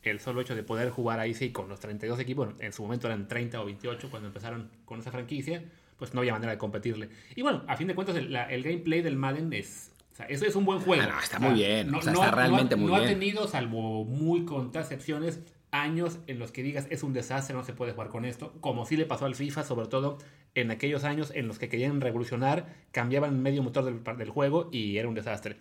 el 0.03 0.19
solo 0.19 0.41
hecho 0.41 0.55
de 0.55 0.63
poder 0.63 0.89
jugar 0.89 1.19
ahí 1.19 1.33
sí 1.33 1.51
con 1.51 1.69
los 1.69 1.79
32 1.79 2.19
equipos, 2.19 2.49
en 2.59 2.73
su 2.73 2.81
momento 2.83 3.07
eran 3.07 3.27
30 3.27 3.61
o 3.61 3.65
28 3.65 4.09
cuando 4.09 4.27
empezaron 4.27 4.71
con 4.85 4.99
esa 4.99 5.11
franquicia, 5.11 5.63
pues 5.97 6.13
no 6.13 6.21
había 6.21 6.33
manera 6.33 6.51
de 6.51 6.57
competirle. 6.57 7.09
Y 7.35 7.41
bueno, 7.41 7.63
a 7.67 7.75
fin 7.75 7.87
de 7.87 7.95
cuentas, 7.95 8.15
el, 8.15 8.63
gameplay 8.63 9.01
del 9.01 9.15
Madden 9.15 9.51
es. 9.53 9.91
O 10.13 10.15
sea, 10.15 10.25
eso 10.27 10.45
es 10.45 10.55
un 10.55 10.65
buen 10.65 10.79
juego. 10.79 11.03
Ah, 11.11 11.19
está 11.21 11.39
muy 11.39 11.53
bien. 11.53 11.91
No, 11.91 11.99
está 11.99 12.31
realmente 12.31 12.75
muy 12.75 12.89
bien. 12.89 12.99
No 12.99 13.05
ha 13.05 13.07
tenido, 13.07 13.47
salvo 13.47 14.03
muy 14.05 14.45
contadas 14.45 14.91
excepciones, 14.91 15.39
años 15.71 16.19
en 16.27 16.39
los 16.39 16.51
que 16.51 16.63
digas 16.63 16.87
es 16.89 17.03
un 17.03 17.13
desastre, 17.13 17.55
no 17.55 17.63
se 17.63 17.73
puede 17.73 17.91
jugar 17.91 18.09
con 18.09 18.25
esto. 18.25 18.53
Como 18.61 18.85
sí 18.85 18.97
le 18.97 19.05
pasó 19.05 19.25
al 19.25 19.35
FIFA, 19.35 19.63
sobre 19.63 19.87
todo 19.87 20.17
en 20.55 20.71
aquellos 20.71 21.03
años 21.03 21.31
en 21.35 21.47
los 21.47 21.59
que 21.59 21.69
querían 21.69 22.01
revolucionar, 22.01 22.67
cambiaban 22.91 23.41
medio 23.41 23.61
motor 23.61 23.85
del, 23.85 24.03
del 24.17 24.29
juego 24.29 24.69
y 24.71 24.97
era 24.97 25.07
un 25.07 25.13
desastre. 25.13 25.57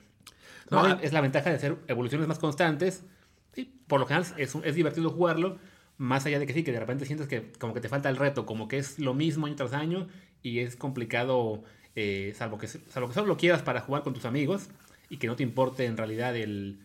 Ah. 0.71 0.99
es 1.03 1.13
la 1.13 1.21
ventaja 1.21 1.51
de 1.51 1.57
hacer 1.57 1.77
evoluciones 1.87 2.27
más 2.27 2.39
constantes. 2.39 3.05
Sí, 3.53 3.73
por 3.87 4.01
lo 4.01 4.07
general 4.07 4.27
es, 4.37 4.55
es 4.55 4.75
divertido 4.75 5.11
jugarlo 5.11 5.59
más 5.99 6.27
allá 6.27 6.39
de 6.39 6.47
que 6.47 6.53
sí, 6.53 6.63
que 6.63 6.73
de 6.73 6.81
repente 6.81 7.07
sientes 7.07 7.27
que 7.29 7.53
como 7.59 7.73
que 7.75 7.81
te 7.81 7.89
falta 7.89 8.09
el 8.09 8.17
reto, 8.17 8.45
como 8.47 8.69
que 8.69 8.79
es 8.79 8.99
lo 8.99 9.15
mismo 9.15 9.47
año 9.47 9.57
tras 9.57 9.73
año 9.73 10.09
y 10.43 10.59
es 10.61 10.77
complicado 10.77 11.63
eh, 11.95 12.35
salvo, 12.37 12.59
que, 12.59 12.67
salvo 12.69 13.09
que 13.09 13.15
solo 13.15 13.27
lo 13.27 13.37
quieras 13.37 13.63
para 13.63 13.81
jugar 13.81 14.03
con 14.03 14.13
tus 14.15 14.25
amigos 14.27 14.69
y 15.09 15.17
que 15.17 15.27
no 15.27 15.37
te 15.37 15.43
importe 15.43 15.87
en 15.87 15.97
realidad 15.97 16.37
el, 16.37 16.79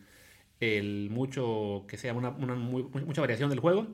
el 0.60 1.10
mucho, 1.12 1.86
que 1.88 1.98
sea 1.98 2.14
una, 2.14 2.30
una 2.30 2.56
muy- 2.56 2.84
mucha 3.06 3.22
variación 3.22 3.50
del 3.50 3.60
juego. 3.60 3.88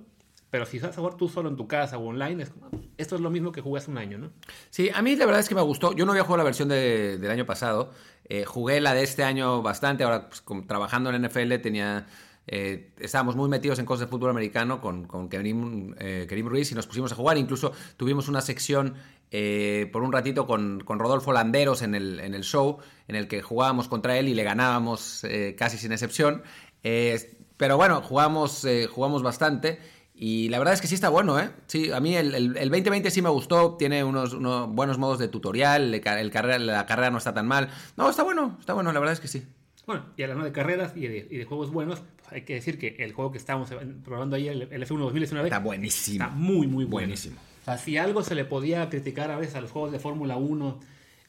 Pero 0.50 0.66
si 0.66 0.80
vas 0.80 0.92
a 0.98 1.02
jugar 1.02 1.18
tú 1.18 1.28
solo 1.28 1.50
en 1.50 1.58
tu 1.58 1.68
casa 1.68 1.98
o 1.98 2.08
online, 2.08 2.44
es 2.44 2.52
esto 2.98 3.16
es 3.16 3.22
lo 3.22 3.30
mismo 3.30 3.52
que 3.52 3.60
jugué 3.60 3.80
hace 3.80 3.92
un 3.92 3.98
año, 3.98 4.18
¿no? 4.18 4.32
Sí, 4.70 4.90
a 4.94 5.02
mí 5.02 5.16
la 5.18 5.26
verdad 5.26 5.42
es 5.42 5.50
que 5.50 5.56
me 5.56 5.62
gustó. 5.62 5.94
Yo 5.94 6.06
no 6.06 6.14
había 6.14 6.24
jugado 6.24 6.38
la 6.38 6.44
versión 6.46 6.70
de- 6.70 7.18
del 7.18 7.30
año 7.32 7.46
pasado. 7.46 7.92
Eh, 8.30 8.46
jugué 8.46 8.80
la 8.80 8.94
de 8.94 9.04
este 9.04 9.24
año 9.26 9.62
bastante. 9.62 10.06
Ahora, 10.06 10.30
pues, 10.30 10.40
como 10.42 10.66
trabajando 10.66 11.10
en 11.10 11.16
NFL, 11.26 11.60
tenía. 11.60 12.08
Eh, 12.48 12.94
estábamos 13.00 13.36
muy 13.36 13.50
metidos 13.50 13.78
en 13.80 13.86
cosas 13.86 14.02
de 14.02 14.08
fútbol 14.08 14.30
americano 14.32 14.80
con, 14.82 15.06
con 15.06 15.30
Kerim, 15.30 15.94
eh, 16.00 16.28
Ruiz 16.46 16.72
y 16.72 16.76
nos 16.76 16.88
pusimos 16.88 17.12
a 17.12 17.16
jugar. 17.16 17.38
Incluso 17.38 17.74
tuvimos 17.98 18.28
una 18.28 18.42
sección 18.42 18.96
eh, 19.32 19.90
por 19.92 20.02
un 20.04 20.12
ratito 20.14 20.48
con, 20.48 20.82
con 20.86 21.00
Rodolfo 21.00 21.34
Landeros 21.34 21.82
en 21.82 21.94
el, 21.96 22.20
en 22.22 22.34
el 22.34 22.44
show, 22.44 22.78
en 23.08 23.16
el 23.16 23.28
que 23.28 23.42
jugábamos 23.42 23.88
contra 23.88 24.18
él 24.18 24.30
y 24.30 24.34
le 24.34 24.44
ganábamos 24.44 25.24
eh, 25.26 25.56
casi 25.58 25.78
sin 25.78 25.92
excepción. 25.92 26.44
Eh, 26.84 27.38
pero 27.58 27.76
bueno, 27.78 28.02
jugamos, 28.02 28.66
jugamos 28.92 29.24
bastante. 29.24 29.80
Y 30.20 30.50
la 30.50 30.58
verdad 30.58 30.74
es 30.74 30.82
que 30.82 30.88
sí 30.88 30.96
está 30.96 31.10
bueno, 31.10 31.40
¿eh? 31.40 31.52
Sí, 31.68 31.92
a 31.92 32.00
mí 32.00 32.16
el, 32.16 32.34
el- 32.34 32.58
el 32.58 32.70
2020 32.70 33.12
sí 33.12 33.22
me 33.22 33.30
gustó, 33.30 33.76
tiene 33.78 34.04
unos, 34.04 34.34
unos 34.34 34.68
buenos 34.68 34.98
modos 34.98 35.20
de 35.20 35.28
tutorial, 35.28 35.94
el 35.94 36.02
carrera- 36.32 36.58
la 36.58 36.86
carrera 36.88 37.12
no 37.12 37.20
está 37.20 37.36
tan 37.36 37.48
mal. 37.48 37.70
No, 37.98 38.10
está 38.10 38.24
bueno, 38.24 38.58
está 38.60 38.74
bueno, 38.74 38.92
la 38.92 39.00
verdad 39.00 39.14
es 39.14 39.20
que 39.20 39.28
sí. 39.28 39.46
Bueno, 39.88 40.06
y 40.18 40.22
hablando 40.24 40.44
de 40.44 40.52
carreras 40.52 40.92
y 40.96 41.08
de, 41.08 41.28
y 41.32 41.38
de 41.38 41.46
juegos 41.46 41.72
buenos, 41.72 42.02
pues 42.18 42.34
hay 42.34 42.42
que 42.42 42.54
decir 42.56 42.78
que 42.78 42.98
el 43.00 43.14
juego 43.14 43.32
que 43.32 43.38
estábamos 43.38 43.72
probando 44.04 44.36
ayer, 44.36 44.52
el, 44.52 44.62
el 44.72 44.84
F1 44.86 45.00
2019, 45.00 45.48
Está 45.48 45.60
buenísimo. 45.60 46.26
está 46.26 46.36
muy, 46.36 46.68
muy 46.68 46.84
bueno. 46.86 47.08
Buenísimo. 47.08 47.38
O 47.62 47.66
sea, 47.66 47.78
si 47.78 47.98
algo 47.98 48.22
se 48.24 48.36
le 48.36 48.44
podía 48.46 48.90
criticar 48.90 49.32
a 49.32 49.38
veces 49.38 49.56
a 49.56 49.62
los 49.62 49.72
juegos 49.72 49.92
de 49.94 50.00
Fórmula 50.00 50.36
1, 50.38 50.80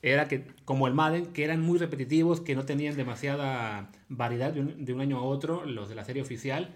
era 0.02 0.28
que, 0.28 0.44
como 0.64 0.86
el 0.88 0.94
Madden, 0.94 1.26
que 1.26 1.44
eran 1.44 1.60
muy 1.60 1.78
repetitivos, 1.78 2.40
que 2.40 2.54
no 2.56 2.64
tenían 2.64 2.96
demasiada 2.96 3.90
variedad 4.08 4.52
de 4.52 4.60
un, 4.60 4.84
de 4.84 4.92
un 4.92 5.00
año 5.00 5.18
a 5.18 5.22
otro, 5.22 5.64
los 5.64 5.88
de 5.88 5.94
la 5.94 6.04
serie 6.04 6.22
oficial. 6.22 6.74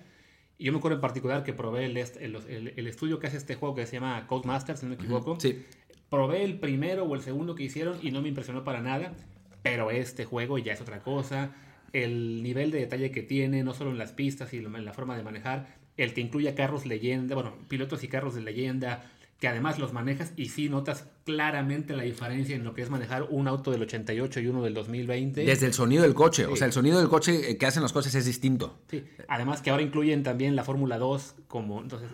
Y 0.59 0.67
yo 0.67 0.73
me 0.73 0.79
acuerdo 0.79 0.97
en 0.97 1.01
particular 1.01 1.43
que 1.43 1.53
probé 1.53 1.87
el, 1.87 1.97
el, 1.97 2.37
el- 2.49 2.73
el 2.77 2.87
estudio 2.87 3.19
que 3.19 3.27
hace 3.27 3.37
este 3.39 3.57
juego 3.57 3.75
que 3.75 3.87
se 3.87 3.95
llama 3.95 4.25
Codemasters, 4.29 4.79
si 4.81 4.87
no 4.87 4.91
me 4.91 4.95
equivoco. 4.97 5.39
Sí. 5.41 5.65
Probé 6.11 6.45
el 6.45 6.59
primero 6.61 7.05
o 7.05 7.15
el 7.17 7.23
segundo 7.23 7.55
que 7.57 7.65
hicieron 7.65 7.99
y 8.03 8.13
no 8.13 8.23
me 8.23 8.29
impresionó 8.29 8.63
para 8.65 8.81
nada, 8.81 9.15
pero 9.63 9.91
este 9.91 10.25
juego 10.25 10.59
ya 10.59 10.73
es 10.75 10.81
otra 10.81 11.01
cosa. 11.01 11.51
El 11.93 12.43
nivel 12.43 12.71
de 12.71 12.79
detalle 12.79 13.11
que 13.11 13.23
tiene, 13.23 13.63
no 13.63 13.75
solo 13.75 13.91
en 13.91 13.99
las 13.99 14.13
pistas 14.13 14.53
y 14.55 14.59
en 14.59 14.85
la 14.85 14.93
forma 14.93 15.17
de 15.17 15.23
manejar, 15.23 15.77
el 15.97 16.15
que 16.15 16.21
incluye 16.21 16.55
carros 16.55 16.87
leyenda, 16.87 17.35
bueno, 17.35 17.55
pilotos 17.69 18.03
y 18.03 18.09
carros 18.09 18.35
de 18.35 18.41
leyenda, 18.41 19.11
que 19.39 19.49
además 19.49 19.79
los 19.79 19.93
manejas 19.93 20.33
y 20.37 20.51
sí 20.51 20.69
notas 20.69 21.09
claramente 21.25 21.97
la 21.97 22.05
diferencia 22.05 22.55
en 22.55 22.63
lo 22.63 22.75
que 22.75 22.83
es 22.83 22.91
manejar 22.91 23.25
un 23.29 23.49
auto 23.49 23.73
del 23.73 23.83
88 23.83 24.41
y 24.41 24.47
uno 24.47 24.63
del 24.63 24.73
2020. 24.73 25.45
Desde 25.45 25.67
el 25.67 25.75
sonido 25.75 26.05
del 26.05 26.15
coche, 26.15 26.47
o 26.47 26.55
sea, 26.55 26.69
el 26.69 26.73
sonido 26.73 26.99
del 27.01 27.09
coche 27.09 27.51
eh, 27.51 27.59
que 27.59 27.67
hacen 27.67 27.83
los 27.83 27.93
coches 27.93 28.15
es 28.15 28.25
distinto. 28.25 28.79
Sí, 28.89 29.05
además 29.29 29.61
que 29.61 29.71
ahora 29.71 29.83
incluyen 29.83 30.23
también 30.23 30.55
la 30.55 30.63
Fórmula 30.63 30.97
2 30.99 31.35
como 31.49 31.81
entonces 31.83 32.09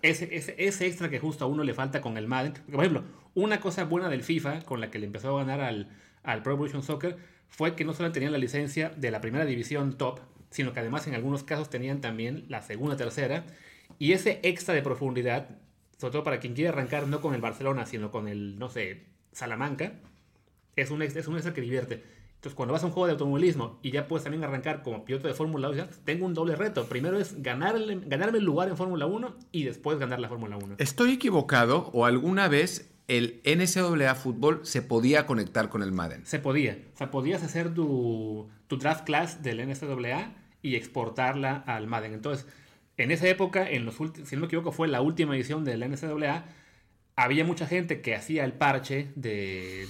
ese, 0.00 0.36
ese, 0.36 0.54
ese 0.58 0.86
extra 0.86 1.08
que 1.08 1.18
justo 1.18 1.44
a 1.44 1.48
uno 1.48 1.64
le 1.64 1.74
falta 1.74 2.00
con 2.00 2.16
el 2.16 2.26
Madden. 2.26 2.54
Por 2.70 2.80
ejemplo, 2.80 3.04
una 3.34 3.60
cosa 3.60 3.84
buena 3.84 4.08
del 4.08 4.22
FIFA 4.22 4.62
con 4.62 4.80
la 4.80 4.90
que 4.90 4.98
le 4.98 5.06
empezó 5.06 5.36
a 5.36 5.44
ganar 5.44 5.60
al, 5.60 5.88
al 6.22 6.42
Pro 6.42 6.54
Evolution 6.54 6.82
Soccer 6.82 7.16
fue 7.56 7.76
que 7.76 7.84
no 7.84 7.94
solo 7.94 8.10
tenían 8.10 8.32
la 8.32 8.38
licencia 8.38 8.90
de 8.96 9.12
la 9.12 9.20
primera 9.20 9.44
división 9.44 9.96
top, 9.96 10.18
sino 10.50 10.72
que 10.72 10.80
además 10.80 11.06
en 11.06 11.14
algunos 11.14 11.44
casos 11.44 11.70
tenían 11.70 12.00
también 12.00 12.46
la 12.48 12.62
segunda, 12.62 12.96
tercera. 12.96 13.44
Y 14.00 14.10
ese 14.12 14.40
extra 14.42 14.74
de 14.74 14.82
profundidad, 14.82 15.50
sobre 15.96 16.12
todo 16.12 16.24
para 16.24 16.40
quien 16.40 16.54
quiere 16.54 16.70
arrancar 16.70 17.06
no 17.06 17.20
con 17.20 17.32
el 17.32 17.40
Barcelona, 17.40 17.86
sino 17.86 18.10
con 18.10 18.26
el, 18.26 18.58
no 18.58 18.68
sé, 18.70 19.04
Salamanca, 19.30 20.00
es 20.74 20.90
un 20.90 21.00
extra, 21.02 21.20
es 21.20 21.28
un 21.28 21.34
extra 21.34 21.54
que 21.54 21.60
divierte. 21.60 22.02
Entonces, 22.34 22.56
cuando 22.56 22.72
vas 22.72 22.82
a 22.82 22.86
un 22.86 22.92
juego 22.92 23.06
de 23.06 23.12
automovilismo 23.12 23.78
y 23.82 23.92
ya 23.92 24.08
puedes 24.08 24.24
también 24.24 24.42
arrancar 24.42 24.82
como 24.82 25.04
piloto 25.04 25.28
de 25.28 25.34
Fórmula 25.34 25.68
1, 25.68 25.76
ya 25.76 25.88
tengo 26.04 26.26
un 26.26 26.34
doble 26.34 26.56
reto. 26.56 26.88
Primero 26.88 27.20
es 27.20 27.40
ganarle, 27.40 28.00
ganarme 28.04 28.38
el 28.38 28.44
lugar 28.44 28.68
en 28.68 28.76
Fórmula 28.76 29.06
1 29.06 29.36
y 29.52 29.62
después 29.62 29.98
ganar 29.98 30.18
la 30.18 30.28
Fórmula 30.28 30.56
1. 30.56 30.74
¿Estoy 30.78 31.12
equivocado 31.12 31.90
o 31.92 32.04
alguna 32.04 32.48
vez 32.48 32.93
el 33.06 33.40
NCAA 33.44 34.14
fútbol 34.14 34.60
se 34.64 34.82
podía 34.82 35.26
conectar 35.26 35.68
con 35.68 35.82
el 35.82 35.92
Madden? 35.92 36.24
Se 36.24 36.38
podía. 36.38 36.78
O 36.94 36.96
sea, 36.96 37.10
podías 37.10 37.42
hacer 37.42 37.74
tu, 37.74 38.48
draft 38.68 39.04
class 39.04 39.42
del 39.42 39.66
NCAA 39.66 40.32
y 40.62 40.76
exportarla 40.76 41.56
al 41.66 41.86
Madden. 41.86 42.14
Entonces, 42.14 42.46
en 42.96 43.10
esa 43.10 43.28
época, 43.28 43.68
en 43.68 43.84
los 43.84 43.96
si 43.96 44.36
no 44.36 44.40
me 44.40 44.46
equivoco, 44.46 44.72
fue 44.72 44.88
la 44.88 45.02
última 45.02 45.36
edición 45.36 45.64
del 45.64 45.80
NCAA. 45.80 46.46
Había 47.16 47.44
mucha 47.44 47.66
gente 47.66 48.00
que 48.00 48.16
hacía 48.16 48.44
el 48.44 48.54
parche 48.54 49.12
de, 49.14 49.86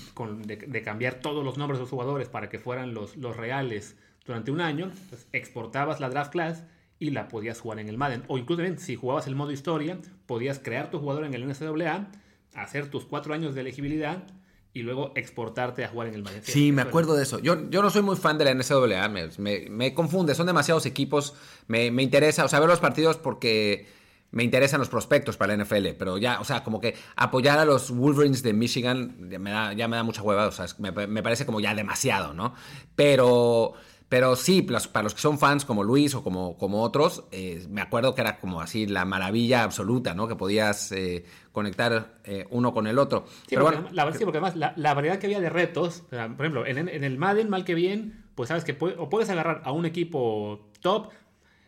cambiar 0.85 1.15
todos 1.15 1.45
los 1.45 1.57
nombres 1.57 1.79
de 1.79 1.83
los 1.83 1.91
jugadores 1.91 2.29
para 2.29 2.49
que 2.49 2.59
fueran 2.59 2.93
los, 2.93 3.17
reales 3.37 3.97
durante 4.27 4.51
un 4.51 4.61
año. 4.61 4.91
Exportabas 5.33 6.01
la 6.01 6.11
draft 6.11 6.33
class 6.33 6.65
y 6.99 7.11
la 7.11 7.29
podías 7.29 7.61
jugar 7.61 7.79
en 7.79 7.89
el 7.89 7.97
Madden. 7.97 8.25
O 8.27 8.39
incluso 8.39 8.63
si 8.79 8.97
jugabas 8.97 9.27
el 9.27 9.37
modo 9.37 9.53
historia, 9.53 9.99
podías 10.27 10.59
crear 10.59 10.91
tu 10.91 10.99
jugador 10.99 11.25
en 11.25 11.35
el 11.35 11.47
NCAA, 11.47 12.09
hacer 12.55 12.91
tus 12.91 13.05
cuatro 13.05 13.35
años 13.35 13.55
de 13.55 13.61
elegibilidad 13.63 14.25
y 14.73 14.83
luego 14.83 15.13
exportarte 15.15 15.85
a 15.85 15.89
jugar 15.89 16.09
en 16.09 16.15
el 16.15 16.23
Madden. 16.23 16.43
Sí, 16.43 16.73
me 16.73 16.83
acuerdo 16.83 17.15
de 17.15 17.23
eso. 17.23 17.39
Yo, 17.39 17.71
yo 17.71 17.81
no 17.81 17.91
soy 17.91 18.03
muy 18.03 18.17
fan 18.17 18.39
de 18.39 18.45
la 18.45 18.51
NCAA, 18.55 19.09
me, 19.39 19.69
me- 19.71 19.95
confunde, 19.95 20.35
son 20.35 20.47
demasiados 20.47 20.85
equipos, 20.87 21.35
me, 21.69 21.91
me 21.93 22.03
interesa, 22.03 22.45
o 22.45 22.49
sea, 22.49 22.59
ver 22.59 22.69
los 22.69 22.81
partidos 22.81 23.17
porque 23.17 23.87
me 24.33 24.43
interesan 24.43 24.81
los 24.81 24.89
prospectos 24.89 25.37
para 25.37 25.57
la 25.57 25.63
NFL, 25.65 25.91
pero 25.97 26.19
ya, 26.19 26.41
o 26.41 26.45
sea, 26.45 26.65
como 26.65 26.81
que 26.81 26.97
apoyar 27.15 27.61
a 27.61 27.65
los 27.65 27.93
Wolverines 27.93 28.43
de 28.43 28.53
Michigan 28.53 29.31
ya 29.31 29.39
me 29.39 29.51
da, 29.53 29.73
ya 29.75 29.87
me 29.87 29.95
da 29.97 30.03
mucha 30.03 30.23
hueva, 30.23 30.49
o 30.49 30.51
sea, 30.53 30.67
me 30.79 31.23
parece 31.23 31.47
como 31.47 31.61
ya 31.61 31.73
demasiado, 31.73 32.35
¿no? 32.35 32.53
Pero, 32.97 33.75
pero 34.09 34.37
sí, 34.37 34.63
para 34.63 35.03
los 35.03 35.15
que 35.15 35.21
son 35.21 35.39
fans 35.39 35.65
como 35.65 35.83
Luis 35.83 36.15
o 36.15 36.23
como, 36.23 36.57
como 36.57 36.83
otros, 36.83 37.25
eh, 37.33 37.67
me 37.69 37.81
acuerdo 37.81 38.15
que 38.15 38.21
era 38.21 38.39
como 38.39 38.61
así 38.61 38.87
la 38.87 39.05
maravilla 39.05 39.65
absoluta, 39.65 40.15
¿no? 40.15 40.29
Que 40.29 40.37
podías 40.37 40.93
eh, 40.93 41.25
conectar 41.53 42.19
eh, 42.25 42.47
uno 42.51 42.73
con 42.73 42.87
el 42.87 42.99
otro. 42.99 43.25
Sí, 43.27 43.33
pero 43.51 43.63
porque, 43.65 43.81
bueno, 43.81 43.95
la, 43.95 44.13
sí, 44.13 44.25
porque 44.25 44.39
además 44.39 44.57
la, 44.57 44.73
la 44.77 44.95
variedad 44.95 45.19
que 45.19 45.27
había 45.27 45.41
de 45.41 45.51
retos, 45.51 46.03
por 46.11 46.17
ejemplo, 46.47 46.67
en, 46.67 46.89
en 46.89 47.03
el 47.05 47.19
Madden, 47.19 47.49
mal 47.51 47.65
que 47.65 47.75
bien, 47.75 48.25
pues 48.35 48.49
sabes 48.49 48.63
que 48.65 48.75
puede- 48.75 48.97
o 48.99 49.09
puedes 49.09 49.31
agarrar 49.31 49.63
a 49.65 49.73
un 49.73 49.85
equipo 49.87 50.69
top 50.81 51.11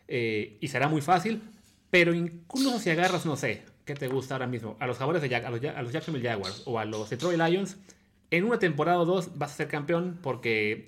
y 0.07 0.67
será 0.67 0.87
muy 0.87 1.01
fácil, 1.01 1.41
pero 1.89 2.13
incluso 2.13 2.79
si 2.79 2.89
agarras, 2.89 3.25
no 3.25 3.35
sé, 3.35 3.63
¿qué 3.83 3.93
te 3.95 4.07
gusta 4.07 4.35
ahora 4.35 4.47
mismo? 4.47 4.77
A 4.79 4.87
los 4.87 4.97
jaguares 4.97 5.21
de 5.21 5.29
Jack- 5.29 5.45
a 5.45 5.49
los, 5.49 5.61
a 5.63 5.81
los 5.81 5.91
Jacksonville 5.91 6.27
Jaguars 6.29 6.63
o 6.65 6.79
a 6.79 6.85
los 6.85 7.09
Detroit 7.09 7.37
Lions, 7.39 7.77
en 8.31 8.43
una 8.45 8.59
temporada 8.59 8.99
o 8.99 9.05
dos 9.05 9.37
vas 9.37 9.51
a 9.53 9.55
ser 9.55 9.67
campeón 9.67 10.19
porque 10.21 10.85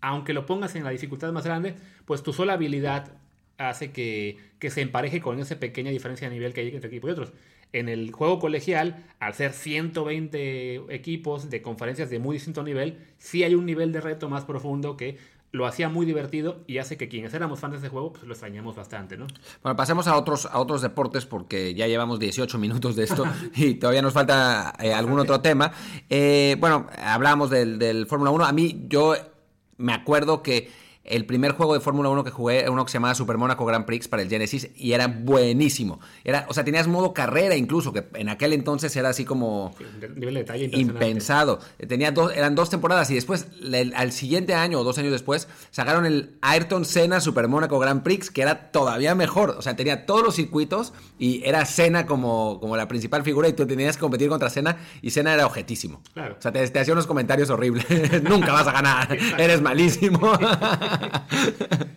aunque 0.00 0.32
lo 0.32 0.46
pongas 0.46 0.74
en 0.74 0.84
la 0.84 0.90
dificultad 0.90 1.32
más 1.32 1.44
grande, 1.44 1.74
pues 2.04 2.22
tu 2.22 2.32
sola 2.32 2.54
habilidad 2.54 3.12
hace 3.58 3.92
que, 3.92 4.38
que 4.58 4.70
se 4.70 4.80
empareje 4.80 5.20
con 5.20 5.38
esa 5.38 5.58
pequeña 5.58 5.90
diferencia 5.90 6.28
de 6.28 6.34
nivel 6.34 6.54
que 6.54 6.62
hay 6.62 6.68
entre 6.68 6.88
equipo 6.88 7.08
y 7.08 7.12
otros. 7.12 7.32
En 7.72 7.88
el 7.88 8.10
juego 8.10 8.38
colegial, 8.38 9.04
al 9.20 9.34
ser 9.34 9.52
120 9.52 10.94
equipos 10.94 11.50
de 11.50 11.62
conferencias 11.62 12.10
de 12.10 12.18
muy 12.18 12.34
distinto 12.34 12.64
nivel, 12.64 12.98
sí 13.18 13.44
hay 13.44 13.54
un 13.54 13.64
nivel 13.64 13.92
de 13.92 14.00
reto 14.00 14.28
más 14.28 14.44
profundo 14.44 14.96
que 14.96 15.18
lo 15.52 15.66
hacía 15.66 15.88
muy 15.88 16.06
divertido 16.06 16.60
y 16.66 16.78
hace 16.78 16.96
que 16.96 17.08
quienes 17.08 17.34
éramos 17.34 17.58
fans 17.58 17.72
de 17.72 17.78
ese 17.78 17.88
juego, 17.88 18.12
pues 18.12 18.24
lo 18.24 18.32
extrañamos 18.32 18.76
bastante, 18.76 19.16
¿no? 19.16 19.26
Bueno, 19.62 19.76
pasemos 19.76 20.06
a 20.06 20.16
otros, 20.16 20.46
a 20.46 20.58
otros 20.60 20.80
deportes 20.80 21.26
porque 21.26 21.74
ya 21.74 21.86
llevamos 21.86 22.20
18 22.20 22.56
minutos 22.58 22.96
de 22.96 23.04
esto 23.04 23.24
y 23.54 23.74
todavía 23.74 24.02
nos 24.02 24.12
falta 24.12 24.74
eh, 24.78 24.92
algún 24.92 25.18
otro 25.18 25.40
tema. 25.40 25.72
Eh, 26.08 26.56
bueno, 26.60 26.86
hablábamos 26.98 27.50
del, 27.50 27.78
del 27.78 28.06
Fórmula 28.06 28.30
1. 28.30 28.44
A 28.44 28.52
mí, 28.52 28.84
yo 28.88 29.14
me 29.80 29.92
acuerdo 29.92 30.42
que 30.42 30.70
el 31.02 31.24
primer 31.26 31.52
juego 31.52 31.74
de 31.74 31.80
Fórmula 31.80 32.08
1 32.10 32.24
que 32.24 32.30
jugué 32.30 32.60
era 32.60 32.70
uno 32.70 32.84
que 32.84 32.90
se 32.92 32.96
llamaba 32.98 33.14
Super 33.14 33.36
Monaco 33.38 33.64
Grand 33.64 33.84
Prix 33.86 34.06
para 34.06 34.22
el 34.22 34.28
Genesis 34.28 34.68
y 34.76 34.92
era 34.92 35.06
buenísimo. 35.08 35.98
Era, 36.24 36.46
o 36.48 36.54
sea, 36.54 36.62
tenías 36.64 36.86
modo 36.88 37.14
carrera 37.14 37.56
incluso, 37.56 37.92
que 37.92 38.06
en 38.14 38.28
aquel 38.28 38.52
entonces 38.52 38.94
era 38.96 39.08
así 39.08 39.24
como 39.24 39.74
Sí, 39.78 39.84
nivel 40.14 40.34
de 40.34 40.40
detalle 40.40 40.70
impensado. 40.74 41.58
Tenía 41.88 42.12
dos, 42.12 42.32
eran 42.36 42.54
dos 42.54 42.70
temporadas 42.70 43.10
y 43.10 43.14
después, 43.14 43.46
el- 43.62 43.94
al 43.96 44.12
siguiente 44.12 44.54
año 44.54 44.78
o 44.78 44.84
dos 44.84 44.98
años 44.98 45.10
después, 45.12 45.48
sacaron 45.70 46.04
el 46.06 46.36
Ayrton 46.42 46.84
Senna 46.84 47.20
Super 47.20 47.48
Monaco 47.48 47.78
Grand 47.78 48.02
Prix, 48.02 48.30
que 48.30 48.42
era 48.42 48.70
todavía 48.70 49.14
mejor. 49.14 49.50
O 49.58 49.62
sea, 49.62 49.74
tenía 49.76 50.06
todos 50.06 50.22
los 50.22 50.34
circuitos 50.36 50.92
y 51.18 51.42
era 51.44 51.64
Senna 51.64 52.06
como, 52.06 52.58
como 52.60 52.76
la 52.76 52.86
principal 52.88 53.22
figura 53.24 53.48
y 53.48 53.52
tú 53.54 53.66
tenías 53.66 53.96
que 53.96 54.00
competir 54.00 54.28
contra 54.28 54.50
Senna 54.50 54.76
y 55.02 55.10
Senna 55.10 55.32
era 55.34 55.46
objetísimo. 55.46 56.02
Claro. 56.12 56.36
O 56.38 56.42
sea, 56.42 56.52
te, 56.52 56.68
te 56.68 56.78
hacía 56.78 56.92
unos 56.92 57.06
comentarios 57.06 57.48
horribles. 57.50 57.86
Nunca 58.22 58.52
vas 58.52 58.66
a 58.68 58.72
ganar. 58.72 59.16
Eres 59.38 59.60
malísimo. 59.62 60.30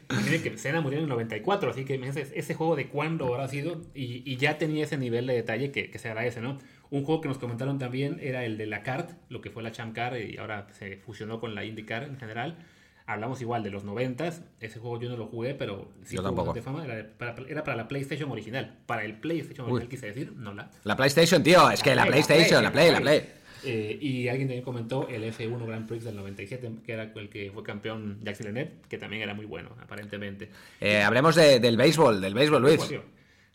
Imagínate 0.09 0.41
que 0.41 0.57
Senna 0.57 0.81
murió 0.81 0.99
en 0.99 1.03
el 1.05 1.09
94, 1.09 1.71
así 1.71 1.85
que 1.85 1.95
ese, 1.95 2.27
ese 2.35 2.53
juego 2.53 2.75
de 2.75 2.87
cuándo 2.87 3.27
habrá 3.33 3.47
sido 3.47 3.81
y, 3.93 4.23
y 4.29 4.37
ya 4.37 4.57
tenía 4.57 4.83
ese 4.83 4.97
nivel 4.97 5.27
de 5.27 5.33
detalle 5.33 5.71
que, 5.71 5.89
que 5.89 5.99
se 5.99 6.09
agradece, 6.09 6.41
¿no? 6.41 6.57
Un 6.89 7.03
juego 7.03 7.21
que 7.21 7.27
nos 7.27 7.39
comentaron 7.39 7.79
también 7.79 8.19
era 8.21 8.45
el 8.45 8.57
de 8.57 8.67
la 8.67 8.83
Kart, 8.83 9.09
lo 9.29 9.41
que 9.41 9.49
fue 9.49 9.63
la 9.63 9.71
Champ 9.71 9.95
Car 9.95 10.19
y 10.19 10.37
ahora 10.37 10.67
se 10.77 10.97
fusionó 10.97 11.39
con 11.39 11.55
la 11.55 11.65
IndyCar 11.65 12.03
en 12.03 12.17
general. 12.17 12.57
Hablamos 13.05 13.41
igual 13.41 13.63
de 13.63 13.69
los 13.71 13.83
90 13.83 14.31
ese 14.61 14.79
juego 14.79 14.97
yo 15.01 15.09
no 15.09 15.17
lo 15.17 15.25
jugué, 15.25 15.55
pero 15.55 15.91
sí 16.03 16.15
Yo 16.15 16.23
tampoco. 16.23 16.53
fama. 16.61 16.85
Era, 16.85 17.05
para, 17.17 17.35
era 17.49 17.63
para 17.63 17.75
la 17.75 17.87
PlayStation 17.87 18.31
original, 18.31 18.77
para 18.85 19.03
el 19.03 19.15
PlayStation 19.15 19.65
original 19.65 19.89
quise 19.89 20.05
decir, 20.05 20.31
no 20.37 20.53
la. 20.53 20.69
La 20.83 20.95
PlayStation, 20.95 21.43
tío. 21.43 21.69
Es 21.69 21.81
que 21.83 21.95
la 21.95 22.05
La 22.05 22.11
Play, 22.11 22.21
la 22.21 22.27
PlayStation, 22.27 22.61
Play, 22.61 22.63
la 22.63 22.71
Play, 22.71 22.87
la 22.87 22.93
la 22.93 23.01
Play. 23.01 23.42
Eh, 23.65 23.97
y 24.01 24.27
alguien 24.27 24.47
también 24.47 24.63
comentó 24.63 25.07
el 25.07 25.23
F1 25.23 25.65
Grand 25.65 25.87
Prix 25.87 26.03
del 26.03 26.15
97, 26.15 26.69
que 26.85 26.91
era 26.93 27.03
el 27.15 27.29
que 27.29 27.51
fue 27.53 27.63
campeón 27.63 28.17
Jacques 28.21 28.39
Villeneuve, 28.39 28.71
que 28.89 28.97
también 28.97 29.21
era 29.23 29.33
muy 29.33 29.45
bueno, 29.45 29.69
aparentemente. 29.81 30.49
Eh, 30.81 31.01
hablemos 31.01 31.35
de- 31.35 31.59
del 31.59 31.77
béisbol, 31.77 32.19
del 32.21 32.33
béisbol, 32.33 32.61
Luis. 32.61 32.81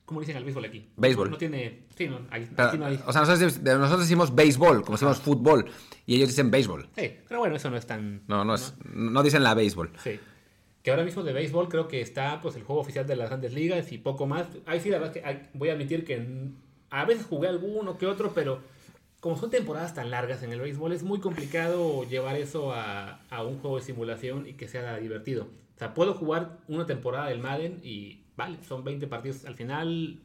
¿Cómo 0.04 0.20
dicen 0.20 0.36
al 0.38 0.44
béisbol 0.44 0.64
aquí? 0.64 0.86
Béisbol. 0.96 1.30
No 1.30 1.36
tiene... 1.36 1.80
Sí, 1.94 2.08
no, 2.08 2.20
ahí- 2.30 2.48
Pero, 2.56 2.68
aquí 2.68 2.78
no 2.78 2.86
hay... 2.86 2.98
O 3.06 3.12
sea, 3.12 3.20
nosotros, 3.22 3.60
nosotros 3.62 4.00
decimos 4.00 4.34
béisbol, 4.34 4.80
como 4.82 4.92
decimos 4.96 5.18
fútbol, 5.18 5.66
y 6.06 6.16
ellos 6.16 6.28
dicen 6.30 6.50
béisbol. 6.50 6.88
Sí, 6.96 7.12
pero 7.28 7.40
bueno, 7.40 7.56
eso 7.56 7.68
no 7.70 7.76
es 7.76 7.86
tan... 7.86 8.22
No, 8.26 8.42
no, 8.42 8.54
es, 8.54 8.72
no 8.94 9.22
dicen 9.22 9.42
la 9.42 9.52
béisbol. 9.52 9.90
Sí. 10.02 10.18
Que 10.82 10.90
ahora 10.92 11.04
mismo 11.04 11.22
de 11.24 11.34
béisbol 11.34 11.68
creo 11.68 11.88
que 11.88 12.00
está 12.00 12.40
pues 12.40 12.56
el 12.56 12.62
juego 12.62 12.80
oficial 12.80 13.06
de 13.06 13.16
las 13.16 13.28
grandes 13.28 13.52
ligas 13.52 13.92
y 13.92 13.98
poco 13.98 14.26
más. 14.26 14.46
Ahí 14.64 14.80
sí, 14.80 14.88
la 14.88 14.98
verdad 14.98 15.14
es 15.14 15.22
que 15.22 15.28
hay- 15.28 15.42
voy 15.52 15.68
a 15.68 15.72
admitir 15.74 16.06
que 16.06 16.24
a 16.88 17.04
veces 17.04 17.26
jugué 17.26 17.48
alguno 17.48 17.98
que 17.98 18.06
otro, 18.06 18.32
pero 18.34 18.60
como 19.20 19.36
son 19.36 19.50
temporadas 19.50 19.94
tan 19.94 20.10
largas 20.10 20.42
en 20.42 20.52
el 20.52 20.60
béisbol, 20.60 20.92
es 20.92 21.02
muy 21.02 21.20
complicado 21.20 22.04
llevar 22.04 22.36
eso 22.36 22.72
a, 22.72 23.20
a 23.30 23.42
un 23.42 23.58
juego 23.58 23.76
de 23.76 23.82
simulación 23.82 24.46
y 24.46 24.54
que 24.54 24.68
sea 24.68 24.96
divertido. 24.98 25.44
O 25.74 25.78
sea, 25.78 25.94
puedo 25.94 26.14
jugar 26.14 26.58
una 26.68 26.86
temporada 26.86 27.28
del 27.28 27.40
Madden 27.40 27.80
y 27.82 28.22
vale, 28.36 28.58
son 28.66 28.84
20 28.84 29.06
partidos 29.08 29.44
al 29.44 29.54
final, 29.54 30.20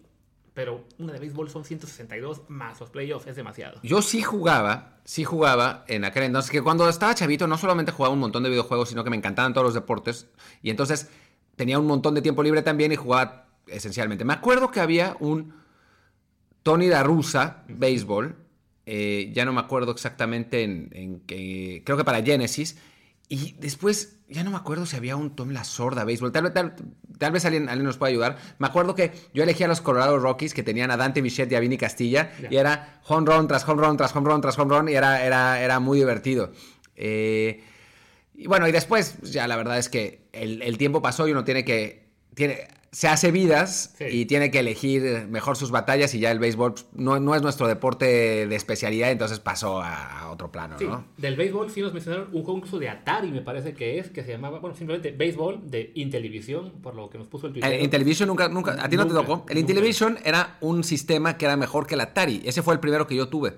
pero 0.54 0.86
una 1.00 1.14
de 1.14 1.20
béisbol 1.20 1.50
son 1.50 1.66
162 1.66 2.44
más 2.48 2.80
los 2.80 2.92
playoffs, 2.92 3.28
es 3.28 3.36
demasiado. 3.36 3.80
Yo 3.82 4.02
sí 4.02 4.22
jugaba, 4.22 5.00
sí 5.04 5.24
jugaba 5.24 5.84
en 5.88 6.06
aquel 6.06 6.24
entonces, 6.24 6.52
que 6.52 6.62
cuando 6.62 6.88
estaba 6.88 7.16
chavito 7.16 7.48
no 7.48 7.58
solamente 7.58 7.92
jugaba 7.92 8.14
un 8.14 8.20
montón 8.20 8.44
de 8.44 8.50
videojuegos, 8.50 8.90
sino 8.90 9.04
que 9.04 9.10
me 9.10 9.18
encantaban 9.18 9.54
todos 9.54 9.66
los 9.66 9.74
deportes, 9.74 10.28
y 10.62 10.70
entonces 10.70 11.10
tenía 11.56 11.80
un 11.80 11.88
montón 11.88 12.14
de 12.14 12.22
tiempo 12.22 12.44
libre 12.44 12.62
también 12.62 12.92
y 12.92 12.96
jugaba 12.96 13.48
esencialmente. 13.68 14.26
Me 14.26 14.34
acuerdo 14.34 14.70
que 14.70 14.80
había 14.80 15.18
un 15.20 15.56
Tony 16.62 16.88
La 16.88 17.04
Russa, 17.04 17.64
béisbol, 17.68 18.36
eh, 18.86 19.32
ya 19.34 19.46
no 19.46 19.54
me 19.54 19.60
acuerdo 19.62 19.92
exactamente 19.92 20.64
en, 20.64 20.90
en 20.94 21.20
qué, 21.22 21.82
creo 21.86 21.98
que 21.98 22.04
para 22.04 22.22
Genesis, 22.24 22.78
y 23.30 23.56
después 23.60 24.18
ya 24.28 24.44
no 24.44 24.52
me 24.52 24.58
acuerdo 24.58 24.86
si 24.86 24.96
había 24.96 25.16
un 25.16 25.36
Tom 25.36 25.52
La 25.52 25.64
Sorda 25.64 26.04
béisbol, 26.04 26.32
tal, 26.32 26.44
vez- 26.44 26.54
tal, 26.54 26.76
tal 27.18 27.32
vez 27.32 27.46
alguien, 27.46 27.70
alguien 27.70 27.86
nos 27.86 27.98
pueda 27.98 28.10
ayudar. 28.12 28.38
Me 28.60 28.68
acuerdo 28.68 28.96
que 28.96 29.12
yo 29.34 29.44
elegía 29.44 29.66
a 29.66 29.70
los 29.70 29.80
Colorado 29.82 30.20
Rockies 30.20 30.54
que 30.54 30.64
tenían 30.64 30.92
a 30.92 30.98
Dante 30.98 31.22
Bichette 31.22 31.52
y 31.52 31.56
a 31.56 31.60
Vini 31.60 31.78
Castilla, 31.78 32.32
y 32.50 32.58
era 32.58 33.00
home 33.08 33.32
run 33.32 33.48
tras 33.48 33.68
home 33.68 33.82
run 33.82 33.98
tras 33.98 34.16
home 34.16 34.30
run 34.30 34.42
tras 34.42 34.58
home 34.60 34.76
run, 34.78 34.90
y 34.90 34.94
era, 34.94 35.24
era, 35.26 35.62
era 35.62 35.80
muy 35.80 36.00
divertido. 36.00 36.52
Eh, 36.96 37.64
y 38.36 38.48
bueno, 38.48 38.68
y 38.68 38.72
después, 38.72 39.18
ya 39.22 39.48
la 39.48 39.56
verdad 39.56 39.78
es 39.78 39.90
que 39.90 40.28
el, 40.34 40.62
el 40.62 40.78
tiempo 40.78 41.02
pasó 41.02 41.28
y 41.28 41.32
uno 41.32 41.44
tiene 41.44 41.64
que. 41.64 42.10
Tiene, 42.36 42.68
se 42.94 43.08
hace 43.08 43.32
vidas 43.32 43.94
Sí. 43.98 44.06
y 44.10 44.26
tiene 44.28 44.52
que 44.52 44.60
elegir 44.60 45.28
mejor 45.28 45.58
sus 45.58 45.72
batallas 45.72 46.14
y 46.14 46.20
ya 46.20 46.32
el 46.32 46.38
béisbol 46.40 46.74
pues, 46.74 46.86
no, 46.94 47.20
no 47.20 47.36
es 47.36 47.42
nuestro 47.42 47.68
deporte 47.68 48.06
de 48.46 48.56
especialidad, 48.56 49.10
entonces 49.12 49.40
pasó 49.40 49.82
a, 49.82 50.30
otro 50.32 50.52
plano, 50.52 50.78
Sí, 50.80 50.86
¿no? 50.86 51.04
del 51.18 51.36
béisbol 51.36 51.70
sí 51.70 51.82
nos 51.82 51.94
mencionaron 51.94 52.30
un 52.32 52.44
incluso 52.58 52.80
de 52.80 52.90
Atari, 52.90 53.32
me 53.32 53.42
parece 53.42 53.74
que 53.74 54.00
es, 54.00 54.10
que 54.10 54.24
se 54.24 54.32
llamaba, 54.32 54.60
bueno, 54.60 54.76
simplemente 54.76 55.12
béisbol 55.12 55.70
de 55.70 55.92
Intellivision, 55.96 56.72
por 56.82 56.96
lo 56.96 57.10
que 57.10 57.18
nos 57.18 57.28
puso 57.28 57.48
el 57.48 57.54
Twitter. 57.54 57.72
El 57.72 57.84
Intellivision 57.84 58.28
nunca, 58.28 58.48
nunca, 58.48 58.78
a 58.80 58.88
ti 58.88 58.96
no 58.96 59.08
te 59.08 59.14
tocó. 59.14 59.34
El 59.50 59.56
nunca. 59.56 59.60
Intellivision 59.60 60.20
era 60.24 60.58
un 60.62 60.84
sistema 60.84 61.38
que 61.38 61.46
era 61.46 61.58
mejor 61.58 61.88
que 61.88 61.96
el 61.96 62.02
Atari. 62.02 62.42
Ese 62.46 62.62
fue 62.62 62.74
el 62.76 62.80
primero 62.80 63.08
que 63.08 63.16
yo 63.16 63.28
tuve. 63.28 63.54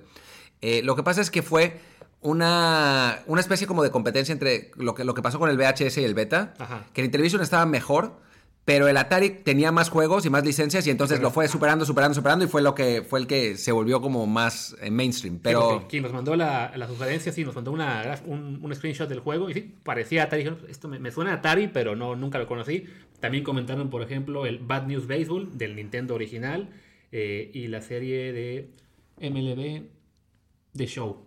Eh, 0.62 0.82
lo 0.84 0.96
que 0.96 1.04
pasa 1.04 1.22
es 1.22 1.30
que 1.30 1.42
fue 1.42 1.80
una, 2.22 3.20
una 3.28 3.42
especie 3.42 3.68
como 3.68 3.84
de 3.84 3.92
competencia 3.92 4.34
entre 4.34 4.72
lo 4.76 4.96
que, 4.96 5.04
lo 5.04 5.14
que 5.14 5.22
pasó 5.22 5.40
con 5.40 5.50
el 5.50 5.58
VHS 5.58 5.98
y 6.00 6.04
el 6.04 6.14
Beta. 6.14 6.54
Ajá. 6.58 6.86
Que 6.94 7.02
el 7.02 7.06
Intellivision 7.06 7.42
estaba 7.42 7.66
mejor, 7.66 8.18
pero 8.66 8.88
el 8.88 8.98
Atari 8.98 9.30
tenía 9.30 9.72
más 9.72 9.90
juegos 9.90 10.26
y 10.26 10.30
más 10.32 10.44
licencias 10.44 10.86
y 10.88 10.90
entonces 10.90 11.18
Pero- 11.20 11.30
lo 11.30 11.34
fue 11.34 11.48
superando, 11.48 11.86
superando, 11.86 12.16
superando 12.16 12.46
y 12.46 12.48
fue 12.48 12.62
lo 12.64 12.74
que 12.74 13.04
fue 13.08 13.20
el 13.20 13.28
que 13.28 13.58
se 13.58 13.72
volvió 13.72 14.02
como 14.02 14.26
más 14.26 14.76
eh, 14.82 14.90
mainstream. 14.90 15.40
Pero 15.42 15.86
quien 15.88 16.02
nos 16.04 16.12
mandó 16.14 16.36
la, 16.36 16.72
la 16.76 16.88
sugerencia, 16.88 17.32
sí, 17.32 17.44
nos 17.46 17.54
mandó 17.56 17.72
una, 17.72 18.20
un, 18.26 18.60
un 18.64 18.76
screenshot 18.76 19.08
del 19.08 19.20
juego 19.20 19.50
y 19.50 19.54
sí, 19.54 19.76
parecía 19.84 20.24
Atari. 20.24 20.52
Esto 20.68 20.88
me, 20.88 20.98
me 21.00 21.12
suena 21.12 21.32
a 21.32 21.36
Atari, 21.36 21.68
pero 21.68 21.96
no, 21.96 22.16
nunca 22.16 22.40
lo 22.40 22.48
conocí. 22.48 22.86
También 23.20 23.44
comentaron, 23.44 23.90
por 23.92 24.02
ejemplo, 24.02 24.46
el 24.48 24.58
Bad 24.60 24.88
News 24.88 25.08
Baseball 25.08 25.58
del 25.58 25.76
Nintendo 25.76 26.16
original 26.16 26.70
eh, 27.12 27.52
y 27.54 27.68
la 27.68 27.82
serie 27.82 28.34
de 28.34 28.72
MLB 29.22 29.84
The 30.76 30.88
Show. 30.88 31.22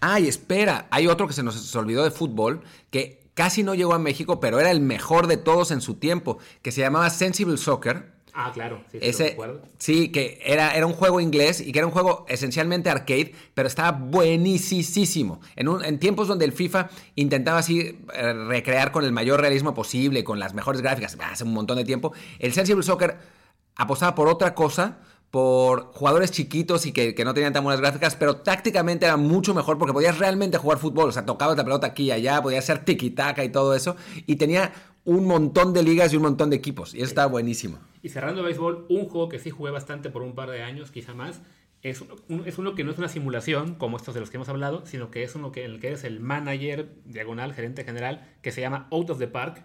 Ay, 0.00 0.28
espera, 0.28 0.86
hay 0.90 1.08
otro 1.08 1.26
que 1.26 1.32
se 1.32 1.42
nos 1.42 1.74
olvidó 1.74 2.04
de 2.04 2.12
fútbol, 2.12 2.62
que 2.90 3.25
casi 3.36 3.62
no 3.62 3.76
llegó 3.76 3.94
a 3.94 4.00
México, 4.00 4.40
pero 4.40 4.58
era 4.58 4.72
el 4.72 4.80
mejor 4.80 5.28
de 5.28 5.36
todos 5.36 5.70
en 5.70 5.80
su 5.80 5.94
tiempo, 5.94 6.38
que 6.62 6.72
se 6.72 6.80
llamaba 6.80 7.08
Sensible 7.10 7.56
Soccer. 7.58 8.16
Ah, 8.38 8.50
claro, 8.52 8.82
sí, 8.92 8.98
lo 8.98 9.06
Ese, 9.06 9.36
sí, 9.78 10.08
que 10.10 10.40
era, 10.44 10.74
era 10.76 10.84
un 10.86 10.92
juego 10.92 11.20
inglés 11.20 11.60
y 11.62 11.72
que 11.72 11.78
era 11.78 11.86
un 11.86 11.92
juego 11.92 12.26
esencialmente 12.28 12.90
arcade, 12.90 13.32
pero 13.54 13.66
estaba 13.66 13.92
buenísimo. 13.92 15.40
En, 15.54 15.68
un- 15.68 15.84
en 15.84 15.98
tiempos 15.98 16.28
donde 16.28 16.44
el 16.44 16.52
FIFA 16.52 16.90
intentaba 17.14 17.58
así 17.58 17.98
eh, 18.14 18.32
recrear 18.48 18.92
con 18.92 19.04
el 19.04 19.12
mayor 19.12 19.40
realismo 19.40 19.72
posible, 19.74 20.22
con 20.24 20.38
las 20.38 20.52
mejores 20.54 20.82
gráficas, 20.82 21.16
hace 21.20 21.44
un 21.44 21.52
montón 21.54 21.76
de 21.78 21.84
tiempo, 21.84 22.12
el 22.38 22.52
Sensible 22.52 22.82
Soccer 22.82 23.16
apostaba 23.76 24.14
por 24.14 24.28
otra 24.28 24.54
cosa, 24.54 24.98
por 25.36 25.92
jugadores 25.92 26.30
chiquitos 26.30 26.86
y 26.86 26.92
que, 26.92 27.14
que 27.14 27.22
no 27.22 27.34
tenían 27.34 27.52
tan 27.52 27.62
buenas 27.62 27.82
gráficas, 27.82 28.16
pero 28.16 28.36
tácticamente 28.36 29.04
era 29.04 29.18
mucho 29.18 29.52
mejor 29.52 29.76
porque 29.76 29.92
podías 29.92 30.18
realmente 30.18 30.56
jugar 30.56 30.78
fútbol, 30.78 31.10
o 31.10 31.12
sea, 31.12 31.26
tocabas 31.26 31.58
la 31.58 31.64
pelota 31.64 31.88
aquí 31.88 32.04
y 32.04 32.10
allá, 32.10 32.40
podías 32.40 32.64
hacer 32.64 32.86
tiki-taka 32.86 33.44
y 33.44 33.50
todo 33.50 33.74
eso, 33.74 33.96
y 34.24 34.36
tenía 34.36 34.72
un 35.04 35.26
montón 35.26 35.74
de 35.74 35.82
ligas 35.82 36.10
y 36.14 36.16
un 36.16 36.22
montón 36.22 36.48
de 36.48 36.56
equipos, 36.56 36.94
y 36.94 37.00
eso 37.00 37.08
estaba 37.08 37.26
buenísimo. 37.26 37.76
Y 38.02 38.08
cerrando 38.08 38.42
béisbol, 38.42 38.86
un 38.88 39.04
juego 39.10 39.28
que 39.28 39.38
sí 39.38 39.50
jugué 39.50 39.70
bastante 39.72 40.08
por 40.08 40.22
un 40.22 40.34
par 40.34 40.48
de 40.48 40.62
años, 40.62 40.90
quizá 40.90 41.12
más, 41.12 41.42
es 41.82 42.00
uno, 42.00 42.16
un- 42.30 42.48
es 42.48 42.56
uno 42.56 42.74
que 42.74 42.82
no 42.82 42.90
es 42.90 42.96
una 42.96 43.08
simulación, 43.08 43.74
como 43.74 43.98
estos 43.98 44.14
de 44.14 44.20
los 44.20 44.30
que 44.30 44.38
hemos 44.38 44.48
hablado, 44.48 44.86
sino 44.86 45.10
que 45.10 45.22
es 45.22 45.34
uno 45.34 45.52
que, 45.52 45.66
en 45.66 45.72
el 45.72 45.80
que 45.80 45.88
eres 45.88 46.04
el 46.04 46.18
manager, 46.20 46.94
diagonal, 47.04 47.52
gerente 47.52 47.84
general, 47.84 48.26
que 48.40 48.52
se 48.52 48.62
llama 48.62 48.88
Out 48.90 49.10
of 49.10 49.18
the 49.18 49.28
Park. 49.28 49.62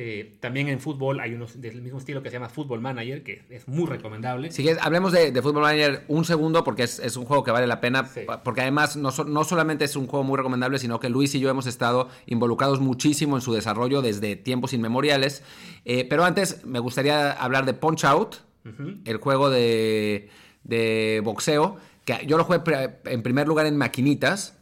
Eh, 0.00 0.36
también 0.38 0.68
en 0.68 0.78
fútbol 0.78 1.18
hay 1.18 1.34
unos 1.34 1.60
del 1.60 1.82
mismo 1.82 1.98
estilo 1.98 2.22
que 2.22 2.28
se 2.30 2.34
llama 2.36 2.48
Football 2.48 2.80
Manager, 2.80 3.24
que 3.24 3.42
es 3.50 3.66
muy 3.66 3.84
recomendable. 3.86 4.52
Si 4.52 4.64
hablemos 4.80 5.10
de, 5.10 5.32
de 5.32 5.42
Football 5.42 5.62
Manager 5.64 6.04
un 6.06 6.24
segundo 6.24 6.62
porque 6.62 6.84
es, 6.84 7.00
es 7.00 7.16
un 7.16 7.24
juego 7.24 7.42
que 7.42 7.50
vale 7.50 7.66
la 7.66 7.80
pena, 7.80 8.04
Sí. 8.06 8.20
porque 8.44 8.60
además 8.60 8.96
no, 8.96 9.10
so- 9.10 9.24
no 9.24 9.42
solamente 9.42 9.84
es 9.84 9.96
un 9.96 10.06
juego 10.06 10.22
muy 10.22 10.36
recomendable, 10.36 10.78
sino 10.78 11.00
que 11.00 11.08
Luis 11.08 11.34
y 11.34 11.40
yo 11.40 11.50
hemos 11.50 11.66
estado 11.66 12.08
involucrados 12.26 12.78
muchísimo 12.80 13.34
en 13.36 13.42
su 13.42 13.52
desarrollo 13.52 14.00
desde 14.00 14.36
tiempos 14.36 14.72
inmemoriales. 14.72 15.42
Eh, 15.84 16.04
pero 16.08 16.24
antes 16.24 16.64
me 16.64 16.78
gustaría 16.78 17.32
hablar 17.32 17.64
de 17.66 17.74
Punch 17.74 18.04
Out, 18.04 18.36
el 19.04 19.16
juego 19.16 19.50
de, 19.50 20.28
de 20.62 21.22
boxeo, 21.24 21.76
que 22.04 22.24
yo 22.26 22.36
lo 22.36 22.44
jugué 22.44 22.60
en 23.06 23.22
primer 23.24 23.48
lugar 23.48 23.66
en 23.66 23.76
maquinitas. 23.76 24.57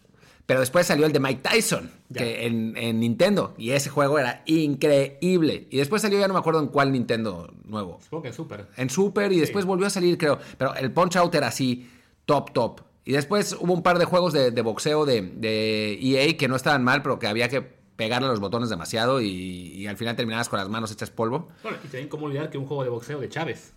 Pero 0.46 0.60
después 0.60 0.86
salió 0.86 1.06
el 1.06 1.12
de 1.12 1.18
Mike 1.20 1.40
Tyson 1.42 1.90
que 2.14 2.46
en, 2.46 2.76
en 2.76 3.00
Nintendo. 3.00 3.54
Y 3.58 3.72
ese 3.72 3.90
juego 3.90 4.18
era 4.18 4.42
increíble. 4.46 5.66
Y 5.70 5.78
después 5.78 6.02
salió, 6.02 6.18
ya 6.20 6.28
no 6.28 6.34
me 6.34 6.40
acuerdo 6.40 6.60
en 6.60 6.68
cuál 6.68 6.92
Nintendo 6.92 7.52
nuevo. 7.64 7.98
Supongo 8.02 8.22
que 8.22 8.28
es 8.28 8.36
súper. 8.36 8.66
En 8.76 8.88
Super 8.90 9.32
y 9.32 9.40
después 9.40 9.64
volvió 9.64 9.86
a 9.86 9.90
salir, 9.90 10.16
creo. 10.16 10.38
Pero 10.56 10.74
el 10.76 10.92
Punch 10.92 11.16
Out 11.16 11.34
era 11.34 11.48
así, 11.48 11.90
top, 12.24 12.52
top. 12.52 12.80
Y 13.04 13.12
después 13.12 13.56
hubo 13.60 13.72
un 13.72 13.82
par 13.82 13.98
de 13.98 14.04
juegos 14.04 14.32
de, 14.32 14.50
de 14.50 14.62
boxeo 14.62 15.04
de, 15.04 15.22
de 15.22 15.98
EA 16.00 16.36
que 16.36 16.48
no 16.48 16.56
estaban 16.56 16.82
mal, 16.84 17.02
pero 17.02 17.18
que 17.18 17.26
había 17.26 17.48
que 17.48 17.62
pegarle 17.62 18.28
los 18.28 18.40
botones 18.40 18.68
demasiado 18.68 19.20
y, 19.20 19.28
y 19.28 19.86
al 19.86 19.96
final 19.96 20.16
terminabas 20.16 20.48
con 20.48 20.58
las 20.58 20.68
manos 20.68 20.92
hechas 20.92 21.10
polvo. 21.10 21.48
Bueno, 21.62 21.78
y 21.82 21.88
también 21.88 22.08
cómo 22.08 22.26
olvidar 22.26 22.50
que 22.50 22.58
un 22.58 22.66
juego 22.66 22.84
de 22.84 22.90
boxeo 22.90 23.18
de 23.20 23.28
Chávez. 23.28 23.72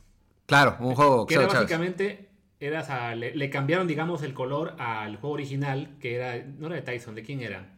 Claro, 0.46 0.78
un 0.80 0.94
juego 0.96 1.26
Que 1.26 1.36
boxeo, 1.36 1.42
era 1.42 1.48
Chávez. 1.48 1.64
básicamente, 1.64 2.29
era, 2.60 2.82
o 2.82 2.86
sea, 2.86 3.16
le, 3.16 3.36
le 3.36 3.50
cambiaron, 3.50 3.88
digamos, 3.88 4.22
el 4.24 4.34
color 4.34 4.76
al 4.80 5.16
juego 5.18 5.36
original, 5.36 5.96
que 6.00 6.16
era, 6.16 6.44
no 6.58 6.68
era 6.68 6.76
de 6.76 6.82
Tyson, 6.82 7.16
¿de 7.16 7.24
quién 7.24 7.42
era? 7.42 7.76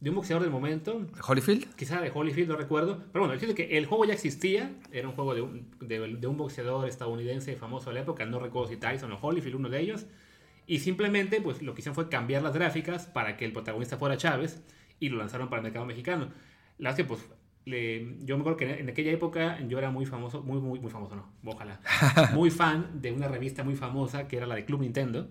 De 0.00 0.08
un 0.08 0.16
boxeador 0.16 0.42
del 0.42 0.50
momento, 0.50 1.06
¿Holyfield? 1.26 1.74
quizá 1.74 2.00
de 2.00 2.10
Holyfield, 2.12 2.48
no 2.48 2.56
recuerdo. 2.56 3.04
Pero 3.12 3.26
bueno, 3.26 3.34
el 3.34 3.50
es 3.50 3.54
que 3.54 3.76
el 3.76 3.84
juego 3.84 4.06
ya 4.06 4.14
existía, 4.14 4.72
era 4.92 5.06
un 5.06 5.14
juego 5.14 5.34
de 5.34 5.42
un, 5.42 5.70
de, 5.80 6.16
de 6.16 6.26
un 6.26 6.38
boxeador 6.38 6.88
estadounidense 6.88 7.54
famoso 7.56 7.90
de 7.90 7.94
la 7.96 8.00
época, 8.00 8.24
no 8.24 8.38
recuerdo 8.38 8.68
si 8.68 8.78
Tyson 8.78 9.12
o 9.12 9.18
Holyfield, 9.20 9.56
uno 9.56 9.68
de 9.68 9.80
ellos. 9.80 10.06
Y 10.66 10.78
simplemente, 10.78 11.40
pues 11.42 11.60
lo 11.60 11.74
que 11.74 11.80
hicieron 11.80 11.94
fue 11.94 12.08
cambiar 12.08 12.42
las 12.42 12.54
gráficas 12.54 13.06
para 13.06 13.36
que 13.36 13.44
el 13.44 13.52
protagonista 13.52 13.98
fuera 13.98 14.16
Chávez 14.16 14.62
y 15.00 15.10
lo 15.10 15.18
lanzaron 15.18 15.50
para 15.50 15.60
el 15.60 15.64
mercado 15.64 15.84
mexicano. 15.84 16.30
La 16.78 16.90
verdad 16.90 17.00
es 17.00 17.04
que, 17.04 17.04
pues, 17.04 17.28
le- 17.64 18.16
yo 18.24 18.36
me 18.36 18.40
acuerdo 18.42 18.56
que 18.56 18.80
en 18.80 18.88
aquella 18.88 19.12
época 19.12 19.58
yo 19.68 19.78
era 19.78 19.90
muy 19.90 20.06
famoso, 20.06 20.42
muy, 20.42 20.60
muy, 20.60 20.80
muy 20.80 20.90
famoso, 20.90 21.16
no, 21.16 21.26
ojalá, 21.44 21.80
muy 22.34 22.50
fan 22.50 23.00
de 23.02 23.12
una 23.12 23.28
revista 23.28 23.62
muy 23.64 23.74
famosa 23.76 24.26
que 24.28 24.36
era 24.36 24.46
la 24.46 24.54
de 24.54 24.64
Club 24.64 24.80
Nintendo. 24.80 25.28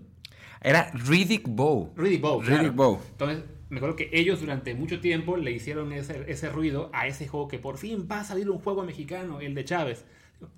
Era 0.61 0.91
Riddick 0.93 1.47
Bow. 1.47 1.93
Riddick 1.95 2.21
Bowe. 2.21 2.41
Riddick 2.43 2.59
claro. 2.59 2.73
Bowe. 2.73 2.99
Entonces, 3.11 3.43
me 3.69 3.77
acuerdo 3.77 3.95
que 3.95 4.09
ellos 4.11 4.41
durante 4.41 4.73
mucho 4.75 4.99
tiempo 4.99 5.37
le 5.37 5.51
hicieron 5.51 5.93
ese, 5.93 6.25
ese 6.27 6.49
ruido 6.49 6.89
a 6.93 7.07
ese 7.07 7.27
juego 7.29 7.47
que 7.47 7.59
por 7.59 7.77
fin 7.77 8.07
va 8.11 8.19
a 8.19 8.23
salir 8.25 8.49
un 8.49 8.59
juego 8.59 8.83
mexicano, 8.83 9.39
el 9.39 9.55
de 9.55 9.63
Chávez. 9.63 10.05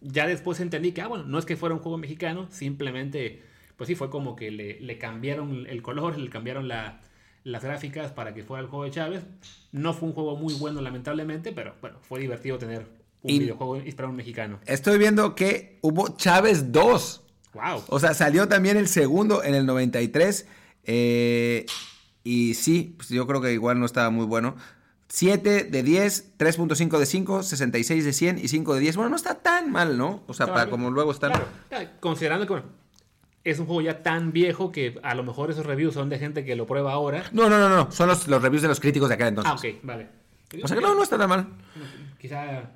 Ya 0.02 0.26
después 0.26 0.60
entendí 0.60 0.92
que, 0.92 1.02
ah, 1.02 1.08
bueno, 1.08 1.26
no 1.26 1.38
es 1.38 1.46
que 1.46 1.56
fuera 1.56 1.76
un 1.76 1.82
juego 1.82 1.98
mexicano, 2.00 2.48
simplemente, 2.50 3.44
pues 3.78 3.88
sí, 3.90 3.96
fue 3.96 4.10
como 4.10 4.36
que 4.36 4.50
le, 4.50 4.80
le 4.80 4.98
cambiaron 4.98 5.68
el 5.68 5.82
color, 5.84 6.18
le 6.18 6.30
cambiaron 6.30 6.68
la- 6.68 7.02
las 7.44 7.64
gráficas 7.64 8.12
para 8.12 8.34
que 8.34 8.44
fuera 8.44 8.62
el 8.64 8.68
juego 8.70 8.86
de 8.86 8.92
Chávez. 8.92 9.24
No 9.72 9.94
fue 9.94 10.10
un 10.10 10.14
juego 10.16 10.36
muy 10.38 10.54
bueno, 10.56 10.82
lamentablemente, 10.82 11.52
pero 11.52 11.74
bueno, 11.82 11.98
fue 12.02 12.20
divertido 12.20 12.58
tener 12.58 12.86
un 13.24 13.30
Y- 13.32 13.40
videojuego 13.40 13.78
inspirado 13.78 14.10
en 14.12 14.18
mexicano. 14.18 14.60
Estoy 14.66 14.98
viendo 14.98 15.36
que 15.36 15.80
hubo 15.82 16.16
Chávez 16.18 16.72
2. 16.72 17.22
¡Wow! 17.54 17.84
O 17.88 18.00
sea, 18.00 18.14
salió 18.14 18.48
también 18.48 18.78
el 18.78 18.88
segundo 18.88 19.44
en 19.44 19.56
el 19.56 19.66
93 19.66 20.48
Eh, 20.84 21.66
y 22.24 22.54
sí, 22.56 22.96
pues 22.98 23.10
yo 23.10 23.28
creo 23.28 23.40
que 23.42 23.54
igual 23.54 23.80
no 23.80 23.86
estaba 23.86 24.10
muy 24.10 24.26
bueno. 24.26 24.56
7 25.10 25.66
de 25.66 25.84
10, 25.84 26.38
3.5 26.38 26.98
de 26.98 27.06
5, 27.06 27.44
66 27.44 28.06
de 28.06 28.14
100 28.14 28.38
y 28.40 28.48
5 28.48 28.74
de 28.76 28.80
10. 28.80 28.96
Bueno, 28.96 29.10
no 29.10 29.16
está 29.16 29.36
tan 29.36 29.72
mal, 29.72 29.98
¿no? 29.98 30.24
O 30.28 30.34
sea, 30.34 30.46
Estaba 30.46 30.60
para 30.62 30.72
como 30.72 30.90
luego 30.90 31.12
están... 31.12 31.32
Claro, 31.32 31.48
claro, 31.70 31.90
considerando 32.00 32.46
que 32.48 32.54
bueno, 32.54 32.68
es 33.44 33.60
un 33.60 33.66
juego 33.66 33.82
ya 33.82 34.04
tan 34.04 34.32
viejo 34.32 34.72
que 34.72 35.00
a 35.04 35.16
lo 35.16 35.24
mejor 35.24 35.50
esos 35.52 35.66
reviews 35.66 35.94
son 35.94 36.10
de 36.10 36.20
gente 36.20 36.46
que 36.46 36.56
lo 36.56 36.68
prueba 36.68 36.94
ahora. 36.94 37.24
No, 37.32 37.50
no, 37.50 37.58
no, 37.58 37.70
no. 37.70 37.92
Son 37.92 38.08
los, 38.08 38.28
los 38.28 38.42
reviews 38.42 38.62
de 38.62 38.68
los 38.68 38.80
críticos 38.80 39.10
de 39.10 39.16
aquel 39.16 39.28
entonces. 39.30 39.52
Ah, 39.52 39.56
ok, 39.56 39.80
vale. 39.84 40.08
O 40.64 40.68
sea 40.68 40.76
que 40.78 40.84
no, 40.84 40.94
no 40.94 41.02
está 41.04 41.18
tan 41.18 41.30
mal. 41.30 41.48
Quizá, 42.20 42.70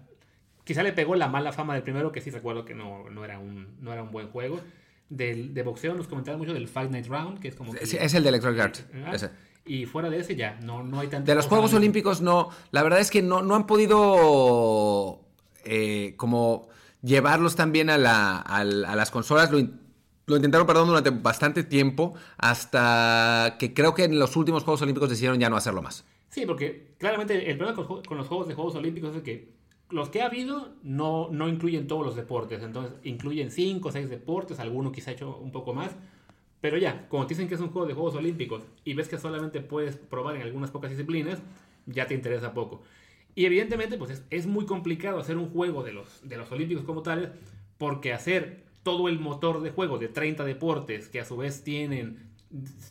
quizá 0.64 0.82
le 0.82 0.94
pegó 0.94 1.16
la 1.16 1.28
mala 1.28 1.52
fama 1.52 1.74
del 1.74 1.84
primero, 1.84 2.12
que 2.12 2.22
sí 2.22 2.32
recuerdo 2.32 2.66
que 2.66 2.74
no, 2.74 3.10
no, 3.10 3.24
era, 3.26 3.38
un, 3.38 3.76
no 3.82 3.92
era 3.94 4.02
un 4.04 4.12
buen 4.12 4.30
juego. 4.30 4.60
Del, 5.08 5.54
de 5.54 5.62
boxeo 5.62 5.94
nos 5.94 6.08
comentaron 6.08 6.40
mucho 6.40 6.54
del 6.54 6.68
Fight 6.68 6.90
Night 6.90 7.06
Round, 7.08 7.40
que 7.40 7.50
es 7.50 7.56
como... 7.56 7.74
que- 7.74 7.86
Sí, 7.86 7.98
es 8.00 8.14
el 8.16 8.24
de 8.24 8.30
Electronic 8.30 8.60
Arts. 8.62 8.86
Ah, 9.06 9.12
ese. 9.14 9.30
Y 9.68 9.86
fuera 9.86 10.10
de 10.10 10.20
ese 10.20 10.36
ya, 10.36 10.58
no, 10.64 10.84
no 10.84 11.00
hay 11.00 11.08
tanto... 11.10 11.30
De 11.30 11.36
los 11.36 11.46
Juegos 11.48 11.74
Olímpicos, 11.74 12.22
no. 12.22 12.50
La 12.72 12.82
verdad 12.82 13.00
es 13.00 13.12
que 13.12 13.22
no, 13.22 13.42
no 13.44 13.54
han 13.56 13.68
podido 13.68 15.22
eh, 15.64 16.14
como 16.18 16.70
llevarlos 17.02 17.56
también 17.56 17.90
a, 17.90 17.98
la, 17.98 18.38
a, 18.38 18.60
a 18.62 18.64
las 18.64 19.12
consolas. 19.12 19.52
Lo, 19.52 19.60
in- 19.60 19.80
lo 20.28 20.36
intentaron, 20.36 20.66
perdón, 20.66 20.88
durante 20.88 21.10
bastante 21.12 21.64
tiempo, 21.64 22.16
hasta 22.38 23.56
que 23.60 23.74
creo 23.74 23.94
que 23.94 24.06
en 24.06 24.20
los 24.20 24.36
últimos 24.36 24.64
Juegos 24.64 24.82
Olímpicos 24.82 25.10
decidieron 25.10 25.40
ya 25.40 25.50
no 25.50 25.58
hacerlo 25.58 25.82
más. 25.82 26.06
Sí, 26.30 26.46
porque 26.46 26.96
claramente 26.98 27.50
el 27.50 27.58
problema 27.58 28.04
con, 28.04 28.18
los 28.18 28.28
Juegos 28.28 28.48
de 28.48 28.56
Juegos 28.56 28.76
Olímpicos 28.76 29.16
es 29.16 29.22
que 29.22 29.54
los 29.90 30.10
que 30.10 30.22
ha 30.22 30.26
habido 30.26 30.74
no, 30.84 31.30
no 31.32 31.48
incluyen 31.48 31.88
todos 31.88 32.06
los 32.06 32.16
deportes. 32.16 32.64
Entonces, 32.64 32.94
incluyen 33.04 33.52
5 33.52 33.88
o 33.88 33.92
6 33.92 34.10
deportes, 34.10 34.60
alguno 34.60 34.92
quizá 34.92 35.12
hecho 35.12 35.38
un 35.38 35.52
poco 35.52 35.74
más. 35.74 35.92
Pero 36.60 36.78
ya, 36.78 37.08
como 37.10 37.28
te 37.28 37.36
dicen 37.36 37.48
que 37.48 37.56
es 37.56 37.62
un 37.62 37.70
juego 37.70 37.88
de 37.88 37.94
Juegos 37.94 38.16
Olímpicos 38.16 38.64
y 38.84 38.96
ves 38.96 39.08
que 39.08 39.20
solamente 39.20 39.62
puedes 39.62 39.96
probar 39.96 40.36
en 40.36 40.42
algunas 40.42 40.72
pocas 40.72 40.90
disciplinas, 40.90 41.40
ya 41.86 42.08
te 42.08 42.16
interesa 42.16 42.54
poco. 42.54 42.82
Y 43.36 43.46
evidentemente, 43.46 43.98
pues 43.98 44.12
es, 44.12 44.24
es 44.32 44.48
muy 44.48 44.66
complicado 44.66 45.20
hacer 45.20 45.38
un 45.38 45.52
juego 45.52 45.84
de 45.84 45.94
los, 45.94 46.28
de 46.28 46.38
los 46.38 46.52
Olímpicos 46.52 46.84
como 46.84 47.04
tales, 47.04 47.30
porque 47.78 48.12
hacer 48.12 48.65
todo 48.86 49.10
el 49.10 49.18
motor 49.18 49.64
de 49.64 49.72
juego 49.72 49.98
de 49.98 50.10
30 50.10 50.46
deportes, 50.46 51.10
que 51.10 51.20
a 51.20 51.26
su 51.26 51.36
vez 51.36 51.64
tienen 51.64 52.20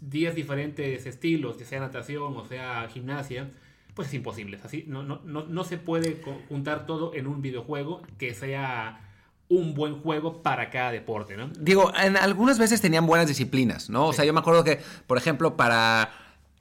10 0.01 0.35
diferentes 0.35 1.07
estilos, 1.07 1.57
ya 1.57 1.65
sea 1.65 1.79
natación 1.79 2.37
o 2.37 2.45
sea 2.45 2.89
gimnasia, 2.93 3.53
pues 3.95 4.09
es 4.09 4.15
imposible. 4.15 4.59
Así, 4.65 4.85
no, 4.89 5.05
no, 5.05 5.21
no, 5.25 5.45
no 5.47 5.63
se 5.63 5.79
puede 5.79 6.21
juntar 6.49 6.85
todo 6.85 7.15
en 7.15 7.29
un 7.29 7.41
videojuego 7.41 8.03
que 8.19 8.35
sea 8.35 9.09
un 9.49 9.75
buen 9.75 10.01
juego 10.01 10.43
para 10.43 10.69
cada 10.69 10.91
deporte, 10.91 11.37
¿no? 11.37 11.49
Digo, 11.61 11.93
en 11.97 12.17
algunas 12.17 12.59
veces 12.59 12.81
tenían 12.81 13.07
buenas 13.07 13.29
disciplinas, 13.29 13.89
¿no? 13.89 14.09
O 14.09 14.13
sea, 14.13 14.25
yo 14.25 14.33
me 14.33 14.41
acuerdo 14.41 14.65
que, 14.65 14.81
por 15.07 15.17
ejemplo, 15.17 15.57
para... 15.57 16.11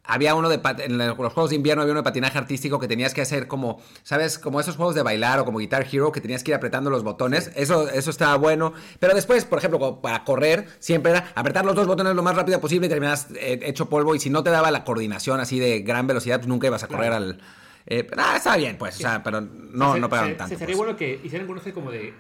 Había 0.05 0.35
uno 0.35 0.49
de... 0.49 0.59
En 0.79 0.97
los 0.97 1.15
Juegos 1.15 1.49
de 1.51 1.55
Invierno 1.55 1.81
había 1.81 1.93
uno 1.93 2.01
de 2.01 2.03
patinaje 2.03 2.37
artístico 2.37 2.77
que 2.77 2.89
tenías 2.89 3.13
que 3.13 3.21
hacer 3.21 3.47
como, 3.47 3.81
¿sabes? 4.03 4.37
Como 4.37 4.59
esos 4.59 4.75
juegos 4.75 4.95
de 4.95 5.01
bailar 5.01 5.39
o 5.39 5.45
como 5.45 5.59
Guitar 5.59 5.87
Hero 5.89 6.11
que 6.11 6.19
tenías 6.19 6.43
que 6.43 6.51
ir 6.51 6.55
apretando 6.55 6.89
los 6.89 7.03
botones. 7.03 7.51
Eso, 7.55 7.89
eso 7.89 8.09
estaba 8.09 8.35
bueno. 8.35 8.73
Pero 8.99 9.15
después, 9.15 9.45
por 9.45 9.59
ejemplo, 9.59 10.01
para 10.01 10.25
correr, 10.25 10.67
siempre 10.79 11.13
era 11.13 11.31
apretar 11.35 11.63
los 11.63 11.73
dos 11.75 11.87
botones 11.87 12.15
lo 12.15 12.21
más 12.23 12.35
rápido 12.35 12.59
posible 12.59 12.87
y 12.87 12.89
terminas 12.89 13.27
eh, 13.39 13.59
hecho 13.63 13.87
polvo. 13.87 14.13
Y 14.13 14.19
si 14.19 14.29
no 14.29 14.43
te 14.43 14.49
daba 14.49 14.71
la 14.71 14.83
coordinación 14.83 15.39
así 15.39 15.57
de 15.57 15.79
gran 15.83 16.05
velocidad, 16.05 16.37
pues 16.39 16.47
nunca 16.47 16.67
ibas 16.67 16.83
a 16.83 16.87
correr 16.87 17.09
Claro. 17.11 17.25
al... 17.25 17.41
Eh, 17.85 18.03
pero, 18.03 18.21
ah, 18.25 18.35
estaba 18.37 18.57
bien, 18.57 18.77
pues. 18.77 18.95
O 18.95 18.99
sea, 18.99 19.23
pero 19.23 19.39
no, 19.41 19.93
Se- 19.93 19.99
no 20.01 20.09
pegaron 20.09 20.31
se- 20.31 20.35
tanto. 20.35 20.49
se- 20.53 20.59
Sería 20.59 20.75
pues. 20.75 20.77
bueno 20.85 20.97
que 20.97 21.19
hicieran 21.23 21.47
especie 21.49 21.73
como 21.73 21.91
de 21.91 22.13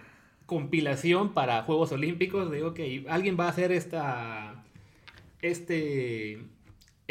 compilación 0.45 1.33
para 1.33 1.63
Juegos 1.63 1.91
Olímpicos 1.91 2.49
de, 2.51 2.63
ok, 2.63 2.79
alguien 3.09 3.37
va 3.39 3.45
a 3.45 3.49
hacer 3.49 3.71
esta, 3.73 4.55
este, 5.41 6.41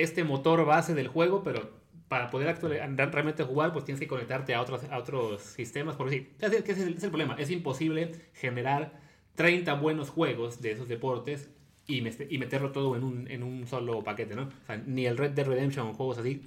este 0.02 0.24
motor 0.24 0.64
base 0.64 0.94
del 0.94 1.08
juego, 1.08 1.42
pero 1.42 1.70
para 2.08 2.28
poder 2.30 2.58
realmente 2.60 3.42
jugar, 3.44 3.72
pues 3.72 3.84
tienes 3.86 4.00
que 4.00 4.06
conectarte 4.06 4.54
a 4.54 4.60
otros, 4.60 4.84
a 4.90 4.98
otros 4.98 5.40
sistemas. 5.42 5.96
Porque 5.96 6.12
sí, 6.18 6.28
es, 6.40 6.52
el- 6.52 6.62
que 6.62 6.72
es 6.72 6.78
el, 6.78 7.10
problema. 7.10 7.36
Es 7.38 7.50
imposible 7.50 8.12
generar 8.34 9.00
30 9.34 9.74
buenos 9.74 10.10
juegos 10.10 10.60
de 10.60 10.72
esos 10.72 10.88
deportes 10.88 11.50
y, 11.86 12.02
mete- 12.02 12.26
y 12.30 12.36
meterlo 12.38 12.70
todo 12.72 12.96
en 12.96 13.02
un, 13.04 13.30
en 13.30 13.42
un 13.42 13.66
solo 13.66 14.02
paquete, 14.04 14.34
¿no? 14.36 14.50
Ni 14.86 15.06
el 15.06 15.16
Red 15.16 15.30
Dead 15.32 15.46
Redemption 15.46 15.86
o 15.88 15.94
juegos 15.94 16.18
así 16.18 16.42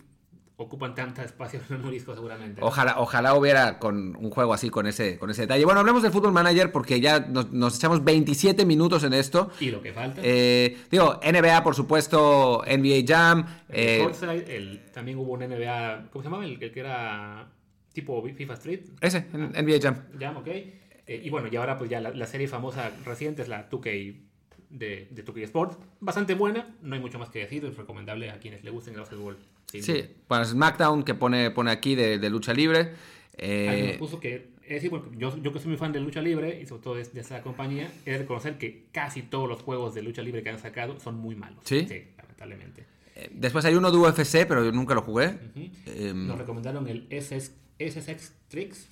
ocupan 0.58 0.96
tanto 0.96 1.22
espacio 1.22 1.60
en 1.70 1.84
un 1.84 1.92
disco 1.92 2.14
seguramente. 2.14 2.62
Ojalá, 2.64 3.00
ojalá 3.00 3.34
hubiera 3.36 3.78
con 3.80 4.16
un 4.16 4.30
juego 4.30 4.54
así 4.54 4.70
con 4.70 4.88
ese, 4.88 5.18
con 5.20 5.30
ese 5.30 5.42
detalle. 5.42 5.66
Bueno, 5.66 5.82
hablemos 5.82 6.02
del 6.02 6.12
Football 6.12 6.32
Manager 6.32 6.72
porque 6.72 7.02
ya 7.02 7.20
nos, 7.20 7.52
nos 7.52 7.76
echamos 7.78 8.04
27 8.04 8.66
minutos 8.66 9.04
en 9.04 9.14
esto. 9.14 9.52
Y 9.60 9.70
lo 9.72 9.82
que 9.82 9.92
falta. 9.94 10.22
Eh, 10.24 10.78
digo, 10.90 11.20
NBA, 11.24 11.64
por 11.64 11.76
supuesto, 11.76 12.64
NBA 12.66 13.04
Jam. 13.06 13.46
el 13.70 14.00
eh, 14.00 14.00
Courtside, 14.04 14.56
el- 14.56 14.86
también 14.94 15.18
hubo 15.18 15.34
un 15.34 15.42
NBA, 15.42 16.08
¿cómo 16.12 16.24
se 16.24 16.28
llamaba? 16.28 16.46
El, 16.46 16.62
el 16.64 16.72
que 16.72 16.80
era 16.80 17.48
tipo 17.94 18.22
FIFA 18.24 18.54
Street. 18.54 18.82
ese, 19.02 19.26
NBA 19.34 19.80
Jam. 19.82 20.04
Ya, 20.20 20.32
ok. 20.32 20.48
Eh, 20.48 21.22
y 21.24 21.30
bueno, 21.30 21.50
y 21.52 21.56
ahora 21.56 21.78
pues 21.78 21.90
ya 21.90 22.00
la, 22.02 22.10
la 22.12 22.26
serie 22.28 22.48
famosa 22.48 22.92
reciente 23.06 23.42
es 23.42 23.48
la 23.48 23.70
2K 23.70 24.22
de, 24.78 25.08
de 25.12 25.26
2K 25.26 25.44
Sports. 25.44 25.78
Bastante 26.00 26.34
buena, 26.36 26.76
no 26.82 26.96
hay 26.96 27.02
mucho 27.02 27.18
más 27.20 27.30
que 27.30 27.40
decir, 27.40 27.64
es 27.66 27.76
recomendable 27.78 28.30
a 28.30 28.40
quienes 28.40 28.64
le 28.64 28.72
gusten 28.72 28.94
el 28.94 29.00
básquetbol. 29.02 29.38
Sí, 29.72 30.06
para 30.28 30.46
SmackDown 30.46 31.04
que 31.04 31.16
pone, 31.16 31.52
pone 31.52 31.72
aquí 31.72 31.96
de, 31.96 32.18
de 32.20 32.30
lucha 32.30 32.54
libre. 32.54 32.94
Eh, 33.38 33.96
puso 34.00 34.20
que, 34.20 34.50
es 34.64 34.70
decir, 34.70 34.90
bueno, 34.90 35.08
yo, 35.18 35.36
yo 35.42 35.52
que 35.52 35.60
soy 35.60 35.70
muy 35.70 35.78
fan 35.78 35.92
de 35.92 36.00
lucha 36.00 36.22
libre 36.22 36.62
y 36.62 36.66
sobre 36.66 36.82
todo 36.84 36.96
de, 36.96 37.04
de 37.04 37.20
esa 37.22 37.42
compañía, 37.42 37.92
de 38.06 38.18
reconocer 38.18 38.58
que 38.58 38.86
casi 38.94 39.22
todos 39.24 39.50
los 39.50 39.62
juegos 39.62 39.94
de 39.94 40.02
lucha 40.04 40.22
libre 40.22 40.42
que 40.44 40.50
han 40.50 40.60
sacado 40.60 41.00
son 41.00 41.16
muy 41.18 41.36
malos. 41.36 41.60
¿Sí? 41.66 41.86
lamentablemente. 42.18 42.86
eh, 43.16 43.30
después 43.34 43.66
hay 43.66 43.76
uno 43.76 43.92
de 43.92 43.98
UFC, 43.98 44.46
pero 44.48 44.64
yo 44.64 44.72
nunca 44.72 44.94
lo 44.94 45.02
jugué. 45.02 45.38
Em, 45.86 46.28
Nos 46.28 46.38
recomendaron 46.38 46.88
el 46.88 47.08
SS, 47.10 47.52
SSX 47.80 48.34
Tricks. 48.48 48.88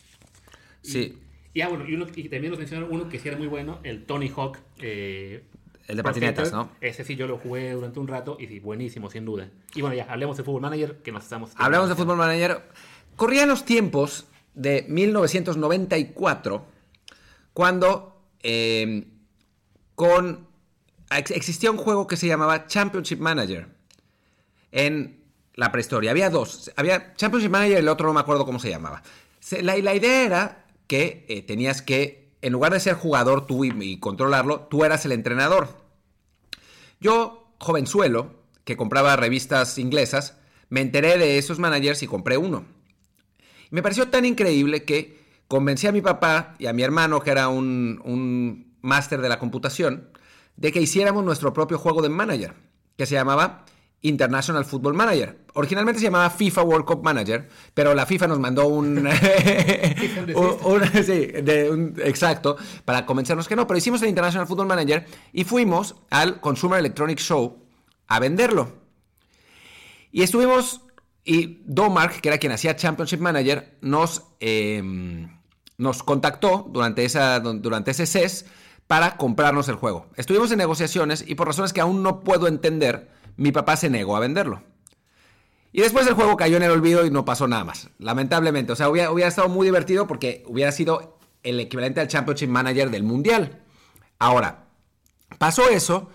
Y- 0.83 0.87
Sí. 0.89 1.17
Y, 1.55 1.61
ah, 1.61 1.67
bueno, 1.69 1.87
y, 1.87 1.93
uno- 1.93 2.07
y 2.15 2.29
también 2.29 2.49
nos 2.49 2.57
mencionaron 2.57 2.91
uno 2.91 3.07
que 3.07 3.19
sí 3.19 3.27
era 3.27 3.37
muy 3.37 3.45
bueno, 3.47 3.79
el 3.83 4.05
Tony 4.05 4.27
Hawk. 4.35 4.57
El 5.87 5.97
de 5.97 6.03
patinetas. 6.03 6.51
¿no? 6.53 6.69
Ese 6.81 7.03
sí 7.03 7.15
yo 7.15 7.27
lo 7.27 7.37
jugué 7.37 7.71
durante 7.73 7.99
un 7.99 8.07
rato 8.07 8.37
y 8.39 8.47
sí, 8.47 8.59
buenísimo, 8.59 9.09
sin 9.09 9.25
duda. 9.25 9.49
Y 9.75 9.81
bueno, 9.81 9.95
ya, 9.95 10.05
hablemos 10.09 10.37
de 10.37 10.43
Football 10.43 10.61
Manager, 10.61 10.97
que 11.03 11.11
nos 11.11 11.23
estamos... 11.23 11.51
Hablamos 11.55 11.89
de 11.89 11.95
Football 11.95 12.17
Manager. 12.17 12.61
Corrían 13.15 13.49
los 13.49 13.65
tiempos 13.65 14.25
de 14.55 14.85
1994 14.87 16.65
cuando 17.53 18.21
eh, 18.41 19.05
con 19.95 20.47
ex- 21.11 21.31
existía 21.31 21.71
un 21.71 21.77
juego 21.77 22.07
que 22.07 22.17
se 22.17 22.27
llamaba 22.27 22.65
Championship 22.67 23.19
Manager 23.19 23.67
en 24.71 25.21
la 25.55 25.71
prehistoria. 25.71 26.11
Había 26.11 26.29
dos. 26.29 26.71
Había 26.75 27.13
Championship 27.15 27.51
Manager 27.51 27.75
y 27.77 27.79
el 27.79 27.87
otro 27.89 28.07
no 28.07 28.13
me 28.13 28.19
acuerdo 28.21 28.45
cómo 28.45 28.59
se 28.59 28.69
llamaba. 28.69 29.03
Se- 29.39 29.61
La, 29.61 29.77
la 29.77 29.93
idea 29.95 30.23
era 30.25 30.65
que 30.87 31.25
eh, 31.29 31.41
tenías 31.43 31.81
que, 31.81 32.22
en 32.43 32.51
lugar 32.51 32.73
de 32.73 32.82
ser 32.82 32.95
jugador 32.95 33.47
tú 33.47 33.63
y, 33.63 33.97
controlarlo, 33.99 34.67
tú 34.69 34.84
eras 34.84 35.06
el 35.06 35.13
entrenador. 35.13 35.69
Yo, 36.99 37.47
jovenzuelo, 37.58 38.36
que 38.65 38.75
compraba 38.75 39.15
revistas 39.15 39.77
inglesas, 39.77 40.38
me 40.67 40.82
enteré 40.82 41.17
de 41.17 41.38
esos 41.38 41.58
managers 41.58 42.03
y 42.03 42.08
compré 42.08 42.38
uno. 42.38 42.65
Me 43.71 43.82
pareció 43.82 44.10
tan 44.10 44.25
increíble 44.25 44.84
que 44.84 45.23
convencí 45.47 45.88
a 45.88 45.93
mi 45.93 46.01
papá 46.01 46.56
y 46.60 46.65
a 46.65 46.73
mi 46.73 46.84
hermano, 46.84 47.21
que 47.21 47.32
era 47.32 47.47
un, 47.47 48.01
un 48.03 48.75
máster 48.82 49.21
de 49.21 49.29
la 49.29 49.39
computación, 49.39 50.10
de 50.58 50.73
que 50.73 50.82
hiciéramos 50.82 51.23
nuestro 51.23 51.53
propio 51.53 51.77
juego 51.77 52.01
de 52.01 52.10
manager, 52.10 52.56
que 52.97 53.06
se 53.06 53.15
llamaba 53.15 53.63
International 54.03 54.63
Football 54.65 54.93
Manager. 54.93 55.37
Originalmente 55.53 55.99
se 55.99 56.05
llamaba 56.05 56.29
FIFA 56.29 56.61
World 56.63 56.85
Cup 56.85 57.03
Manager, 57.03 57.49
pero 57.73 57.93
la 57.95 58.05
FIFA 58.05 58.27
nos 58.27 58.39
mandó 58.39 58.67
un... 58.67 58.97
un- 60.35 60.57
un- 60.63 61.03
sí, 61.03 61.27
de 61.27 61.69
un- 61.71 61.93
exacto, 62.03 62.57
para 62.85 63.05
convencernos 63.05 63.47
que 63.47 63.55
no, 63.55 63.65
pero 63.65 63.77
hicimos 63.77 64.01
el 64.01 64.09
International 64.09 64.47
Football 64.47 64.67
Manager 64.67 65.05
y 65.31 65.43
fuimos 65.43 65.95
al 66.09 66.39
Consumer 66.41 66.79
Electronics 66.79 67.23
Show 67.23 67.57
a 68.07 68.19
venderlo. 68.19 68.73
Y 70.11 70.21
estuvimos, 70.21 70.81
y 71.23 71.61
Domark, 71.65 72.21
que 72.21 72.29
era 72.29 72.37
quien 72.37 72.51
hacía 72.51 72.75
Championship 72.75 73.19
Manager, 73.19 73.77
nos, 73.81 74.23
eh, 74.39 75.27
nos 75.77 76.03
contactó 76.03 76.67
durante, 76.71 77.05
esa, 77.05 77.39
durante 77.39 77.91
ese 77.91 78.05
CES 78.05 78.45
para 78.85 79.15
comprarnos 79.17 79.69
el 79.69 79.75
juego. 79.75 80.07
Estuvimos 80.17 80.51
en 80.51 80.57
negociaciones 80.59 81.23
y 81.25 81.35
por 81.35 81.47
razones 81.47 81.71
que 81.73 81.81
aún 81.81 82.03
no 82.03 82.19
puedo 82.19 82.47
entender, 82.47 83.09
mi 83.37 83.51
papá 83.51 83.75
se 83.75 83.89
negó 83.89 84.15
a 84.15 84.19
venderlo. 84.19 84.63
Y 85.71 85.81
después 85.81 86.05
el 86.05 86.13
juego 86.13 86.37
cayó 86.37 86.57
en 86.57 86.63
el 86.63 86.71
olvido 86.71 87.05
y 87.05 87.09
no 87.09 87.25
pasó 87.25 87.47
nada 87.47 87.63
más, 87.63 87.89
lamentablemente. 87.97 88.73
O 88.73 88.75
sea, 88.75 88.89
hubiera, 88.89 89.27
estado 89.27 89.49
muy 89.49 89.65
divertido 89.65 90.05
porque 90.05 90.43
hubiera 90.47 90.71
sido 90.71 91.17
el 91.41 91.59
equivalente 91.59 91.99
al 91.99 92.07
Championship 92.07 92.47
Manager 92.47 92.91
del 92.91 93.03
Mundial. 93.03 93.63
Ahora, 94.19 94.67
pasó 95.39 95.67
eso, 95.69 96.09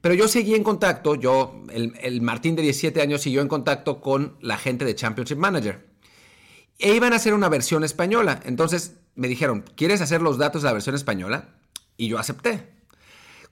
pero 0.00 0.14
yo 0.14 0.28
seguí 0.28 0.54
en 0.54 0.62
contacto, 0.62 1.16
yo, 1.16 1.62
el, 1.72 1.94
el 2.00 2.22
Martín 2.22 2.54
de 2.54 2.62
17 2.62 3.02
años 3.02 3.22
siguió 3.22 3.42
en 3.42 3.48
contacto 3.48 4.00
con 4.00 4.36
la 4.40 4.56
gente 4.56 4.84
de 4.84 4.94
Championship 4.94 5.36
Manager. 5.36 5.84
E 6.78 6.94
iban 6.94 7.12
a 7.12 7.16
hacer 7.16 7.34
una 7.34 7.48
versión 7.48 7.82
española. 7.82 8.40
Entonces 8.44 8.96
me 9.14 9.28
dijeron, 9.28 9.64
¿quieres 9.76 10.00
hacer 10.00 10.22
los 10.22 10.38
datos 10.38 10.62
de 10.62 10.66
la 10.66 10.72
versión 10.72 10.94
española? 10.94 11.56
Y 11.96 12.08
yo 12.08 12.18
acepté. 12.18 12.68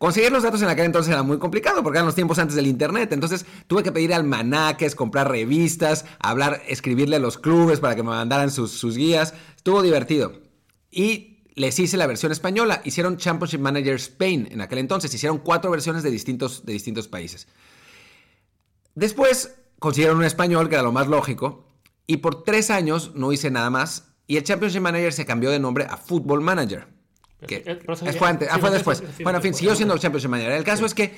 Conseguir 0.01 0.33
los 0.33 0.45
datos 0.45 0.63
en 0.63 0.69
aquel 0.71 0.87
entonces 0.87 1.13
era 1.13 1.23
muy 1.23 1.39
complicado 1.39 1.83
porque 1.83 1.99
eran 1.99 2.07
los 2.07 2.15
tiempos 2.15 2.39
antes 2.39 2.57
del 2.57 2.67
internet. 2.67 3.13
Entonces 3.13 3.45
tuve 3.67 3.83
que 3.83 3.93
pedir 3.93 4.15
almanaques, 4.15 4.95
comprar 4.95 5.31
revistas, 5.31 6.07
hablar, 6.19 6.63
escribirle 6.67 7.17
a 7.17 7.19
los 7.19 7.37
clubes 7.37 7.81
para 7.81 7.95
que 7.95 8.03
me 8.03 8.09
mandaran 8.09 8.51
sus, 8.51 8.71
sus 8.71 8.97
guías. 8.97 9.35
Estuvo 9.59 9.83
divertido. 9.83 10.41
Y 10.91 11.45
les 11.55 11.79
hice 11.79 11.99
la 11.99 12.07
versión 12.07 12.33
española. 12.33 12.81
Hicieron 12.83 13.19
Championship 13.19 13.61
Manager 13.61 13.97
Spain 13.97 14.49
en 14.51 14.63
aquel 14.63 14.79
entonces. 14.79 15.13
Hicieron 15.13 15.37
cuatro 15.37 15.71
versiones 15.71 16.03
de 16.03 16.11
distintos, 16.11 16.65
de 16.65 16.73
distintos 16.73 17.07
países. 17.07 17.47
Después 18.95 19.55
consiguieron 19.81 20.17
un 20.17 20.25
español, 20.25 20.71
que 20.71 20.77
era 20.77 20.83
lo 20.83 20.93
más 20.93 21.09
lógico. 21.09 21.75
Y 22.07 22.17
por 22.17 22.43
tres 22.43 22.71
años 22.71 23.13
no 23.15 23.33
hice 23.33 23.51
nada 23.51 23.69
más. 23.69 24.15
Y 24.27 24.39
el 24.39 24.45
Championship 24.45 24.81
Manager 24.81 25.13
se 25.13 25.27
cambió 25.27 25.51
de 25.51 25.61
nombre 25.61 25.85
a 25.85 25.99
Football 25.99 26.41
Manager. 26.41 27.00
Que 27.47 27.79
fue, 28.19 28.29
antes, 28.29 28.49
ah, 28.51 28.59
fue 28.59 28.71
después. 28.71 29.03
Bueno, 29.23 29.39
en 29.39 29.43
fin, 29.43 29.55
siguió 29.55 29.75
siendo 29.75 29.97
Championship 29.97 30.29
Manager. 30.29 30.53
El 30.53 30.65
caso 30.65 30.85
es 30.85 30.95
que 30.95 31.15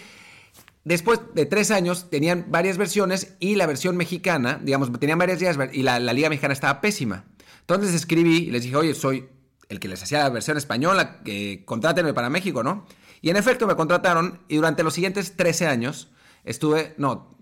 después 0.85 1.21
de 1.35 1.47
tres 1.47 1.71
años 1.71 2.11
tenían 2.11 2.47
varias 2.49 2.79
versiones 2.79 3.35
y 3.41 3.57
la 3.57 3.67
versión 3.67 3.97
mexicana, 3.97 4.61
digamos, 4.63 4.93
tenían 4.99 5.19
varias 5.19 5.41
ligas 5.41 5.59
y 5.73 5.83
la, 5.83 5.99
la 5.99 6.13
liga 6.13 6.29
mexicana 6.29 6.55
estaba 6.55 6.81
pésima. 6.81 7.25
Entonces 7.61 7.95
escribí 7.95 8.39
y 8.39 8.51
les 8.51 8.63
dije, 8.63 8.77
oye, 8.77 8.95
soy 8.95 9.29
el 9.69 9.81
que 9.81 9.89
les 9.89 10.03
hacía 10.03 10.19
la 10.19 10.29
versión 10.29 10.57
española, 10.57 11.23
que 11.25 11.65
contrátenme 11.65 12.13
para 12.13 12.29
México, 12.31 12.63
¿no? 12.63 12.87
Y 13.21 13.31
en 13.31 13.37
efecto 13.37 13.67
me 13.67 13.77
contrataron 13.77 14.41
y 14.49 14.57
durante 14.57 14.83
los 14.83 14.95
siguientes 14.95 15.37
13 15.37 15.67
años 15.67 16.11
estuve, 16.45 16.95
no, 16.99 17.37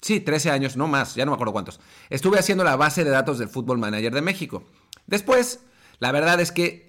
sí, 0.00 0.20
13 0.20 0.50
años, 0.50 0.76
no 0.76 0.88
más, 0.88 1.14
ya 1.14 1.24
no 1.24 1.30
me 1.30 1.34
acuerdo 1.34 1.52
cuántos, 1.52 1.80
estuve 2.10 2.38
haciendo 2.38 2.64
la 2.64 2.76
base 2.76 3.04
de 3.04 3.10
datos 3.10 3.38
del 3.38 3.48
Fútbol 3.48 3.78
Manager 3.78 4.12
de 4.12 4.22
México. 4.22 4.64
Después, 5.06 5.60
la 5.98 6.12
verdad 6.12 6.40
es 6.40 6.50
que 6.50 6.87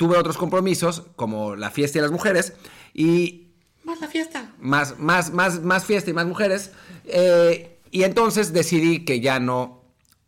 tuve 0.00 0.16
otros 0.16 0.38
compromisos, 0.38 1.02
como 1.14 1.56
la 1.56 1.70
fiesta 1.70 1.98
y 1.98 2.00
las 2.00 2.10
mujeres, 2.10 2.54
y... 2.94 3.48
Más 3.84 4.00
la 4.00 4.08
fiesta. 4.08 4.54
Más, 4.58 4.98
más, 4.98 5.30
más, 5.30 5.60
más 5.60 5.84
fiesta 5.84 6.08
y 6.08 6.14
más 6.14 6.24
mujeres. 6.24 6.70
Eh, 7.04 7.78
y 7.90 8.04
entonces 8.04 8.54
decidí 8.54 9.04
que 9.04 9.20
ya 9.20 9.40
no 9.40 9.84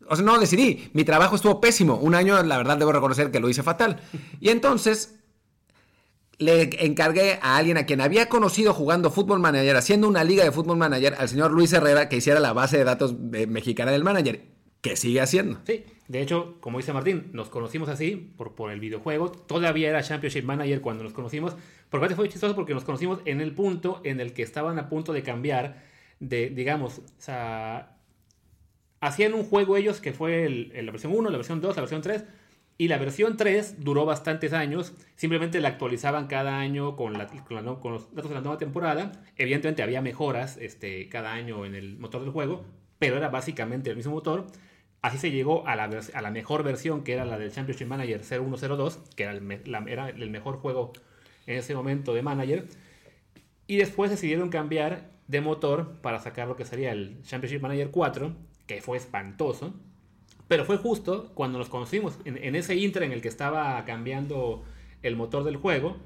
o 0.07 0.15
sea, 0.15 0.27
no 0.27 0.39
decidí. 0.39 0.91
Mi 0.93 1.05
trabajo 1.05 1.37
estuvo 1.37 1.59
pésimo. 1.59 1.97
Un 1.97 2.15
año, 2.15 2.43
la 2.43 2.59
verdad, 2.59 2.77
debo 2.77 2.93
reconocer 2.93 3.31
que 3.31 3.41
lo 3.41 3.49
hice 3.49 3.63
fatal. 3.63 4.03
Y 4.41 4.51
entonces 4.51 5.15
le 6.37 6.85
encargué 6.85 7.39
a 7.41 7.57
alguien 7.57 7.79
a 7.79 7.87
quien 7.87 8.03
había 8.03 8.29
conocido 8.29 8.75
jugando 8.75 9.11
Fútbol 9.11 9.41
Manager, 9.41 9.75
haciendo 9.77 10.07
una 10.07 10.23
liga 10.23 10.45
de 10.45 10.53
Fútbol 10.53 10.77
Manager, 10.77 11.15
al 11.19 11.31
señor 11.31 11.53
Luis 11.53 11.73
Herrera, 11.73 12.11
que 12.11 12.17
hiciera 12.17 12.41
la 12.41 12.53
base 12.53 12.77
de 12.77 12.85
datos 12.85 13.19
mexicana 13.19 13.91
del 13.91 14.05
manager, 14.05 14.45
que 14.83 14.97
sigue 14.97 15.23
haciendo. 15.23 15.61
Sí, 15.67 15.85
de 16.09 16.21
hecho, 16.21 16.57
como 16.61 16.79
dice 16.79 16.93
Martín, 16.93 17.31
nos 17.33 17.49
conocimos 17.49 17.89
así 17.89 18.33
por, 18.37 18.55
por 18.55 18.71
el 18.71 18.81
videojuego. 18.81 19.31
Todavía 19.31 19.89
era 19.89 20.03
Championship 20.03 20.45
Manager 20.45 20.81
cuando 20.81 21.05
nos 21.05 21.13
conocimos. 21.13 21.57
Por 21.91 22.01
parte 22.01 22.15
fue 22.15 22.29
chistoso 22.29 22.55
porque 22.55 22.75
nos 22.75 22.85
conocimos 22.85 23.21
en 23.25 23.41
el 23.41 23.53
punto 23.53 24.01
en 24.05 24.21
el 24.21 24.33
que 24.33 24.43
estaban 24.43 24.79
a 24.79 24.89
punto 24.89 25.13
de 25.13 25.23
cambiar 25.23 25.83
de, 26.21 26.51
digamos, 26.51 26.99
o 26.99 27.21
hacían 29.01 29.35
un 29.35 29.45
juego 29.45 29.77
ellos 29.77 30.01
que 30.01 30.13
fue 30.13 30.49
la 30.49 30.93
versión 30.93 31.13
1, 31.15 31.29
la 31.29 31.37
versión 31.37 31.61
2, 31.61 31.77
la 31.77 31.83
versión 31.83 32.03
3. 32.03 32.25
Y 32.79 32.89
la 32.89 32.99
versión 32.99 33.37
3 33.37 33.85
duró 33.85 34.07
bastantes 34.07 34.53
años. 34.53 34.95
Simplemente 35.15 35.61
la 35.61 35.69
actualizaban 35.69 36.27
cada 36.27 36.59
año 36.59 36.97
con, 36.97 37.15
con, 37.81 37.93
los 37.93 38.15
datos 38.15 38.31
de 38.31 38.35
la 38.35 38.41
nueva 38.41 38.59
temporada. 38.59 39.13
Evidentemente 39.37 39.83
había 39.83 40.01
mejoras 40.01 40.57
este, 40.57 41.09
cada 41.09 41.33
año 41.33 41.67
en 41.67 41.75
el 41.75 41.99
motor 41.99 42.23
del 42.23 42.31
juego. 42.31 42.65
Pero 42.99 43.17
era 43.17 43.29
básicamente 43.29 43.91
el 43.91 43.97
mismo 43.97 44.13
motor. 44.13 44.47
Así 45.03 45.19
se 45.19 45.31
llegó 45.31 45.67
a 45.67 45.77
la, 45.77 45.91
a 46.15 46.23
la 46.23 46.31
mejor 46.31 46.63
versión 46.63 47.03
que 47.03 47.13
era 47.13 47.25
la 47.25 47.39
del 47.39 47.53
Championship 47.53 47.87
Manager 47.87 48.23
0102. 48.25 49.01
Que 49.17 49.25
era 49.25 49.33
el, 49.33 49.89
era 49.89 50.09
el 50.09 50.31
mejor 50.31 50.57
juego 50.57 50.93
en 51.47 51.59
ese 51.59 51.75
momento 51.75 52.15
de 52.15 52.23
Manager. 52.23 52.67
Y 53.67 53.77
después 53.77 54.11
decidieron 54.11 54.49
cambiar 54.49 55.11
de 55.29 55.41
motor 55.41 55.97
para 56.03 56.21
sacar 56.21 56.49
lo 56.49 56.57
que 56.57 56.65
sería 56.65 56.93
el 56.93 57.23
Championship 57.23 57.61
Manager 57.61 57.91
4 57.91 58.33
que 58.67 58.81
fue 58.81 58.97
espantoso. 58.97 59.75
Pero 60.49 60.65
fue 60.65 60.77
justo 60.77 61.31
cuando 61.35 61.59
nos 61.59 61.69
conocimos, 61.69 62.19
en, 62.25 62.55
ese 62.55 62.77
inter 62.77 63.05
en 63.05 63.13
el 63.13 63.23
que 63.23 63.29
estaba 63.29 63.83
cambiando 63.85 64.65
el 65.03 65.17
motor 65.17 65.45
del 65.45 65.57
juego. 65.57 65.97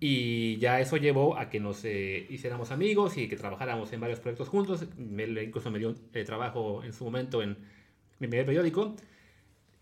Y 0.00 0.58
ya 0.58 0.80
eso 0.80 0.96
llevó 0.96 1.36
a 1.38 1.48
que 1.48 1.58
nos 1.58 1.84
eh, 1.84 2.26
hiciéramos 2.30 2.70
amigos 2.70 3.16
y 3.16 3.28
que 3.28 3.36
trabajáramos 3.36 3.92
en 3.92 4.00
varios 4.00 4.20
proyectos 4.20 4.48
juntos. 4.48 4.84
incluso 4.96 5.70
me 5.70 5.78
dio 5.78 5.94
eh, 6.12 6.24
trabajo 6.24 6.84
en 6.84 6.92
su 6.92 7.04
momento 7.04 7.42
en 7.42 7.56
mi 8.18 8.28
primer 8.28 8.46
periódico. 8.46 8.94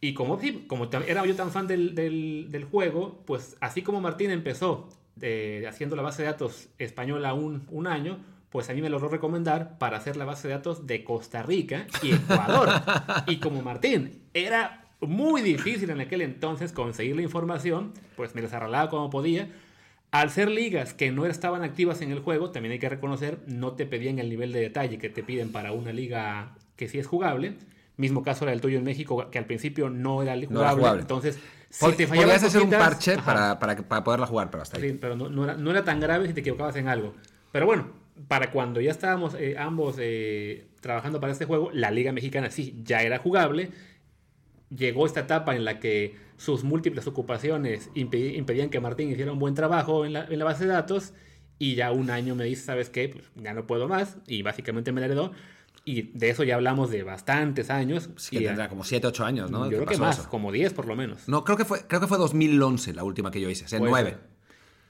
Y 0.01 0.15
como, 0.15 0.39
como 0.67 0.89
era 1.07 1.25
yo 1.25 1.35
tan 1.35 1.51
fan 1.51 1.67
del, 1.67 1.95
del, 1.95 2.65
juego, 2.71 3.23
pues 3.27 3.57
así 3.61 3.83
como 3.83 4.01
Martín 4.01 4.31
empezó 4.31 4.89
eh, 5.21 5.65
haciendo 5.69 5.97
la 5.97 6.03
base 6.03 6.23
de 6.23 6.29
datos 6.29 6.69
española 6.79 7.33
un, 7.35 7.67
un 7.71 7.87
año, 7.87 8.19
pues 8.51 8.69
a 8.71 8.75
mí 8.75 8.83
me 8.83 8.91
logró 8.91 9.09
recomendar 9.09 9.79
para 9.79 9.97
hacer 9.97 10.17
la 10.17 10.25
base 10.25 10.49
de 10.49 10.55
datos 10.55 10.87
de 10.87 11.03
Costa 11.03 11.43
Rica 11.43 11.87
y 12.03 12.13
Ecuador. 12.13 12.69
y 13.27 13.37
como 13.39 13.63
Martín 13.63 14.23
era 14.35 14.87
muy 15.01 15.43
difícil 15.43 15.91
en 15.91 16.01
aquel 16.01 16.23
entonces 16.23 16.73
conseguir 16.73 17.17
la 17.17 17.23
información, 17.23 17.93
pues 18.17 18.35
me 18.35 18.43
las 18.43 18.53
arreglaba 18.53 18.91
como 18.91 19.11
podía. 19.11 19.49
Al 20.11 20.31
ser 20.31 20.51
ligas 20.51 20.95
que 20.95 21.11
no 21.11 21.27
estaban 21.27 21.63
activas 21.63 22.01
en 22.01 22.13
el 22.13 22.21
juego, 22.21 22.51
también 22.51 22.73
hay 22.73 22.79
que 22.79 22.89
reconocer, 22.89 23.41
no 23.47 23.73
te 23.73 23.87
pedían 23.87 24.19
el 24.19 24.31
nivel 24.31 24.53
de 24.53 24.61
detalle 24.61 24.99
que 24.99 25.11
te 25.11 25.23
piden 25.23 25.53
para 25.53 25.73
una 25.73 25.93
liga 25.93 26.55
que 26.77 26.89
sí 26.89 26.99
es 26.99 27.07
jugable. 27.07 27.57
Mismo 27.97 28.23
caso 28.23 28.45
era 28.45 28.53
el 28.53 28.61
tuyo 28.61 28.79
en 28.79 28.85
México, 28.85 29.31
que 29.31 29.39
al 29.39 29.47
principio 29.47 29.89
no 29.89 30.23
era 30.23 30.37
jugable. 30.73 31.01
Entonces, 31.01 31.39
si 31.71 31.93
te 31.93 32.07
fallabas. 32.07 32.43
hacer 32.43 32.63
un 32.63 32.71
parche 32.71 33.17
para, 33.19 33.59
para, 33.59 34.05
poderla 34.05 34.27
jugar, 34.27 34.51
pero 34.51 34.63
hasta 34.63 34.79
ahí. 34.79 34.91
Sí, 34.91 34.99
pero 35.01 35.17
no, 35.17 35.45
era, 35.45 35.55
no, 35.55 35.71
era, 35.71 35.85
tan 35.85 36.01
grave 36.01 36.27
si 36.27 36.35
te 36.35 36.41
equivocabas 36.41 36.77
en 36.77 36.89
algo. 36.89 37.15
Pero 37.53 37.67
bueno, 37.67 37.89
para 38.29 38.51
cuando 38.51 38.81
ya 38.81 38.91
estábamos 38.91 39.35
eh, 39.35 39.57
ambos 39.59 39.97
eh, 39.99 40.67
trabajando 40.81 41.21
para 41.21 41.33
este 41.33 41.45
juego, 41.45 41.71
la 41.73 41.91
Liga 41.91 42.13
Mexicana 42.13 42.51
sí 42.51 42.81
ya 42.83 43.03
era 43.03 43.19
jugable. 43.19 43.71
Llegó 44.71 45.07
esta 45.07 45.21
etapa 45.21 45.55
en 45.55 45.65
la 45.65 45.79
que 45.79 46.17
sus 46.37 46.65
múltiples 46.65 47.07
ocupaciones 47.07 47.91
impedían 47.95 48.69
que 48.69 48.81
Martín 48.81 49.11
hiciera 49.11 49.33
un 49.33 49.39
buen 49.39 49.55
trabajo 49.55 50.05
en 50.05 50.13
la, 50.13 50.45
base 50.45 50.65
de 50.65 50.73
datos. 50.73 51.13
Y 51.59 51.75
ya 51.75 51.91
un 51.93 52.11
año 52.11 52.35
me 52.35 52.45
dice, 52.45 52.65
¿sabes 52.65 52.91
qué? 52.91 53.09
Pues 53.09 53.25
ya 53.37 53.55
no 53.55 53.67
puedo 53.67 53.89
más. 53.89 54.19
Y 54.27 54.43
básicamente 54.43 54.93
me 54.93 55.01
la 55.01 55.07
heredó. 55.07 55.33
Y 55.89 56.03
de 56.03 56.31
eso 56.31 56.43
ya 56.43 56.57
hablamos 56.57 56.91
de 56.91 57.05
bastantes 57.05 57.71
años. 57.71 58.11
Sí, 58.17 58.39
que 58.39 58.47
tendrá 58.47 58.69
como 58.69 58.83
7, 58.83 59.07
8 59.07 59.25
años, 59.25 59.53
¿no? 59.53 59.71
Yo 59.71 59.79
creo 59.79 59.87
que 59.87 59.97
más, 59.99 60.19
como 60.27 60.51
10 60.51 60.73
por 60.73 60.89
lo 60.89 60.97
menos. 60.97 61.29
No, 61.29 61.45
creo 61.45 61.57
que 61.57 61.65
fue, 61.65 61.87
creo 61.87 62.01
que 62.01 62.09
fue 62.09 62.19
2011 62.19 62.93
la 62.93 63.05
última 63.05 63.31
que 63.31 63.41
yo 63.41 63.49
hice, 63.49 63.67
o 63.67 63.69
sea, 63.69 63.79
9. 63.79 64.17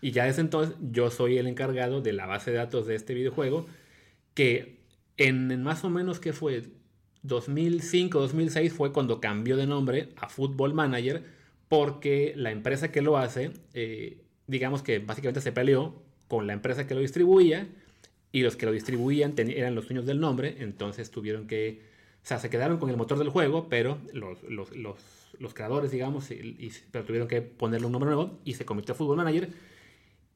Y 0.01 0.13
ya 0.13 0.25
desde 0.25 0.41
entonces 0.41 0.75
yo 0.81 1.11
soy 1.11 1.37
el 1.37 1.49
encargado 1.49 2.01
de 2.01 2.15
la 2.15 2.25
base 2.25 2.51
de 2.51 2.57
datos 2.57 2.87
de 2.87 2.95
este 2.95 3.13
videojuego, 3.13 3.67
que 4.33 4.81
en, 5.19 5.63
más 5.63 5.85
o 5.85 5.91
menos 5.91 6.19
que 6.19 6.33
fue 6.33 6.63
2005, 7.25 8.19
2006 8.19 8.73
fue 8.73 8.91
cuando 8.95 9.21
cambió 9.21 9.59
de 9.59 9.67
nombre 9.67 10.15
a 10.17 10.31
Football 10.31 10.73
Manager, 10.73 11.25
porque 11.69 12.33
la 12.37 12.53
empresa 12.53 12.91
que 12.91 13.03
lo 13.03 13.19
hace, 13.19 13.51
eh, 13.75 14.23
digamos 14.47 14.83
que 14.83 15.01
básicamente 15.01 15.43
se 15.43 15.53
peleó 15.53 16.03
con 16.27 16.47
la 16.47 16.55
empresa 16.55 16.87
que 16.87 16.95
lo 16.95 17.03
distribuía, 17.03 17.69
y 18.37 18.43
los 18.43 18.55
que 18.55 18.67
lo 18.67 18.73
distribuían 18.73 19.33
eran 19.39 19.75
los 19.75 19.89
dueños 19.89 20.05
del 20.05 20.21
nombre, 20.21 20.57
entonces 20.59 21.11
tuvieron 21.11 21.47
que, 21.47 21.81
o 22.23 22.27
sea, 22.27 22.39
se 22.39 22.51
quedaron 22.51 22.77
con 22.77 22.91
el 22.91 22.99
motor 22.99 23.19
del 23.19 23.31
juego, 23.31 23.71
pero 23.71 23.97
los, 24.13 24.43
los, 24.43 24.77
los, 24.77 24.99
los 25.39 25.55
creadores, 25.55 25.91
digamos, 25.91 26.29
pero 26.91 27.07
tuvieron 27.07 27.29
que 27.29 27.41
ponerle 27.41 27.87
un 27.87 27.93
nombre 27.93 28.11
nuevo 28.11 28.39
y 28.45 28.53
se 28.53 28.67
convirtió 28.67 28.93
a 28.93 28.99
Football 28.99 29.17
Manager 29.17 29.49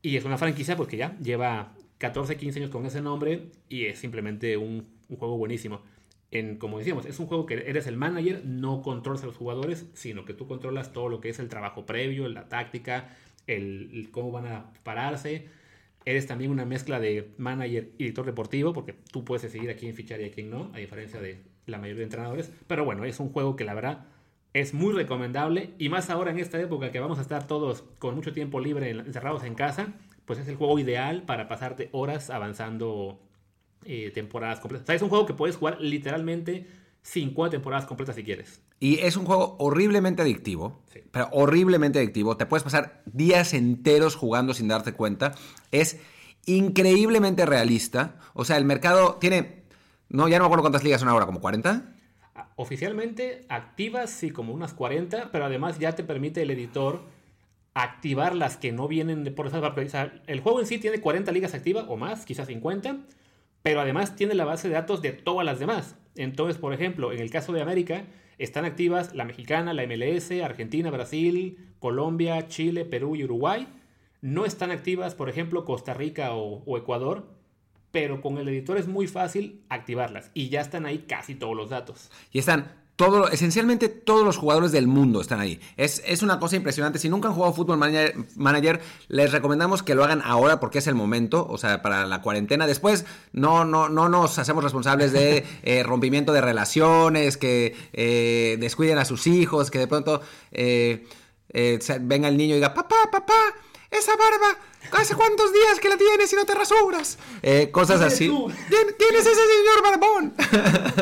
y 0.01 0.17
es 0.17 0.25
una 0.25 0.39
franquicia 0.39 0.79
porque 0.79 0.97
ya 0.97 1.19
lleva 1.19 1.75
14, 1.99 2.39
15 2.39 2.61
años 2.61 2.71
con 2.71 2.87
ese 2.87 3.03
nombre 3.03 3.51
y 3.69 3.85
es 3.85 3.99
simplemente 3.99 4.57
un, 4.57 4.87
juego 5.19 5.37
buenísimo. 5.37 5.83
En, 6.31 6.57
como 6.57 6.79
decíamos, 6.79 7.05
es 7.05 7.19
un 7.21 7.27
juego 7.27 7.45
que 7.45 7.69
eres 7.69 7.87
el 7.87 7.99
manager, 7.99 8.47
no 8.47 8.81
controlas 8.81 9.25
a 9.25 9.27
los 9.27 9.37
jugadores, 9.37 9.85
sino 9.93 10.25
que 10.25 10.33
tú 10.33 10.49
controlas 10.49 10.95
todo 10.95 11.11
lo 11.11 11.21
que 11.21 11.29
es 11.29 11.39
el 11.39 11.51
trabajo 11.51 11.85
previo, 11.85 12.27
la 12.31 12.49
táctica, 12.49 13.15
el, 13.47 14.09
cómo 14.11 14.33
van 14.33 14.47
a 14.47 14.73
pararse. 14.85 15.60
Eres 16.05 16.27
también 16.27 16.51
una 16.51 16.65
mezcla 16.65 16.99
de 16.99 17.33
manager 17.37 17.91
y 17.99 18.05
director 18.05 18.25
deportivo, 18.25 18.73
porque 18.73 18.95
tú 19.13 19.25
puedes 19.25 19.43
decidir 19.43 19.71
a 19.71 19.77
quién 19.77 19.95
fichar 19.95 20.21
y 20.21 20.25
a 20.25 20.31
quién 20.31 20.51
no, 20.51 20.71
a 20.75 20.79
diferencia 20.79 21.21
de 21.21 21.43
la 21.67 21.79
mayoría 21.79 21.99
de 21.99 22.05
entrenadores. 22.05 22.53
Pero 22.67 22.85
bueno, 22.85 23.05
es 23.05 23.21
un 23.21 23.31
juego 23.31 23.57
que 23.57 23.65
la 23.65 23.75
verdad 23.75 24.07
es 24.53 24.75
muy 24.75 24.93
recomendable 24.93 25.75
y 25.79 25.89
más 25.89 26.11
ahora 26.11 26.31
en 26.31 26.39
esta 26.39 26.61
época 26.61 26.91
que 26.91 27.01
vamos 27.01 27.19
a 27.19 27.23
estar 27.23 27.47
todos 27.47 27.85
con 27.99 28.15
mucho 28.15 28.33
tiempo 28.33 28.61
libre 28.61 28.91
encerrados 28.91 29.45
en 29.45 29.55
casa, 29.55 29.95
pues 30.25 30.39
es 30.39 30.49
el 30.49 30.57
juego 30.57 30.79
ideal 30.79 31.23
para 31.23 31.49
pasarte 31.49 31.89
horas 31.93 32.31
avanzando 32.31 33.21
eh, 33.85 34.11
temporadas 34.13 34.61
completas. 34.61 34.85
O 34.85 34.87
sea, 34.87 34.95
es 34.97 35.03
un 35.03 35.09
juego 35.09 35.27
que 35.27 35.35
puedes 35.35 35.57
jugar 35.57 35.81
literalmente 35.81 36.67
cinco 37.03 37.49
temporadas 37.51 37.87
completas 37.87 38.17
si 38.17 38.25
quieres. 38.25 38.61
Y 38.79 38.99
es 39.01 39.17
un 39.17 39.27
juego 39.27 39.57
horriblemente 39.59 40.23
adictivo, 40.23 40.83
pero 41.11 41.29
horriblemente 41.33 41.99
adictivo. 41.99 42.37
Te 42.37 42.47
puedes 42.47 42.65
pasar 42.65 43.03
días 43.07 43.53
enteros 43.53 44.17
jugando 44.17 44.55
sin 44.55 44.69
darte 44.69 44.93
cuenta. 44.93 45.35
Es 45.71 45.99
increíblemente 46.47 47.45
realista. 47.45 48.17
O 48.33 48.45
sea, 48.45 48.57
el 48.57 48.65
mercado 48.65 49.17
tiene, 49.21 49.65
no, 50.09 50.29
ya 50.29 50.39
no 50.39 50.45
me 50.45 50.47
acuerdo 50.47 50.63
cuántas 50.63 50.85
ligas 50.85 51.01
son 51.01 51.09
ahora, 51.09 51.27
como 51.27 51.41
40 51.41 51.97
oficialmente 52.57 53.47
activas, 53.49 54.11
sí, 54.11 54.31
como 54.31 54.53
unas 54.53 54.75
40, 54.75 55.31
pero 55.33 55.45
además 55.47 55.79
ya 55.79 55.95
te 55.95 56.05
permite 56.05 56.43
el 56.43 56.51
editor 56.51 57.03
activar 57.75 58.35
las 58.35 58.57
que 58.57 58.73
no 58.73 58.89
vienen 58.89 59.25
de 59.25 59.31
por 59.31 59.47
esa 59.47 59.61
o 59.61 59.89
sea, 59.89 60.21
el 60.27 60.41
juego 60.41 60.61
en 60.61 60.67
sí 60.67 60.79
tiene 60.79 61.01
40 61.01 61.33
ligas 61.33 61.55
activas 61.55 61.87
o 61.89 61.97
más, 61.97 62.27
quizás 62.27 62.49
50, 62.49 62.99
pero 63.63 63.81
además 63.81 64.17
tiene 64.17 64.35
la 64.35 64.45
base 64.45 64.69
de 64.69 64.75
datos 64.75 65.03
de 65.03 65.13
todas 65.13 65.47
las 65.47 65.59
demás. 65.59 65.97
Entonces, 66.17 66.59
por 66.59 66.73
ejemplo, 66.73 67.13
en 67.13 67.21
el 67.21 67.31
caso 67.31 67.53
de 67.53 67.63
América, 67.63 68.05
están 68.39 68.65
activas 68.65 69.15
la 69.15 69.25
mexicana, 69.25 69.75
la 69.75 69.87
MLS, 69.87 70.31
Argentina, 70.43 70.91
Brasil, 70.91 71.59
Colombia, 71.79 72.49
Chile, 72.49 72.85
Perú 72.85 73.17
y 73.17 73.25
Uruguay. 73.25 73.69
No 74.23 74.45
están 74.45 74.71
activas, 74.71 75.15
por 75.15 75.29
ejemplo, 75.29 75.65
Costa 75.65 75.95
Rica 75.95 76.35
o, 76.35 76.77
Ecuador, 76.77 77.27
pero 77.91 78.21
con 78.21 78.39
el 78.39 78.49
editor 78.49 78.79
es 78.79 78.87
muy 78.87 79.07
fácil 79.07 79.63
activarlas 79.69 80.31
y 80.35 80.49
ya 80.49 80.61
están 80.61 80.87
ahí 80.87 81.05
casi 81.09 81.35
todos 81.35 81.57
los 81.57 81.71
datos. 81.71 82.11
Y 82.33 82.39
están 82.39 82.80
todo, 83.01 83.31
esencialmente 83.31 83.89
todos 83.89 84.27
los 84.27 84.37
jugadores 84.37 84.73
del 84.73 84.87
mundo 84.87 85.23
están 85.23 85.41
ahí. 85.41 85.59
Es, 85.79 86.03
es, 86.05 86.23
una 86.23 86.39
cosa 86.39 86.57
impresionante. 86.57 86.99
Si 86.99 87.09
nunca 87.09 87.29
han 87.29 87.35
jugado 87.35 87.55
Fútbol 87.55 87.79
manager, 87.79 88.15
manager, 88.37 88.83
les 89.09 89.33
recomendamos 89.33 89.83
que 89.83 89.95
lo 89.95 90.05
hagan 90.05 90.21
ahora 90.23 90.61
porque 90.61 90.81
es 90.81 90.87
el 90.87 90.95
momento, 90.95 91.47
o 91.49 91.57
sea, 91.57 91.81
para 91.81 92.05
la 92.05 92.21
cuarentena. 92.21 92.67
Después 92.67 93.07
no, 93.33 93.65
no, 93.65 93.89
no 93.89 94.11
nos 94.11 94.39
hacemos 94.39 94.63
responsables 94.63 95.13
de 95.13 95.47
eh, 95.63 95.83
rompimiento 95.83 96.35
de 96.35 96.43
relaciones, 96.43 97.39
que 97.39 97.75
eh, 97.95 98.59
descuiden 98.61 98.99
a 98.99 99.07
sus 99.07 99.27
hijos, 99.27 99.71
que 99.71 99.79
de 99.79 99.87
pronto 99.87 100.21
eh, 100.53 101.07
venga 102.03 102.29
el 102.29 102.37
niño 102.37 102.53
y 102.53 102.57
diga, 102.57 102.75
papá, 102.75 103.09
papá, 103.11 103.55
esa 103.91 104.13
barba, 104.15 104.59
¿hace 104.93 105.15
cuántos 105.15 105.55
días 105.55 105.81
que 105.81 105.89
la 105.89 105.97
tienes 105.97 106.31
y 106.31 106.37
no 106.37 106.45
te 106.45 106.55
rasuras? 106.55 107.17
cosas 107.73 108.03
así. 108.03 108.29
¿Quién, 108.29 109.15
es 109.17 109.25
ese 109.25 109.41
señor 109.57 109.83
barbón? 109.83 110.35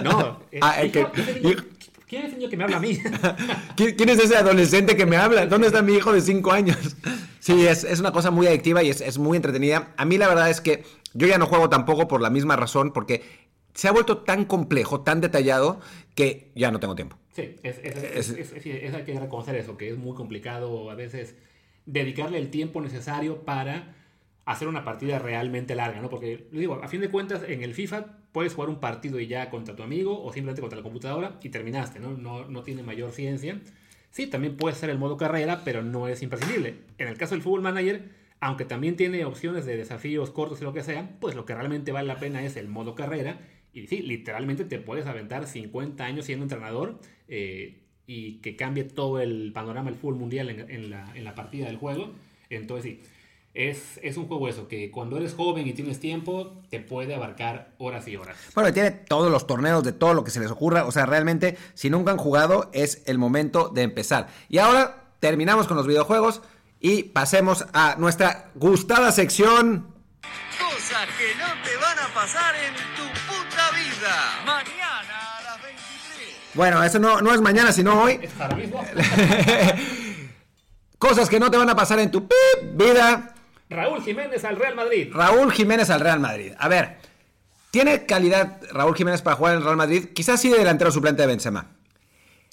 No, 0.05 0.41
ah, 0.61 0.77
que, 0.93 1.78
¿Quién 2.09 2.25
es 2.25 2.33
el 2.33 2.39
niño 2.39 2.51
que 2.51 2.57
me 2.57 2.65
habla 2.65 2.79
a 2.79 2.81
mí? 2.81 2.99
¿Quién, 3.77 4.09
es 4.09 4.19
ese 4.19 4.37
adolescente 4.37 4.97
que 4.97 5.05
me 5.05 5.17
habla? 5.17 5.47
¿Dónde 5.47 5.67
está 5.67 5.83
mi 5.83 5.93
hijo 5.93 6.13
de 6.13 6.21
5 6.21 6.53
años? 6.53 6.97
Sí, 7.41 7.67
es, 7.67 7.85
una 8.01 8.13
cosa 8.13 8.31
muy 8.31 8.47
adictiva 8.47 8.83
y 8.83 8.91
es, 8.91 9.17
muy 9.17 9.37
entretenida. 9.37 9.95
A 9.97 10.05
mí 10.05 10.19
la 10.19 10.29
verdad 10.29 10.51
es 10.51 10.61
que 10.61 10.83
yo 11.15 11.27
ya 11.27 11.39
no 11.39 11.47
juego 11.47 11.71
tampoco 11.71 12.07
por 12.07 12.21
la 12.21 12.29
misma 12.29 12.57
razón, 12.57 12.93
porque 12.93 13.23
se 13.73 13.89
ha 13.89 13.93
vuelto 13.93 14.19
tan 14.19 14.45
complejo, 14.45 15.01
tan 15.01 15.23
detallado, 15.23 15.81
que 16.15 16.51
ya 16.55 16.71
no 16.71 16.79
tengo 16.79 16.95
tiempo. 16.95 17.17
Sí, 17.33 17.57
es, 17.63 17.79
hay 18.93 19.05
que 19.05 19.19
reconocer 19.19 19.55
eso, 19.55 19.79
que 19.79 19.89
es 19.89 19.97
muy 19.97 20.15
complicado 20.15 20.91
a 20.91 20.95
veces 20.95 21.37
dedicarle 21.87 22.39
el 22.39 22.51
tiempo 22.51 22.83
necesario 22.83 23.45
para 23.45 23.95
hacer 24.49 24.67
una 24.67 24.83
partida 24.83 25.19
realmente 25.19 25.75
larga, 25.75 26.01
¿no? 26.01 26.09
Porque, 26.09 26.49
digo, 26.51 26.81
a 26.83 26.89
fin 26.89 27.03
de 27.03 27.11
cuentas, 27.11 27.43
en 27.47 27.63
el 27.63 27.75
FIFA 27.75 28.07
puedes 28.33 28.55
jugar 28.55 28.71
un 28.71 28.81
partido 28.81 29.21
y 29.21 29.27
ya 29.27 29.51
contra 29.51 29.77
tu 29.77 29.83
amigo 29.83 30.23
o 30.25 30.33
simplemente 30.33 30.63
contra 30.63 30.79
la 30.79 30.83
computadora 30.83 31.39
y 31.43 31.51
terminaste, 31.51 32.01
¿no? 32.01 32.17
No, 32.17 32.63
tiene 32.63 32.83
mayor 32.83 33.13
ciencia. 33.13 33.61
Sí, 34.11 34.27
también 34.27 34.57
puede 34.57 34.75
ser 34.75 34.89
el 34.89 34.97
modo 34.97 35.19
carrera, 35.19 35.61
pero 35.67 35.83
no 35.83 36.09
es 36.09 36.23
imprescindible. 36.23 36.77
En 36.97 37.09
el 37.09 37.19
caso 37.19 37.35
del 37.35 37.43
Fútbol 37.43 37.61
Manager, 37.61 38.09
aunque 38.41 38.65
también 38.65 38.97
tiene 38.97 39.27
opciones 39.27 39.67
de 39.67 39.77
desafíos 39.77 40.31
cortos 40.31 40.63
y 40.63 40.65
lo 40.65 40.73
que 40.73 40.83
sea, 40.83 41.19
pues 41.21 41.35
lo 41.35 41.45
que 41.45 41.55
realmente 41.55 41.93
vale 41.93 42.09
la 42.09 42.19
pena 42.19 42.43
es 42.43 42.57
el 42.57 42.69
modo 42.69 42.95
carrera. 42.95 43.41
Y 43.75 43.87
sí, 43.87 44.01
literalmente 44.01 44.65
te 44.65 44.79
puedes 44.79 45.05
aventar 45.05 45.47
50 45.47 46.03
años 46.03 46.25
siendo 46.25 46.47
entrenador 46.47 46.99
eh, 47.29 47.83
y 48.07 48.39
que 48.39 48.57
cambie 48.57 48.85
todo 48.85 49.21
el 49.21 49.53
panorama 49.53 49.91
del 49.91 50.01
fútbol 50.01 50.17
mundial 50.17 50.49
en, 50.49 50.89
la, 50.89 51.15
en 51.15 51.25
la 51.25 51.35
partida 51.35 51.67
del 51.67 51.77
juego. 51.77 52.15
Entonces 52.49 52.85
sí, 52.85 53.03
es, 53.55 54.17
un 54.17 54.29
juego 54.29 54.49
eso, 54.49 54.69
que 54.69 54.91
cuando 54.91 55.17
eres 55.17 55.35
joven 55.35 55.67
y 55.67 55.73
tienes 55.73 55.99
tiempo, 55.99 56.53
te 56.71 56.81
puede 56.81 57.15
abarcar 57.15 57.73
horas 57.79 58.07
y 58.07 58.17
horas. 58.17 58.37
Bueno, 58.55 58.73
tiene 58.73 58.93
todos 58.93 59.33
los 59.33 59.47
torneos 59.47 59.83
de 59.83 59.93
todo 59.93 60.15
lo 60.15 60.23
que 60.23 60.31
se 60.31 60.39
les 60.39 60.51
ocurra. 60.51 60.85
O 60.85 60.93
sea, 60.93 61.07
realmente, 61.07 61.57
si 61.75 61.91
nunca 61.91 62.13
han 62.13 62.19
jugado, 62.19 62.71
es 62.73 63.03
el 63.07 63.19
momento 63.19 63.69
de 63.69 63.83
empezar. 63.83 64.29
Y 64.49 64.59
ahora 64.59 65.09
terminamos 65.19 65.67
con 65.67 65.77
los 65.77 65.87
videojuegos 65.87 66.43
y 66.81 67.03
pasemos 67.05 67.67
a 67.73 67.97
nuestra 67.99 68.51
gustada 68.55 69.11
sección. 69.11 69.93
Cosas 70.59 71.09
que 71.19 71.35
no 71.37 71.47
te 71.65 71.77
van 71.77 71.99
a 71.99 72.15
pasar 72.15 72.55
en 72.55 72.75
tu 72.75 73.03
puta 73.27 73.71
vida. 73.73 74.43
Mañana 74.47 75.39
a 75.39 75.43
las 75.43 75.61
23. 75.63 76.55
Bueno, 76.55 76.85
eso 76.85 77.01
no, 77.01 77.21
no 77.21 77.35
es 77.35 77.41
mañana, 77.41 77.73
sino 77.73 78.03
hoy. 78.03 78.21
¿Es 78.23 78.41
ahora 78.41 78.57
mismo? 78.57 78.85
Cosas 80.99 81.29
que 81.29 81.41
no 81.41 81.51
te 81.51 81.57
van 81.57 81.71
a 81.71 81.77
pasar 81.77 81.99
en 81.99 82.11
tu 82.11 82.29
vida. 82.75 83.35
Raúl 83.71 84.03
Jiménez 84.03 84.45
al 84.45 84.57
Real 84.57 84.75
Madrid. 84.75 85.11
Raúl 85.13 85.53
Jiménez 85.53 85.91
al 85.91 86.01
Real 86.01 86.21
Madrid. 86.21 86.53
A 86.59 86.69
ver, 86.69 86.99
¿tiene 87.71 88.07
calidad 88.07 88.61
Raúl 88.73 88.97
Jiménez 88.97 89.23
para 89.23 89.37
jugar 89.37 89.55
en 89.55 89.59
el 89.59 89.65
Real 89.65 89.77
Madrid? 89.77 90.09
Quizás 90.15 90.41
sí 90.41 90.49
de 90.51 90.59
delantero 90.59 90.91
suplente 90.91 91.23
de 91.23 91.29
Benzema. 91.29 91.67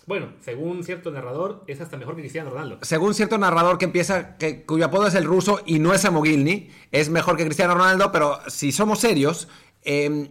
Bueno, 0.07 0.27
según 0.41 0.83
cierto 0.83 1.09
narrador, 1.09 1.63
es 1.67 1.81
hasta 1.81 1.97
mejor 1.97 2.15
que 2.15 2.21
Cristiano 2.21 2.51
Ronaldo. 2.51 2.77
Según 2.83 3.15
cierto 3.15 3.39
narrador 3.39 3.79
que 3.79 3.85
empieza, 3.85 4.37
que, 4.37 4.63
cuyo 4.63 4.85
apodo 4.85 5.07
es 5.07 5.15
el 5.15 5.23
ruso 5.23 5.61
y 5.65 5.79
no 5.79 5.93
es 5.93 6.01
Samogilny, 6.01 6.69
es 6.91 7.09
mejor 7.09 7.37
que 7.37 7.45
Cristiano 7.45 7.73
Ronaldo, 7.73 8.11
pero 8.11 8.39
si 8.47 8.71
somos 8.71 8.99
serios, 8.99 9.47
em, 9.83 10.29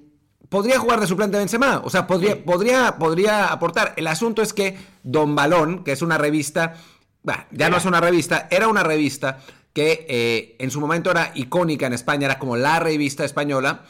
podría 0.49 0.79
jugar 0.79 1.01
de 1.01 1.09
suplente 1.09 1.39
Benzema. 1.39 1.81
O 1.83 1.91
sea, 1.91 2.07
podría, 2.07 2.45
podría, 2.45 2.99
podría 2.99 3.47
aportar. 3.49 3.95
El 3.97 4.07
asunto 4.07 4.43
es 4.43 4.53
que 4.53 4.79
Don 5.03 5.35
Balón, 5.35 5.83
que 5.83 5.91
es 5.91 6.03
una 6.03 6.19
revista, 6.19 6.77
ya 7.51 7.69
no 7.69 7.79
es 7.79 7.85
una 7.85 8.01
revista, 8.01 8.47
era 8.53 8.69
una 8.69 8.85
revista 8.85 9.41
que 9.75 10.07
eh, 10.09 10.57
en 10.61 10.71
su 10.71 10.81
momento 10.81 11.11
era 11.11 11.33
icónica 11.35 11.87
en 11.87 11.93
España, 11.93 12.27
era 12.27 12.39
como 12.39 12.57
la 12.57 12.81
revista 12.81 13.25
española 13.25 13.85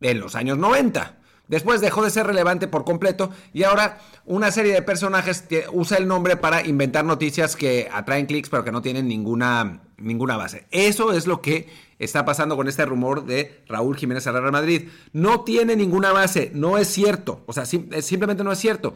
en 0.00 0.18
los 0.18 0.34
años 0.34 0.58
90. 0.58 1.18
Después 1.46 1.82
dejó 1.82 2.02
de 2.02 2.10
ser 2.10 2.26
relevante 2.26 2.66
por 2.66 2.84
completo 2.84 3.30
y 3.52 3.64
ahora 3.64 3.98
una 4.24 4.50
serie 4.50 4.72
de 4.72 4.80
personajes 4.80 5.44
usa 5.72 5.98
el 5.98 6.08
nombre 6.08 6.36
para 6.36 6.66
inventar 6.66 7.04
noticias 7.04 7.56
que 7.56 7.90
atraen 7.92 8.24
clics 8.24 8.48
pero 8.48 8.64
que 8.64 8.72
no 8.72 8.80
tienen 8.80 9.06
ninguna, 9.06 9.82
ninguna 9.98 10.38
base. 10.38 10.66
Eso 10.70 11.12
es 11.12 11.26
lo 11.26 11.42
que 11.42 11.68
está 11.98 12.24
pasando 12.24 12.56
con 12.56 12.68
este 12.68 12.86
rumor 12.86 13.26
de 13.26 13.62
Raúl 13.68 13.98
Jiménez 13.98 14.26
al 14.26 14.34
Real 14.34 14.52
Madrid. 14.52 14.88
No 15.12 15.42
tiene 15.42 15.76
ninguna 15.76 16.12
base, 16.12 16.50
no 16.54 16.78
es 16.78 16.88
cierto. 16.88 17.42
O 17.46 17.52
sea, 17.52 17.66
simplemente 17.66 18.44
no 18.44 18.52
es 18.52 18.58
cierto. 18.58 18.94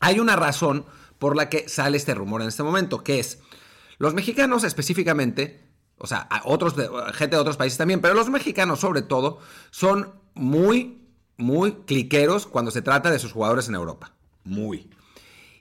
Hay 0.00 0.20
una 0.20 0.36
razón 0.36 0.86
por 1.18 1.36
la 1.36 1.50
que 1.50 1.68
sale 1.68 1.98
este 1.98 2.14
rumor 2.14 2.40
en 2.40 2.48
este 2.48 2.62
momento, 2.62 3.04
que 3.04 3.18
es 3.18 3.40
los 3.98 4.14
mexicanos 4.14 4.64
específicamente, 4.64 5.60
o 5.98 6.06
sea, 6.06 6.28
otros, 6.44 6.74
gente 7.14 7.36
de 7.36 7.40
otros 7.40 7.56
países 7.56 7.78
también, 7.78 8.00
pero 8.00 8.14
los 8.14 8.30
mexicanos 8.30 8.80
sobre 8.80 9.02
todo, 9.02 9.38
son 9.70 10.12
muy, 10.34 11.02
muy 11.36 11.72
cliqueros 11.86 12.46
cuando 12.46 12.70
se 12.70 12.82
trata 12.82 13.10
de 13.10 13.18
sus 13.18 13.32
jugadores 13.32 13.68
en 13.68 13.74
Europa. 13.74 14.12
Muy. 14.44 14.90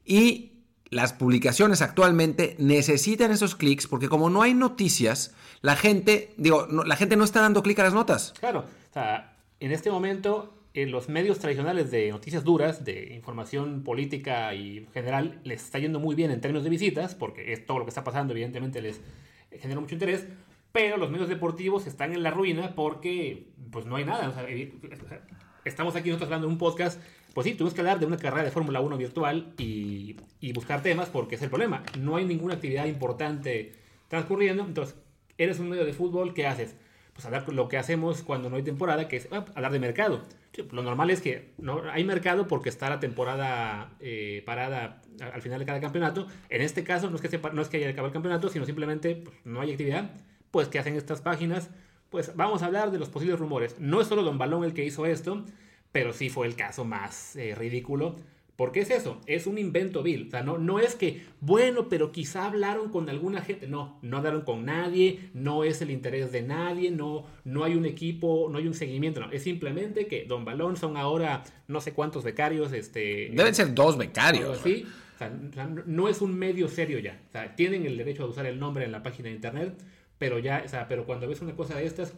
Y 0.05 0.53
las 0.89 1.13
publicaciones 1.13 1.81
actualmente 1.81 2.55
necesitan 2.59 3.31
esos 3.31 3.55
clics 3.55 3.87
porque 3.87 4.09
como 4.09 4.29
no 4.29 4.41
hay 4.41 4.53
noticias, 4.53 5.33
la 5.61 5.75
gente, 5.75 6.33
digo, 6.37 6.67
la 6.67 6.95
gente 6.95 7.15
no 7.15 7.23
está 7.23 7.41
dando 7.41 7.63
clic 7.63 7.79
a 7.79 7.83
las 7.83 7.93
notas. 7.93 8.33
Claro, 8.39 8.59
o 8.59 8.93
sea, 8.93 9.35
en 9.59 9.71
este 9.71 9.89
momento 9.89 10.53
en 10.73 10.91
los 10.91 11.07
medios 11.07 11.39
tradicionales 11.39 11.91
de 11.91 12.09
noticias 12.09 12.43
duras, 12.43 12.83
de 12.83 13.13
información 13.13 13.83
política 13.83 14.55
y 14.55 14.87
general, 14.93 15.39
les 15.43 15.63
está 15.63 15.77
yendo 15.79 15.99
muy 15.99 16.15
bien 16.15 16.31
en 16.31 16.41
términos 16.41 16.63
de 16.63 16.69
visitas, 16.71 17.13
porque 17.13 17.53
es 17.53 17.65
todo 17.65 17.79
lo 17.79 17.85
que 17.85 17.89
está 17.89 18.03
pasando, 18.03 18.33
evidentemente 18.33 18.81
les 18.81 18.99
genera 19.51 19.79
mucho 19.79 19.93
interés, 19.93 20.25
pero 20.71 20.97
los 20.97 21.11
medios 21.11 21.29
deportivos 21.29 21.85
están 21.85 22.13
en 22.13 22.23
la 22.23 22.31
ruina 22.31 22.73
porque 22.73 23.45
pues 23.71 23.85
no 23.85 23.97
hay 23.97 24.05
nada. 24.05 24.47
estamos 25.63 25.95
aquí 25.95 26.09
nosotros 26.09 26.27
hablando 26.27 26.47
de 26.47 26.53
un 26.53 26.59
podcast, 26.59 26.99
pues 27.35 27.45
sí, 27.45 27.53
tuvimos 27.53 27.75
que 27.75 27.81
hablar 27.81 27.99
de 27.99 28.07
una 28.07 28.17
carrera 28.17 28.43
de 28.43 28.51
Fórmula 28.51 28.81
1 28.81 28.97
virtual 28.97 29.53
y, 29.59 30.15
y 30.39 30.53
buscar 30.53 30.81
temas 30.81 31.09
porque 31.09 31.35
es 31.35 31.41
el 31.43 31.49
problema. 31.49 31.83
No 31.99 32.15
hay 32.15 32.25
ninguna 32.25 32.55
actividad 32.55 32.85
importante 32.85 33.73
transcurriendo, 34.07 34.65
entonces 34.65 34.95
eres 35.37 35.59
un 35.59 35.69
medio 35.69 35.85
de 35.85 35.93
fútbol, 35.93 36.33
¿qué 36.33 36.47
haces? 36.47 36.75
Pues 37.13 37.25
hablar 37.25 37.47
lo 37.53 37.67
que 37.67 37.77
hacemos 37.77 38.23
cuando 38.23 38.49
no 38.49 38.55
hay 38.55 38.63
temporada, 38.63 39.07
que 39.07 39.17
es 39.17 39.29
hablar 39.31 39.71
de 39.71 39.79
mercado 39.79 40.23
lo 40.71 40.83
normal 40.83 41.09
es 41.09 41.21
que 41.21 41.53
no 41.57 41.81
hay 41.91 42.03
mercado 42.03 42.47
porque 42.47 42.69
está 42.69 42.89
la 42.89 42.99
temporada 42.99 43.91
eh, 43.99 44.43
parada 44.45 45.01
al 45.19 45.41
final 45.41 45.59
de 45.59 45.65
cada 45.65 45.81
campeonato. 45.81 46.27
En 46.49 46.61
este 46.61 46.83
caso 46.83 47.09
no 47.09 47.15
es 47.15 47.21
que, 47.21 47.29
se, 47.29 47.39
no 47.39 47.61
es 47.61 47.69
que 47.69 47.77
haya 47.77 47.89
acabado 47.89 48.07
el 48.07 48.13
campeonato, 48.13 48.49
sino 48.49 48.65
simplemente 48.65 49.15
pues, 49.15 49.35
no 49.45 49.61
hay 49.61 49.71
actividad. 49.71 50.11
Pues 50.51 50.67
que 50.67 50.77
hacen 50.77 50.95
estas 50.95 51.21
páginas. 51.21 51.69
Pues 52.09 52.35
vamos 52.35 52.61
a 52.61 52.67
hablar 52.67 52.91
de 52.91 52.99
los 52.99 53.09
posibles 53.09 53.39
rumores. 53.39 53.79
No 53.79 53.99
es 53.99 54.07
solo 54.07 54.21
Don 54.21 54.37
Balón 54.37 54.63
el 54.63 54.73
que 54.73 54.85
hizo 54.85 55.07
esto, 55.07 55.43
pero 55.91 56.13
sí 56.13 56.29
fue 56.29 56.45
el 56.45 56.55
caso 56.55 56.85
más 56.85 57.35
eh, 57.35 57.55
ridículo 57.55 58.17
¿Por 58.55 58.71
qué 58.71 58.81
es 58.81 58.91
eso? 58.91 59.19
Es 59.25 59.47
un 59.47 59.57
invento 59.57 60.03
vil. 60.03 60.27
O 60.27 60.31
sea, 60.31 60.43
no, 60.43 60.59
no 60.59 60.79
es 60.79 60.93
que, 60.95 61.25
bueno, 61.41 61.89
pero 61.89 62.11
quizá 62.11 62.45
hablaron 62.45 62.89
con 62.89 63.09
alguna 63.09 63.41
gente. 63.41 63.67
No, 63.67 63.97
no 64.03 64.17
hablaron 64.17 64.41
con 64.41 64.65
nadie, 64.65 65.31
no 65.33 65.63
es 65.63 65.81
el 65.81 65.89
interés 65.89 66.31
de 66.31 66.43
nadie, 66.43 66.91
no, 66.91 67.25
no 67.45 67.63
hay 67.63 67.75
un 67.75 67.85
equipo, 67.85 68.47
no 68.51 68.59
hay 68.59 68.67
un 68.67 68.75
seguimiento. 68.75 69.19
No, 69.19 69.31
es 69.31 69.41
simplemente 69.41 70.05
que 70.05 70.25
Don 70.25 70.45
Balón 70.45 70.77
son 70.77 70.97
ahora 70.97 71.43
no 71.67 71.81
sé 71.81 71.93
cuántos 71.93 72.23
becarios. 72.23 72.73
Este, 72.73 73.31
Deben 73.33 73.55
ser 73.55 73.73
dos 73.73 73.97
becarios. 73.97 74.59
¿sí? 74.63 74.85
O 75.15 75.17
sea, 75.17 75.31
no 75.87 76.07
es 76.07 76.21
un 76.21 76.37
medio 76.37 76.67
serio 76.67 76.99
ya. 76.99 77.19
O 77.29 77.31
sea, 77.31 77.55
tienen 77.55 77.87
el 77.87 77.97
derecho 77.97 78.23
a 78.23 78.27
usar 78.27 78.45
el 78.45 78.59
nombre 78.59 78.85
en 78.85 78.91
la 78.91 79.01
página 79.01 79.29
de 79.29 79.35
internet, 79.35 79.73
pero 80.19 80.37
ya, 80.37 80.61
o 80.63 80.69
sea, 80.69 80.87
pero 80.87 81.05
cuando 81.07 81.27
ves 81.27 81.41
una 81.41 81.55
cosa 81.55 81.75
de 81.75 81.85
estas, 81.87 82.13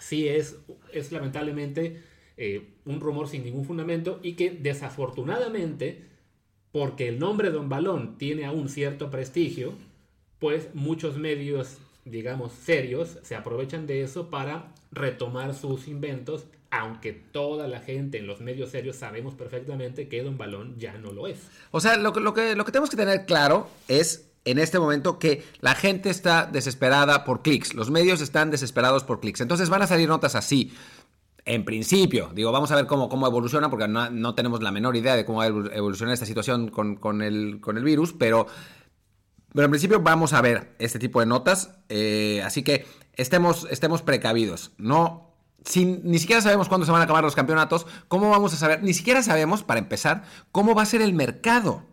sí 0.00 0.28
es, 0.28 0.56
es 0.92 1.12
lamentablemente 1.12 2.02
eh, 2.36 2.68
un 2.84 3.00
rumor 3.00 3.28
sin 3.28 3.44
ningún 3.44 3.64
fundamento 3.64 4.18
y 4.22 4.34
que 4.34 4.50
desafortunadamente, 4.50 6.02
porque 6.72 7.08
el 7.08 7.18
nombre 7.18 7.50
Don 7.50 7.68
Balón 7.68 8.18
tiene 8.18 8.44
aún 8.44 8.68
cierto 8.68 9.10
prestigio, 9.10 9.74
pues 10.40 10.74
muchos 10.74 11.16
medios, 11.16 11.78
digamos, 12.04 12.52
serios, 12.52 13.18
se 13.22 13.36
aprovechan 13.36 13.86
de 13.86 14.02
eso 14.02 14.30
para 14.30 14.72
retomar 14.90 15.54
sus 15.54 15.88
inventos, 15.88 16.46
aunque 16.70 17.12
toda 17.12 17.68
la 17.68 17.80
gente 17.80 18.18
en 18.18 18.26
los 18.26 18.40
medios 18.40 18.70
serios 18.70 18.96
sabemos 18.96 19.34
perfectamente 19.34 20.08
que 20.08 20.22
Don 20.22 20.36
Balón 20.36 20.76
ya 20.78 20.98
no 20.98 21.12
lo 21.12 21.28
es. 21.28 21.38
O 21.70 21.80
sea, 21.80 21.96
lo, 21.96 22.10
lo 22.10 22.34
que, 22.34 22.56
lo 22.56 22.64
que 22.64 22.72
tenemos 22.72 22.90
que 22.90 22.96
tener 22.96 23.26
claro 23.26 23.68
es 23.86 24.28
en 24.44 24.58
este 24.58 24.78
momento 24.78 25.18
que 25.18 25.44
la 25.60 25.74
gente 25.74 26.10
está 26.10 26.46
desesperada 26.46 27.24
por 27.24 27.42
clics, 27.42 27.74
los 27.74 27.90
medios 27.90 28.20
están 28.20 28.50
desesperados 28.50 29.04
por 29.04 29.20
clics, 29.20 29.40
entonces 29.40 29.70
van 29.70 29.82
a 29.82 29.86
salir 29.86 30.08
notas 30.08 30.34
así. 30.34 30.72
En 31.46 31.66
principio, 31.66 32.30
digo, 32.34 32.52
vamos 32.52 32.70
a 32.70 32.76
ver 32.76 32.86
cómo, 32.86 33.10
cómo 33.10 33.26
evoluciona, 33.26 33.68
porque 33.68 33.86
no, 33.86 34.08
no 34.08 34.34
tenemos 34.34 34.62
la 34.62 34.72
menor 34.72 34.96
idea 34.96 35.14
de 35.14 35.26
cómo 35.26 35.38
va 35.38 35.44
a 35.44 35.48
evol- 35.50 35.70
evolucionar 35.74 36.14
esta 36.14 36.24
situación 36.24 36.68
con, 36.68 36.96
con 36.96 37.20
el, 37.20 37.60
con 37.60 37.76
el 37.76 37.84
virus, 37.84 38.14
pero, 38.14 38.46
pero 39.52 39.66
en 39.66 39.70
principio 39.70 40.00
vamos 40.00 40.32
a 40.32 40.40
ver 40.40 40.74
este 40.78 40.98
tipo 40.98 41.20
de 41.20 41.26
notas, 41.26 41.78
eh, 41.90 42.40
así 42.44 42.62
que 42.62 42.86
estemos, 43.12 43.68
estemos 43.70 44.00
precavidos. 44.00 44.72
No, 44.78 45.34
ni 45.76 46.18
siquiera 46.18 46.40
sabemos 46.40 46.68
cuándo 46.68 46.86
se 46.86 46.92
van 46.92 47.02
a 47.02 47.04
acabar 47.04 47.22
los 47.22 47.34
campeonatos, 47.34 47.86
cómo 48.08 48.30
vamos 48.30 48.54
a 48.54 48.56
saber, 48.56 48.82
ni 48.82 48.94
siquiera 48.94 49.22
sabemos, 49.22 49.62
para 49.62 49.80
empezar, 49.80 50.24
cómo 50.50 50.74
va 50.74 50.80
a 50.82 50.86
ser 50.86 51.02
el 51.02 51.12
mercado. 51.12 51.84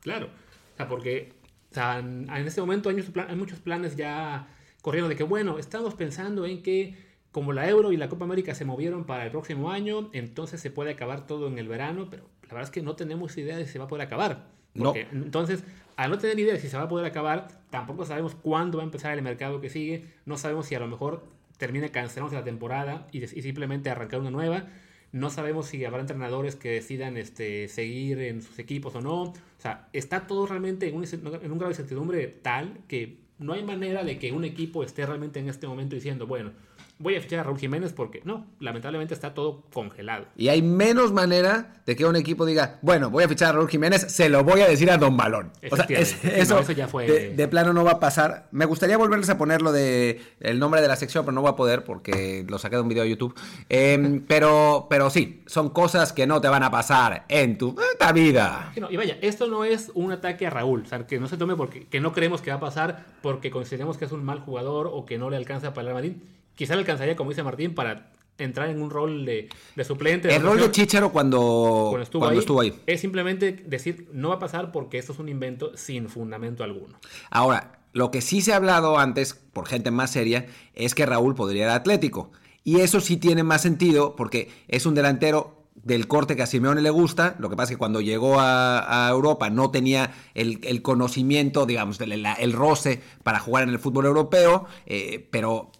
Claro. 0.00 0.26
O 0.74 0.76
sea, 0.76 0.88
porque 0.88 1.34
en 1.76 2.46
este 2.46 2.60
momento 2.60 2.88
hay 2.88 3.36
muchos 3.36 3.60
planes 3.60 3.94
ya 3.94 4.48
corriendo 4.82 5.08
de 5.08 5.14
que, 5.14 5.22
bueno, 5.22 5.58
estamos 5.58 5.94
pensando 5.94 6.44
en 6.44 6.60
que 6.62 7.09
como 7.32 7.52
la 7.52 7.68
Euro 7.68 7.92
y 7.92 7.96
la 7.96 8.08
Copa 8.08 8.24
América 8.24 8.54
se 8.54 8.64
movieron 8.64 9.04
para 9.04 9.24
el 9.24 9.30
próximo 9.30 9.70
año, 9.70 10.10
entonces 10.12 10.60
se 10.60 10.70
puede 10.70 10.90
acabar 10.90 11.26
todo 11.26 11.46
en 11.46 11.58
el 11.58 11.68
verano, 11.68 12.08
pero 12.10 12.24
la 12.42 12.48
verdad 12.48 12.64
es 12.64 12.70
que 12.70 12.82
no 12.82 12.96
tenemos 12.96 13.36
idea 13.38 13.56
de 13.56 13.66
si 13.66 13.72
se 13.72 13.78
va 13.78 13.84
a 13.84 13.88
poder 13.88 14.06
acabar. 14.06 14.48
No. 14.74 14.94
Entonces, 14.94 15.64
al 15.96 16.10
no 16.10 16.18
tener 16.18 16.38
idea 16.38 16.54
de 16.54 16.60
si 16.60 16.68
se 16.68 16.76
va 16.76 16.84
a 16.84 16.88
poder 16.88 17.06
acabar, 17.06 17.48
tampoco 17.70 18.04
sabemos 18.04 18.34
cuándo 18.34 18.78
va 18.78 18.84
a 18.84 18.86
empezar 18.86 19.16
el 19.16 19.22
mercado 19.22 19.60
que 19.60 19.70
sigue, 19.70 20.06
no 20.26 20.36
sabemos 20.36 20.66
si 20.66 20.74
a 20.74 20.80
lo 20.80 20.88
mejor 20.88 21.24
termina 21.56 21.88
cancelándose 21.90 22.36
la 22.36 22.44
temporada 22.44 23.06
y 23.12 23.26
simplemente 23.26 23.90
arrancar 23.90 24.20
una 24.20 24.30
nueva. 24.30 24.66
No 25.12 25.28
sabemos 25.28 25.66
si 25.66 25.84
habrá 25.84 26.00
entrenadores 26.00 26.56
que 26.56 26.70
decidan 26.70 27.16
este, 27.16 27.68
seguir 27.68 28.20
en 28.20 28.42
sus 28.42 28.58
equipos 28.58 28.94
o 28.94 29.00
no. 29.00 29.22
O 29.22 29.34
sea, 29.58 29.88
está 29.92 30.26
todo 30.26 30.46
realmente 30.46 30.88
en 30.88 30.96
un, 30.96 31.04
en 31.04 31.52
un 31.52 31.58
grado 31.58 31.66
de 31.66 31.72
incertidumbre 31.72 32.28
tal 32.28 32.78
que 32.88 33.18
no 33.38 33.54
hay 33.54 33.64
manera 33.64 34.04
de 34.04 34.18
que 34.18 34.32
un 34.32 34.44
equipo 34.44 34.84
esté 34.84 35.04
realmente 35.04 35.40
en 35.40 35.48
este 35.48 35.66
momento 35.66 35.96
diciendo, 35.96 36.26
bueno, 36.26 36.52
voy 37.00 37.16
a 37.16 37.20
fichar 37.20 37.40
a 37.40 37.42
Raúl 37.42 37.58
Jiménez 37.58 37.92
porque 37.92 38.22
no, 38.24 38.46
lamentablemente 38.60 39.14
está 39.14 39.34
todo 39.34 39.62
congelado. 39.72 40.26
Y 40.36 40.48
hay 40.48 40.62
menos 40.62 41.12
manera 41.12 41.82
de 41.86 41.96
que 41.96 42.04
un 42.04 42.14
equipo 42.14 42.46
diga, 42.46 42.78
bueno, 42.82 43.10
voy 43.10 43.24
a 43.24 43.28
fichar 43.28 43.48
a 43.48 43.52
Raúl 43.54 43.68
Jiménez, 43.68 44.02
se 44.12 44.28
lo 44.28 44.44
voy 44.44 44.60
a 44.60 44.68
decir 44.68 44.88
a 44.90 44.96
Don 44.98 45.16
Balón. 45.16 45.50
O 45.70 45.74
sea, 45.76 45.86
es- 45.88 46.24
eso, 46.24 46.54
no, 46.54 46.60
eso 46.60 46.72
ya 46.72 46.86
fue- 46.86 47.06
de, 47.06 47.30
de 47.34 47.48
plano 47.48 47.72
no 47.72 47.82
va 47.82 47.92
a 47.92 48.00
pasar. 48.00 48.46
Me 48.52 48.66
gustaría 48.66 48.96
volverles 48.96 49.28
a 49.30 49.36
poner 49.38 49.60
lo 49.62 49.72
de 49.72 50.20
el 50.40 50.58
nombre 50.60 50.80
de 50.80 50.86
la 50.88 50.94
sección, 50.96 51.24
pero 51.24 51.32
no 51.34 51.40
voy 51.42 51.50
a 51.50 51.56
poder 51.56 51.82
porque 51.84 52.44
lo 52.48 52.58
saqué 52.58 52.76
de 52.76 52.82
un 52.82 52.88
video 52.88 53.02
de 53.02 53.10
YouTube. 53.10 53.34
Em, 53.68 54.22
pero, 54.26 54.86
pero 54.88 55.10
sí, 55.10 55.42
son 55.46 55.70
cosas 55.70 56.12
que 56.12 56.26
no 56.26 56.40
te 56.40 56.48
van 56.48 56.62
a 56.62 56.70
pasar 56.70 57.24
en 57.28 57.58
tu 57.58 57.74
puta 57.74 58.12
vida. 58.12 58.72
No, 58.80 58.90
y 58.90 58.96
vaya, 58.96 59.16
esto 59.22 59.46
no 59.48 59.64
es 59.64 59.90
un 59.94 60.12
ataque 60.12 60.46
a 60.46 60.50
Raúl, 60.50 60.82
o 60.82 60.86
sea, 60.86 61.06
que 61.06 61.18
no 61.18 61.28
se 61.28 61.36
tome 61.36 61.56
porque 61.56 61.86
que 61.86 62.00
no 62.00 62.12
creemos 62.12 62.40
que 62.42 62.50
va 62.50 62.56
a 62.56 62.60
pasar 62.60 63.06
porque 63.22 63.50
consideremos 63.50 63.96
que 63.96 64.04
es 64.04 64.12
un 64.12 64.24
mal 64.24 64.40
jugador 64.40 64.88
o 64.92 65.06
que 65.06 65.18
no 65.18 65.30
le 65.30 65.36
alcanza 65.36 65.72
para 65.74 65.88
el 65.88 65.94
Madrid. 65.94 66.12
Quizá 66.60 66.74
le 66.74 66.80
alcanzaría, 66.80 67.16
como 67.16 67.30
dice 67.30 67.42
Martín, 67.42 67.74
para 67.74 68.12
entrar 68.36 68.68
en 68.68 68.82
un 68.82 68.90
rol 68.90 69.24
de, 69.24 69.48
de 69.76 69.82
suplente. 69.82 70.28
de 70.28 70.36
El 70.36 70.42
rol 70.42 70.60
de. 70.60 70.70
Chicharo 70.70 71.10
cuando, 71.10 71.86
cuando 71.88 72.02
estuvo, 72.02 72.20
cuando 72.20 72.34
ahí, 72.34 72.38
estuvo 72.38 72.60
ahí. 72.60 72.74
es 72.84 73.00
simplemente 73.00 73.52
decir, 73.52 74.10
no 74.12 74.28
va 74.28 74.34
a 74.34 74.38
pasar 74.38 74.70
porque 74.70 74.98
esto 74.98 75.14
es 75.14 75.18
un 75.20 75.30
invento 75.30 75.74
sin 75.74 76.10
fundamento 76.10 76.62
alguno. 76.62 76.98
Ahora, 77.30 77.78
lo 77.94 78.10
que 78.10 78.20
sí 78.20 78.42
se 78.42 78.52
ha 78.52 78.56
hablado 78.56 78.98
antes, 78.98 79.32
por 79.32 79.68
gente 79.68 79.90
más 79.90 80.10
seria, 80.10 80.48
es 80.74 80.94
que 80.94 81.06
Raúl 81.06 81.34
podría 81.34 81.62
ir 81.62 81.68
a 81.70 81.76
Atlético. 81.76 82.30
Y 82.62 82.80
eso 82.80 83.00
sí 83.00 83.16
tiene 83.16 83.42
más 83.42 83.62
sentido 83.62 84.14
porque 84.14 84.50
es 84.68 84.84
un 84.84 84.94
delantero 84.94 85.60
del 85.82 86.08
corte 86.08 86.36
que 86.36 86.42
a 86.42 86.46
Simeone 86.46 86.82
le 86.82 86.90
gusta. 86.90 87.36
Lo 87.38 87.48
que 87.48 87.56
pasa 87.56 87.72
es 87.72 87.76
que 87.76 87.78
cuando 87.78 88.00
llegó 88.00 88.38
a, 88.38 89.06
a 89.06 89.10
Europa 89.10 89.50
no 89.50 89.70
tenía 89.70 90.12
el, 90.34 90.60
el 90.62 90.82
conocimiento, 90.82 91.66
digamos, 91.66 92.00
el, 92.00 92.52
roce 92.52 93.00
para 93.22 93.40
jugar 93.40 93.64
en 93.64 93.70
el 93.70 93.78
fútbol 93.78 94.06
europeo, 94.06 94.66
eh, 94.86 95.26
pero 95.30 95.72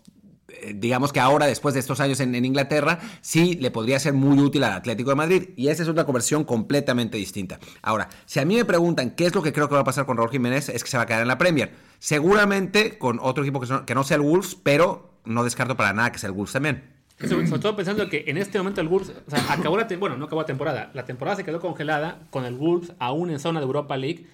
digamos 0.74 1.12
que 1.12 1.20
ahora, 1.20 1.46
después 1.46 1.74
de 1.74 1.80
estos 1.80 2.00
años 2.00 2.20
en, 2.20 2.34
Inglaterra, 2.44 2.98
sí 3.20 3.54
le 3.60 3.70
podría 3.70 3.98
ser 3.98 4.12
muy 4.12 4.38
útil 4.38 4.64
al 4.64 4.72
Atlético 4.72 5.10
de 5.10 5.16
Madrid. 5.16 5.48
Y 5.56 5.68
esa 5.68 5.82
es 5.82 5.88
una 5.88 6.04
conversión 6.04 6.44
completamente 6.44 7.18
distinta. 7.18 7.58
Ahora, 7.82 8.08
si 8.26 8.40
a 8.40 8.44
mí 8.44 8.56
me 8.56 8.64
preguntan 8.64 9.10
qué 9.10 9.26
es 9.26 9.34
lo 9.34 9.42
que 9.42 9.52
creo 9.52 9.68
que 9.68 9.74
va 9.74 9.80
a 9.80 9.84
pasar 9.84 10.06
con 10.06 10.16
Raúl 10.16 10.30
Jiménez, 10.30 10.68
es 10.68 10.84
que 10.84 10.90
se 10.90 10.96
va 10.96 11.04
a 11.04 11.06
quedar 11.06 11.22
en 11.22 11.28
la 11.28 11.38
Premier. 11.38 11.72
Seguramente 11.98 12.98
con 12.98 13.18
otro 13.20 13.44
equipo 13.44 13.60
que, 13.60 13.94
no 13.94 14.04
sea 14.04 14.16
el 14.16 14.22
Wolves, 14.22 14.54
pero 14.54 15.18
no 15.24 15.44
descarto 15.44 15.76
para 15.76 15.92
nada 15.92 16.12
que 16.12 16.18
sea 16.18 16.28
el 16.28 16.34
Wolves 16.34 16.52
también. 16.52 17.00
Sobre, 17.20 17.46
sobre 17.46 17.60
todo 17.60 17.76
pensando 17.76 18.08
que 18.08 18.24
en 18.28 18.38
este 18.38 18.56
momento 18.56 18.80
el 18.80 18.88
Wolves, 18.88 19.12
o 19.26 19.30
sea, 19.30 19.52
acabó 19.52 19.76
la, 19.76 19.86
bueno, 19.98 20.16
no 20.16 20.24
acabó 20.24 20.40
la 20.40 20.46
temporada, 20.46 20.90
la 20.94 21.04
temporada 21.04 21.36
se 21.36 21.44
quedó 21.44 21.60
congelada 21.60 22.26
con 22.30 22.46
el 22.46 22.54
Wolves 22.54 22.94
aún 22.98 23.30
en 23.30 23.38
zona 23.38 23.60
de 23.60 23.66
Europa 23.66 23.98
League, 23.98 24.26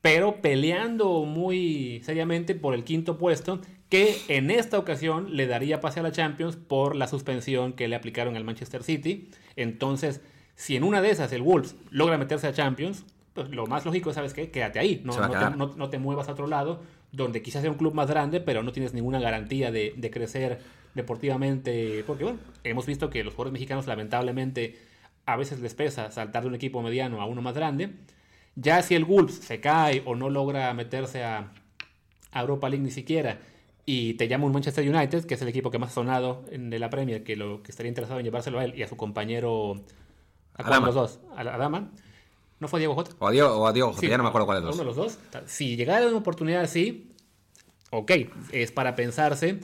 pero 0.00 0.42
peleando 0.42 1.24
muy 1.24 2.02
seriamente 2.04 2.56
por 2.56 2.74
el 2.74 2.82
quinto 2.82 3.16
puesto, 3.16 3.60
que 3.92 4.16
en 4.28 4.50
esta 4.50 4.78
ocasión 4.78 5.36
le 5.36 5.46
daría 5.46 5.80
pase 5.82 6.00
a 6.00 6.02
la 6.02 6.12
Champions 6.12 6.56
por 6.56 6.96
la 6.96 7.06
suspensión 7.06 7.74
que 7.74 7.88
le 7.88 7.94
aplicaron 7.94 8.36
al 8.36 8.42
Manchester 8.44 8.82
City. 8.82 9.28
Entonces, 9.54 10.22
si 10.54 10.76
en 10.76 10.82
una 10.84 11.02
de 11.02 11.10
esas 11.10 11.30
el 11.32 11.42
Wolves 11.42 11.76
logra 11.90 12.16
meterse 12.16 12.46
a 12.46 12.54
Champions, 12.54 13.04
pues 13.34 13.50
lo 13.50 13.66
más 13.66 13.84
lógico, 13.84 14.12
¿sabes 14.14 14.32
qué? 14.32 14.50
Quédate 14.50 14.78
ahí, 14.78 15.02
no, 15.04 15.12
te, 15.14 15.28
quedar. 15.28 15.56
no- 15.58 15.74
no 15.76 15.90
te 15.90 15.98
muevas 15.98 16.28
a 16.28 16.32
otro 16.32 16.46
lado, 16.46 16.82
donde 17.12 17.42
quizás 17.42 17.60
sea 17.60 17.70
un 17.70 17.76
club 17.76 17.92
más 17.92 18.08
grande, 18.08 18.40
pero 18.40 18.62
no 18.62 18.72
tienes 18.72 18.94
ninguna 18.94 19.20
garantía 19.20 19.70
de, 19.70 19.92
de 19.96 20.10
crecer 20.10 20.60
deportivamente. 20.94 22.02
Porque, 22.06 22.24
bueno, 22.24 22.38
hemos 22.64 22.86
visto 22.86 23.10
que 23.10 23.22
los 23.24 23.34
jugadores 23.34 23.52
mexicanos, 23.52 23.86
lamentablemente, 23.86 24.78
a 25.26 25.36
veces 25.36 25.60
les 25.60 25.74
pesa 25.74 26.10
saltar 26.10 26.42
de 26.44 26.48
un 26.48 26.54
equipo 26.54 26.80
mediano 26.82 27.20
a 27.20 27.26
uno 27.26 27.42
más 27.42 27.54
grande. 27.54 27.90
Ya 28.56 28.82
si 28.82 28.94
el 28.94 29.04
Wolves 29.04 29.34
se 29.34 29.60
cae 29.60 30.02
o 30.06 30.14
no 30.14 30.30
logra 30.30 30.72
meterse 30.74 31.22
a, 31.24 31.52
a 32.32 32.40
Europa 32.40 32.68
League 32.68 32.82
ni 32.84 32.90
siquiera, 32.90 33.38
y 33.84 34.14
te 34.14 34.28
llama 34.28 34.46
un 34.46 34.52
Manchester 34.52 34.88
United, 34.88 35.24
que 35.24 35.34
es 35.34 35.42
el 35.42 35.48
equipo 35.48 35.70
que 35.70 35.78
más 35.78 35.90
ha 35.90 35.94
sonado 35.94 36.44
en, 36.50 36.70
de 36.70 36.78
la 36.78 36.88
Premier, 36.90 37.24
que, 37.24 37.36
lo, 37.36 37.62
que 37.62 37.70
estaría 37.72 37.88
interesado 37.88 38.18
en 38.20 38.24
llevárselo 38.24 38.58
a 38.60 38.64
él 38.64 38.74
y 38.76 38.82
a 38.82 38.88
su 38.88 38.96
compañero. 38.96 39.82
¿A 40.54 40.62
Adama. 40.66 40.86
los 40.86 40.94
dos? 40.94 41.18
¿A 41.36 41.42
la- 41.44 41.54
Adama? 41.54 41.90
¿No 42.60 42.68
fue 42.68 42.78
Diego 42.78 42.94
Jota? 42.94 43.10
O 43.18 43.26
a 43.26 43.30
Diego, 43.32 43.48
o 43.56 43.66
a 43.66 43.72
Diego 43.72 43.88
Jota, 43.88 44.00
Sí, 44.00 44.08
ya 44.08 44.16
no 44.16 44.22
me 44.22 44.28
acuerdo 44.28 44.46
cuál 44.46 44.60
de 44.60 44.66
los 44.66 44.74
Uno 44.76 44.82
de 44.84 44.86
los 44.86 44.96
dos. 44.96 45.18
Si 45.46 45.76
llegara 45.76 46.06
una 46.06 46.18
oportunidad 46.18 46.62
así, 46.62 47.10
ok, 47.90 48.12
es 48.52 48.70
para 48.70 48.94
pensarse. 48.94 49.58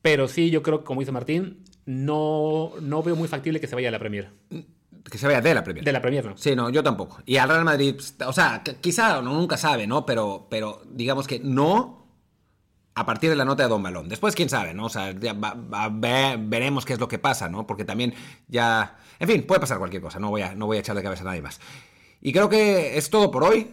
Pero 0.00 0.26
sí, 0.28 0.48
yo 0.50 0.62
creo 0.62 0.78
que, 0.78 0.84
como 0.86 1.00
dice 1.00 1.12
Martín, 1.12 1.62
no, 1.84 2.72
no 2.80 3.02
veo 3.02 3.14
muy 3.16 3.28
factible 3.28 3.60
que 3.60 3.66
se 3.66 3.74
vaya 3.74 3.88
a 3.88 3.92
la 3.92 3.98
Premier. 3.98 4.30
Que 5.10 5.18
se 5.18 5.26
vaya 5.26 5.42
de 5.42 5.54
la 5.54 5.62
Premier. 5.62 5.84
De 5.84 5.92
la 5.92 6.00
Premier, 6.00 6.24
no. 6.24 6.36
Sí, 6.38 6.56
no, 6.56 6.70
yo 6.70 6.82
tampoco. 6.82 7.20
Y 7.26 7.36
al 7.36 7.48
Real 7.50 7.64
Madrid, 7.64 7.96
o 8.26 8.32
sea, 8.32 8.62
quizá 8.80 9.18
uno 9.20 9.34
nunca 9.34 9.58
sabe, 9.58 9.86
¿no? 9.86 10.06
Pero, 10.06 10.46
pero 10.48 10.82
digamos 10.90 11.26
que 11.26 11.40
no 11.40 11.99
a 13.00 13.06
partir 13.06 13.30
de 13.30 13.36
la 13.36 13.44
nota 13.44 13.62
de 13.64 13.68
Don 13.68 13.82
Balón. 13.82 14.08
Después, 14.08 14.34
quién 14.34 14.48
sabe, 14.48 14.74
¿no? 14.74 14.84
O 14.86 14.88
sea, 14.88 15.10
ya 15.12 15.32
va- 15.32 15.54
va- 15.54 15.88
ve- 15.90 16.36
veremos 16.38 16.84
qué 16.84 16.92
es 16.92 17.00
lo 17.00 17.08
que 17.08 17.18
pasa, 17.18 17.48
¿no? 17.48 17.66
Porque 17.66 17.84
también 17.84 18.14
ya... 18.48 18.96
En 19.18 19.28
fin, 19.28 19.42
puede 19.46 19.60
pasar 19.60 19.78
cualquier 19.78 20.02
cosa, 20.02 20.18
no 20.18 20.30
voy 20.30 20.42
a, 20.42 20.54
no 20.54 20.66
voy 20.66 20.76
a 20.76 20.80
echar 20.80 20.94
de 20.96 21.02
cabeza 21.02 21.22
a 21.22 21.26
nadie 21.26 21.42
más. 21.42 21.60
Y 22.22 22.32
creo 22.32 22.48
que 22.48 22.96
es 22.96 23.10
todo 23.10 23.30
por 23.30 23.44
hoy. 23.44 23.72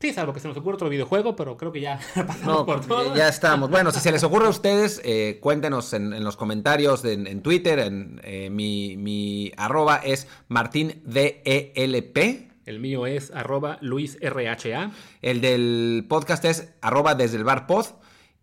Sí, 0.00 0.12
salvo 0.12 0.32
que 0.32 0.40
se 0.40 0.48
nos 0.48 0.56
ocurra 0.56 0.74
otro 0.74 0.88
videojuego, 0.88 1.36
pero 1.36 1.56
creo 1.56 1.70
que 1.70 1.80
ya 1.80 2.00
pasamos 2.14 2.44
No, 2.46 2.66
por 2.66 2.84
todo. 2.84 3.14
ya 3.14 3.28
estamos. 3.28 3.70
Bueno, 3.70 3.92
si 3.92 4.00
se 4.00 4.10
les 4.10 4.24
ocurre 4.24 4.46
a 4.46 4.50
ustedes, 4.50 5.00
eh, 5.04 5.38
cuéntenos 5.40 5.92
en, 5.92 6.12
en 6.12 6.24
los 6.24 6.36
comentarios, 6.36 7.02
de- 7.02 7.12
en, 7.12 7.26
en 7.28 7.40
Twitter. 7.40 7.78
En, 7.78 8.20
eh, 8.24 8.50
mi, 8.50 8.96
mi 8.96 9.52
arroba 9.56 9.98
es 9.98 10.26
martindelp. 10.48 12.18
El 12.64 12.78
mío 12.80 13.06
es 13.06 13.30
arroba 13.32 13.78
luisrha. 13.80 14.90
El 15.20 15.40
del 15.40 16.04
podcast 16.08 16.44
es 16.44 16.72
arroba 16.80 17.14
desde 17.14 17.36
el 17.36 17.44
bar 17.44 17.66
pod. 17.66 17.86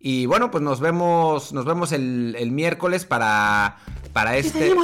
Y 0.02 0.24
bueno, 0.24 0.50
pues 0.50 0.62
nos 0.64 0.80
vemos, 0.80 1.52
nos 1.52 1.66
vemos 1.66 1.92
el, 1.92 2.34
el 2.38 2.50
miércoles 2.52 3.04
para, 3.04 3.76
para 4.14 4.38
este. 4.38 4.74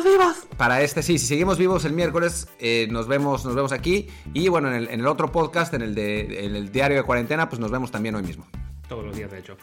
Para 0.58 0.82
este, 0.82 1.02
sí, 1.02 1.18
si 1.18 1.26
seguimos 1.26 1.56
vivos 1.56 1.86
el 1.86 1.94
miércoles, 1.94 2.48
eh, 2.58 2.86
nos 2.90 3.08
vemos, 3.08 3.44
nos 3.46 3.54
vemos 3.54 3.72
aquí. 3.72 4.08
Y 4.34 4.48
bueno, 4.48 4.68
en 4.68 4.74
el, 4.74 4.88
en 4.90 5.00
el 5.00 5.06
otro 5.06 5.32
podcast, 5.32 5.72
en 5.72 5.80
el 5.80 5.94
de 5.94 6.44
en 6.44 6.54
el 6.54 6.70
diario 6.70 6.98
de 6.98 7.02
cuarentena, 7.02 7.48
pues 7.48 7.60
nos 7.60 7.70
vemos 7.70 7.90
también 7.90 8.14
hoy 8.14 8.22
mismo. 8.24 8.46
Todos 8.88 9.06
los 9.06 9.16
días, 9.16 9.30
de 9.30 9.38
hecho. 9.38 9.56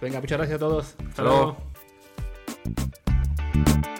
Venga, 0.00 0.20
muchas 0.20 0.38
gracias 0.38 0.56
a 0.56 0.60
todos. 0.60 0.86
Hasta 0.86 1.08
Hasta 1.08 1.22
luego. 1.22 1.56
luego. 2.64 3.93